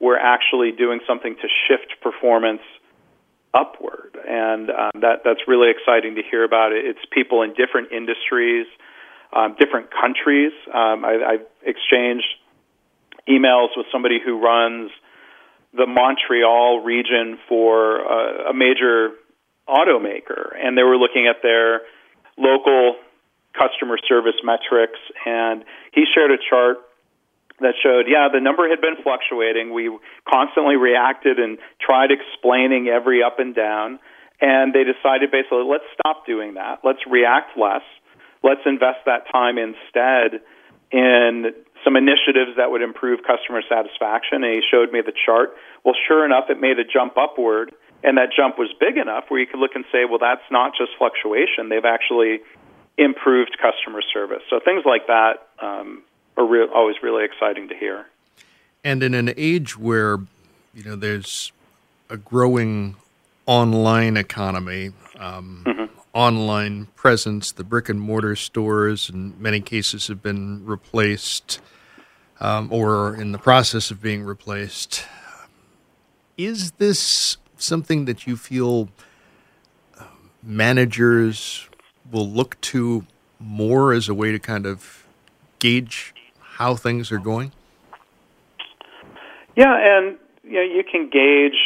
we're 0.00 0.18
actually 0.18 0.72
doing 0.72 1.00
something 1.06 1.36
to 1.36 1.48
shift 1.68 2.00
performance 2.02 2.62
upward, 3.52 4.16
and 4.26 4.70
um, 4.70 4.90
that 5.00 5.20
that's 5.24 5.40
really 5.46 5.70
exciting 5.70 6.14
to 6.16 6.22
hear 6.28 6.42
about. 6.42 6.72
It. 6.72 6.84
It's 6.86 7.00
people 7.12 7.42
in 7.42 7.52
different 7.54 7.92
industries, 7.92 8.66
um, 9.32 9.56
different 9.58 9.88
countries. 9.90 10.52
Um, 10.68 11.04
I, 11.04 11.36
I've 11.36 11.46
exchanged 11.62 12.26
emails 13.28 13.68
with 13.76 13.86
somebody 13.92 14.18
who 14.24 14.40
runs 14.40 14.90
the 15.72 15.86
Montreal 15.86 16.80
region 16.80 17.38
for 17.48 18.00
a, 18.00 18.50
a 18.50 18.54
major 18.54 19.10
automaker, 19.68 20.50
and 20.56 20.76
they 20.76 20.82
were 20.82 20.96
looking 20.96 21.26
at 21.28 21.42
their 21.42 21.82
local 22.36 22.96
customer 23.52 23.96
service 24.08 24.40
metrics, 24.42 24.98
and 25.26 25.64
he 25.92 26.04
shared 26.14 26.30
a 26.30 26.38
chart 26.48 26.78
that 27.60 27.74
showed, 27.82 28.06
yeah, 28.08 28.28
the 28.32 28.40
number 28.40 28.68
had 28.68 28.80
been 28.80 28.96
fluctuating. 29.02 29.72
We 29.72 29.90
constantly 30.28 30.76
reacted 30.76 31.38
and 31.38 31.58
tried 31.80 32.10
explaining 32.10 32.88
every 32.88 33.22
up 33.22 33.38
and 33.38 33.54
down. 33.54 34.00
And 34.40 34.72
they 34.72 34.84
decided 34.84 35.30
basically, 35.30 35.64
let's 35.68 35.84
stop 35.92 36.24
doing 36.24 36.54
that. 36.54 36.80
Let's 36.82 37.00
react 37.06 37.58
less. 37.58 37.82
Let's 38.42 38.62
invest 38.64 39.04
that 39.04 39.28
time 39.30 39.58
instead 39.58 40.40
in 40.90 41.52
some 41.84 41.96
initiatives 41.96 42.56
that 42.56 42.70
would 42.70 42.82
improve 42.82 43.20
customer 43.26 43.62
satisfaction. 43.68 44.44
And 44.44 44.52
he 44.54 44.60
showed 44.70 44.92
me 44.92 45.00
the 45.00 45.12
chart. 45.12 45.56
Well, 45.84 45.94
sure 46.08 46.24
enough, 46.24 46.50
it 46.50 46.60
made 46.60 46.78
a 46.78 46.84
jump 46.84 47.16
upward. 47.16 47.72
And 48.02 48.16
that 48.16 48.30
jump 48.34 48.58
was 48.58 48.72
big 48.80 48.96
enough 48.96 49.24
where 49.28 49.40
you 49.40 49.46
could 49.46 49.60
look 49.60 49.74
and 49.74 49.84
say, 49.92 50.04
well, 50.08 50.18
that's 50.18 50.44
not 50.50 50.72
just 50.76 50.92
fluctuation. 50.96 51.68
They've 51.68 51.84
actually 51.84 52.40
improved 52.96 53.56
customer 53.60 54.02
service. 54.02 54.42
So 54.48 54.60
things 54.60 54.84
like 54.84 55.06
that 55.06 55.48
um, 55.60 56.02
are 56.36 56.46
re- 56.46 56.68
always 56.74 56.96
really 57.02 57.24
exciting 57.24 57.68
to 57.68 57.76
hear. 57.76 58.06
And 58.84 59.02
in 59.02 59.14
an 59.14 59.34
age 59.36 59.76
where 59.76 60.18
you 60.74 60.84
know 60.84 60.96
there's 60.96 61.52
a 62.08 62.16
growing 62.16 62.96
online 63.46 64.16
economy, 64.16 64.92
um, 65.18 65.64
mm-hmm. 65.66 65.99
Online 66.12 66.86
presence, 66.96 67.52
the 67.52 67.64
brick 67.64 67.88
and 67.88 68.00
mortar 68.00 68.34
stores 68.36 69.08
in 69.08 69.40
many 69.40 69.60
cases 69.60 70.08
have 70.08 70.22
been 70.22 70.64
replaced 70.64 71.60
um, 72.40 72.72
or 72.72 73.14
in 73.14 73.32
the 73.32 73.38
process 73.38 73.90
of 73.90 74.02
being 74.02 74.24
replaced. 74.24 75.04
Is 76.36 76.72
this 76.72 77.36
something 77.56 78.06
that 78.06 78.26
you 78.26 78.36
feel 78.36 78.88
uh, 79.98 80.04
managers 80.42 81.68
will 82.10 82.28
look 82.28 82.60
to 82.62 83.06
more 83.38 83.92
as 83.92 84.08
a 84.08 84.14
way 84.14 84.32
to 84.32 84.38
kind 84.38 84.66
of 84.66 85.06
gauge 85.58 86.14
how 86.40 86.74
things 86.74 87.12
are 87.12 87.18
going? 87.18 87.52
Yeah, 89.56 89.76
and 89.76 90.16
you 90.42 90.54
know, 90.54 90.62
you 90.62 90.82
can 90.90 91.10
gauge, 91.10 91.58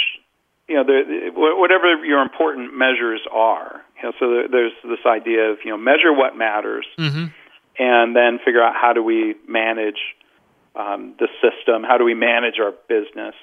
you 0.68 0.74
know, 0.74 0.84
the, 0.84 1.30
whatever 1.34 2.04
your 2.04 2.20
important 2.20 2.76
measures 2.76 3.20
are. 3.30 3.83
You 3.96 4.10
know, 4.10 4.12
so 4.18 4.48
there's 4.50 4.72
this 4.82 5.04
idea 5.06 5.50
of 5.52 5.58
you 5.64 5.70
know 5.70 5.78
measure 5.78 6.12
what 6.12 6.36
matters, 6.36 6.86
mm-hmm. 6.98 7.26
and 7.78 8.16
then 8.16 8.38
figure 8.44 8.62
out 8.62 8.74
how 8.74 8.92
do 8.92 9.02
we 9.02 9.34
manage 9.48 10.00
um, 10.76 11.14
the 11.18 11.28
system, 11.40 11.82
how 11.82 11.98
do 11.98 12.04
we 12.04 12.14
manage 12.14 12.58
our 12.60 12.72
business. 12.88 13.34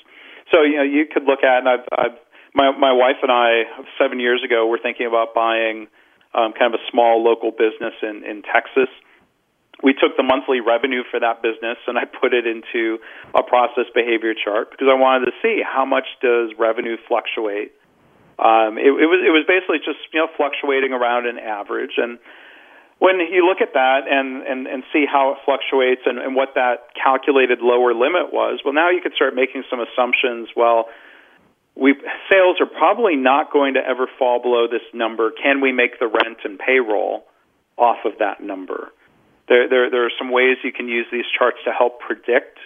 So 0.51 0.63
you 0.63 0.77
know, 0.77 0.83
you 0.83 1.05
could 1.11 1.23
look 1.23 1.43
at, 1.43 1.59
and 1.59 1.69
I've, 1.69 1.87
I've 1.91 2.17
my 2.53 2.71
my 2.77 2.91
wife 2.91 3.17
and 3.21 3.31
I 3.31 3.63
seven 3.97 4.19
years 4.19 4.41
ago 4.43 4.67
were 4.67 4.79
thinking 4.81 5.07
about 5.07 5.33
buying 5.33 5.87
um, 6.33 6.53
kind 6.53 6.73
of 6.73 6.79
a 6.79 6.83
small 6.91 7.23
local 7.23 7.51
business 7.51 7.93
in 8.01 8.23
in 8.23 8.43
Texas. 8.43 8.89
We 9.83 9.93
took 9.93 10.15
the 10.15 10.23
monthly 10.23 10.59
revenue 10.59 11.01
for 11.09 11.19
that 11.19 11.41
business 11.41 11.77
and 11.87 11.97
I 11.97 12.05
put 12.05 12.35
it 12.35 12.45
into 12.45 12.99
a 13.33 13.41
process 13.41 13.89
behavior 13.95 14.35
chart 14.37 14.69
because 14.69 14.87
I 14.91 14.93
wanted 14.93 15.25
to 15.25 15.31
see 15.41 15.63
how 15.65 15.85
much 15.85 16.05
does 16.21 16.51
revenue 16.59 16.97
fluctuate. 17.07 17.73
Um, 18.39 18.77
it, 18.77 18.89
it 18.89 19.09
was 19.09 19.21
it 19.23 19.33
was 19.33 19.45
basically 19.47 19.79
just 19.79 19.99
you 20.13 20.19
know 20.19 20.27
fluctuating 20.35 20.93
around 20.93 21.27
an 21.27 21.37
average 21.37 21.97
and 21.97 22.19
when 23.01 23.17
you 23.17 23.49
look 23.49 23.65
at 23.65 23.73
that 23.73 24.05
and, 24.05 24.45
and, 24.45 24.67
and 24.67 24.83
see 24.93 25.09
how 25.11 25.33
it 25.33 25.39
fluctuates 25.43 26.01
and, 26.05 26.19
and 26.19 26.35
what 26.35 26.53
that 26.53 26.93
calculated 26.93 27.57
lower 27.59 27.95
limit 27.95 28.29
was, 28.31 28.61
well, 28.63 28.75
now 28.75 28.91
you 28.91 29.01
could 29.01 29.13
start 29.15 29.33
making 29.33 29.63
some 29.71 29.79
assumptions. 29.81 30.49
Well, 30.55 30.85
we 31.73 31.95
sales 32.29 32.61
are 32.61 32.69
probably 32.69 33.15
not 33.15 33.51
going 33.51 33.73
to 33.73 33.79
ever 33.81 34.05
fall 34.19 34.39
below 34.39 34.67
this 34.69 34.85
number. 34.93 35.31
Can 35.31 35.61
we 35.61 35.71
make 35.71 35.97
the 35.97 36.05
rent 36.05 36.45
and 36.45 36.59
payroll 36.59 37.25
off 37.75 38.05
of 38.05 38.19
that 38.19 38.43
number? 38.43 38.93
There, 39.49 39.67
there, 39.67 39.89
there 39.89 40.05
are 40.05 40.13
some 40.19 40.31
ways 40.31 40.57
you 40.63 40.71
can 40.71 40.87
use 40.87 41.07
these 41.11 41.25
charts 41.25 41.57
to 41.65 41.71
help 41.73 42.01
predict 42.01 42.59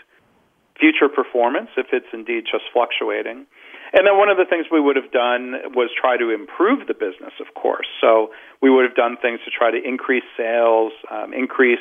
future 0.77 1.07
performance 1.07 1.69
if 1.77 1.87
it's 1.93 2.11
indeed 2.11 2.43
just 2.43 2.65
fluctuating. 2.73 3.47
And 3.95 4.05
then 4.05 4.17
one 4.17 4.27
of 4.27 4.35
the 4.35 4.43
things 4.43 4.67
we 4.69 4.81
would 4.81 4.97
have 4.97 5.11
done 5.11 5.71
was 5.73 5.89
try 5.95 6.17
to 6.17 6.29
improve 6.29 6.85
the 6.87 6.93
business, 6.93 7.31
of 7.39 7.55
course. 7.55 7.87
So 8.01 8.31
we 8.61 8.69
would 8.69 8.83
have 8.83 8.95
done 8.95 9.15
things 9.15 9.39
to 9.45 9.51
try 9.51 9.71
to 9.71 9.81
increase 9.81 10.27
sales, 10.35 10.91
um, 11.09 11.33
increase 11.33 11.79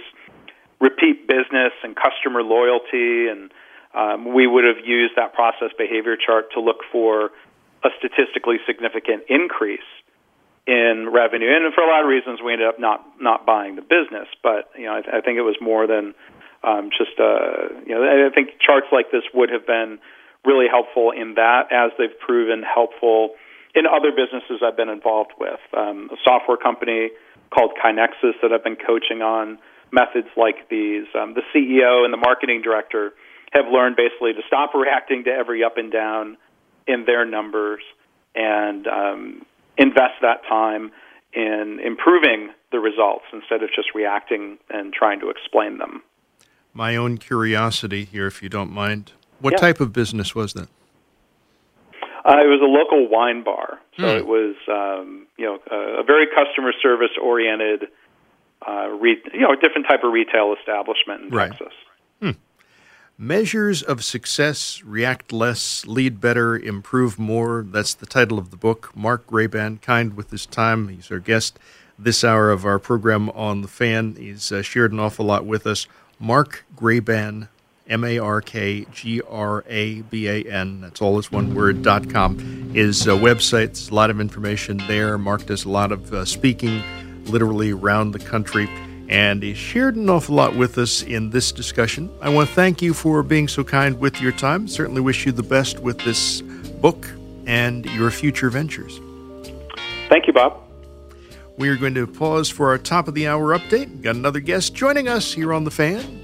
repeat 0.80 1.26
business 1.26 1.72
and 1.82 1.96
customer 1.96 2.42
loyalty 2.42 3.28
and 3.28 3.50
um, 3.94 4.34
we 4.34 4.46
would 4.46 4.64
have 4.64 4.84
used 4.84 5.14
that 5.16 5.34
process 5.34 5.70
behavior 5.78 6.16
chart 6.16 6.52
to 6.52 6.60
look 6.60 6.82
for 6.90 7.30
a 7.84 7.90
statistically 7.98 8.56
significant 8.66 9.22
increase 9.28 9.86
in 10.66 11.08
revenue. 11.12 11.46
And 11.54 11.72
for 11.74 11.82
a 11.82 11.86
lot 11.86 12.02
of 12.02 12.08
reasons, 12.08 12.40
we 12.42 12.52
ended 12.52 12.66
up 12.66 12.80
not 12.80 13.04
not 13.20 13.46
buying 13.46 13.76
the 13.76 13.82
business. 13.82 14.26
But 14.42 14.70
you 14.76 14.86
know, 14.86 14.94
I, 14.94 15.18
I 15.18 15.20
think 15.20 15.38
it 15.38 15.46
was 15.46 15.56
more 15.60 15.86
than 15.86 16.14
um, 16.64 16.90
just 16.90 17.20
uh, 17.20 17.70
you 17.86 17.94
know. 17.94 18.02
I 18.02 18.34
think 18.34 18.58
charts 18.58 18.88
like 18.90 19.12
this 19.12 19.22
would 19.32 19.50
have 19.50 19.66
been 19.66 20.00
really 20.44 20.66
helpful 20.70 21.10
in 21.10 21.34
that, 21.34 21.72
as 21.72 21.92
they've 21.98 22.18
proven 22.18 22.62
helpful 22.62 23.30
in 23.74 23.86
other 23.86 24.10
businesses 24.10 24.62
I've 24.64 24.76
been 24.76 24.88
involved 24.88 25.32
with. 25.38 25.60
Um, 25.76 26.10
a 26.12 26.16
software 26.22 26.56
company 26.56 27.10
called 27.50 27.72
KaiNexus 27.82 28.34
that 28.42 28.52
I've 28.52 28.64
been 28.64 28.76
coaching 28.76 29.22
on 29.22 29.58
methods 29.90 30.28
like 30.36 30.68
these. 30.68 31.06
Um, 31.14 31.34
the 31.34 31.42
CEO 31.54 32.04
and 32.04 32.12
the 32.12 32.18
marketing 32.18 32.62
director 32.62 33.12
have 33.52 33.66
learned 33.70 33.96
basically 33.96 34.32
to 34.32 34.42
stop 34.46 34.74
reacting 34.74 35.24
to 35.24 35.30
every 35.30 35.62
up 35.62 35.76
and 35.76 35.92
down 35.92 36.36
in 36.86 37.04
their 37.04 37.24
numbers 37.24 37.80
and 38.34 38.86
um, 38.86 39.46
invest 39.78 40.20
that 40.22 40.42
time 40.48 40.90
in 41.32 41.80
improving 41.84 42.50
the 42.72 42.78
results 42.78 43.24
instead 43.32 43.62
of 43.62 43.70
just 43.74 43.94
reacting 43.94 44.58
and 44.70 44.92
trying 44.92 45.20
to 45.20 45.30
explain 45.30 45.78
them. 45.78 46.02
My 46.72 46.96
own 46.96 47.18
curiosity 47.18 48.04
here, 48.04 48.26
if 48.26 48.42
you 48.42 48.48
don't 48.48 48.70
mind. 48.70 49.12
What 49.44 49.52
yeah. 49.52 49.58
type 49.58 49.80
of 49.80 49.92
business 49.92 50.34
was 50.34 50.54
that? 50.54 50.68
Uh, 52.24 52.40
it 52.40 52.48
was 52.48 52.60
a 52.62 52.64
local 52.64 53.06
wine 53.06 53.44
bar, 53.44 53.78
so 53.98 54.10
hmm. 54.10 54.16
it 54.16 54.26
was 54.26 54.56
um, 54.68 55.26
you 55.36 55.44
know 55.44 55.58
a, 55.70 56.00
a 56.00 56.02
very 56.02 56.26
customer 56.26 56.72
service 56.82 57.10
oriented, 57.22 57.88
uh, 58.66 58.88
re- 58.88 59.22
you 59.34 59.40
know, 59.40 59.52
a 59.52 59.56
different 59.56 59.86
type 59.86 60.00
of 60.02 60.12
retail 60.12 60.54
establishment 60.58 61.24
in 61.24 61.28
right. 61.28 61.50
Texas. 61.50 61.74
Measures 63.16 63.80
of 63.80 64.02
Success 64.02 64.82
React 64.82 65.32
Less, 65.32 65.86
Lead 65.86 66.20
Better, 66.20 66.58
Improve 66.58 67.16
More. 67.16 67.62
That's 67.62 67.94
the 67.94 68.06
title 68.06 68.40
of 68.40 68.50
the 68.50 68.56
book. 68.56 68.90
Mark 68.96 69.28
Graban, 69.28 69.80
kind 69.80 70.16
with 70.16 70.32
his 70.32 70.46
time. 70.46 70.88
He's 70.88 71.12
our 71.12 71.20
guest 71.20 71.56
this 71.96 72.24
hour 72.24 72.50
of 72.50 72.64
our 72.64 72.80
program 72.80 73.30
on 73.30 73.62
The 73.62 73.68
Fan. 73.68 74.16
He's 74.16 74.50
uh, 74.50 74.62
shared 74.62 74.90
an 74.90 74.98
awful 74.98 75.26
lot 75.26 75.46
with 75.46 75.64
us. 75.64 75.86
Mark 76.18 76.64
Graban, 76.74 77.46
M 77.88 78.04
A 78.04 78.18
R 78.18 78.40
K 78.40 78.86
G 78.92 79.20
R 79.28 79.64
A 79.68 80.00
B 80.02 80.28
A 80.28 80.44
N, 80.44 80.80
that's 80.80 81.02
all 81.02 81.18
is 81.18 81.30
one 81.30 81.54
word, 81.54 81.82
dot 81.82 82.08
com, 82.10 82.72
is 82.74 83.06
uh, 83.06 83.12
website. 83.12 83.66
There's 83.66 83.90
a 83.90 83.94
lot 83.94 84.10
of 84.10 84.20
information 84.20 84.78
there. 84.86 85.18
Mark 85.18 85.46
does 85.46 85.64
a 85.64 85.70
lot 85.70 85.92
of 85.92 86.12
uh, 86.12 86.24
speaking 86.24 86.82
literally 87.26 87.72
around 87.72 88.12
the 88.12 88.18
country 88.18 88.68
and 89.08 89.42
he 89.42 89.54
shared 89.54 89.96
an 89.96 90.08
awful 90.08 90.34
lot 90.34 90.56
with 90.56 90.78
us 90.78 91.02
in 91.02 91.30
this 91.30 91.52
discussion. 91.52 92.10
I 92.20 92.30
want 92.30 92.48
to 92.48 92.54
thank 92.54 92.80
you 92.80 92.94
for 92.94 93.22
being 93.22 93.48
so 93.48 93.62
kind 93.62 93.98
with 93.98 94.20
your 94.20 94.32
time. 94.32 94.66
Certainly 94.66 95.02
wish 95.02 95.26
you 95.26 95.32
the 95.32 95.42
best 95.42 95.78
with 95.78 95.98
this 96.00 96.40
book 96.40 97.06
and 97.46 97.84
your 97.86 98.10
future 98.10 98.50
ventures. 98.50 99.00
Thank 100.08 100.26
you, 100.26 100.32
Bob. 100.32 100.60
We 101.56 101.68
are 101.68 101.76
going 101.76 101.94
to 101.94 102.06
pause 102.06 102.48
for 102.48 102.68
our 102.68 102.78
top 102.78 103.06
of 103.06 103.14
the 103.14 103.28
hour 103.28 103.56
update. 103.56 104.02
Got 104.02 104.16
another 104.16 104.40
guest 104.40 104.74
joining 104.74 105.06
us 105.06 105.32
here 105.32 105.52
on 105.52 105.64
The 105.64 105.70
Fan. 105.70 106.23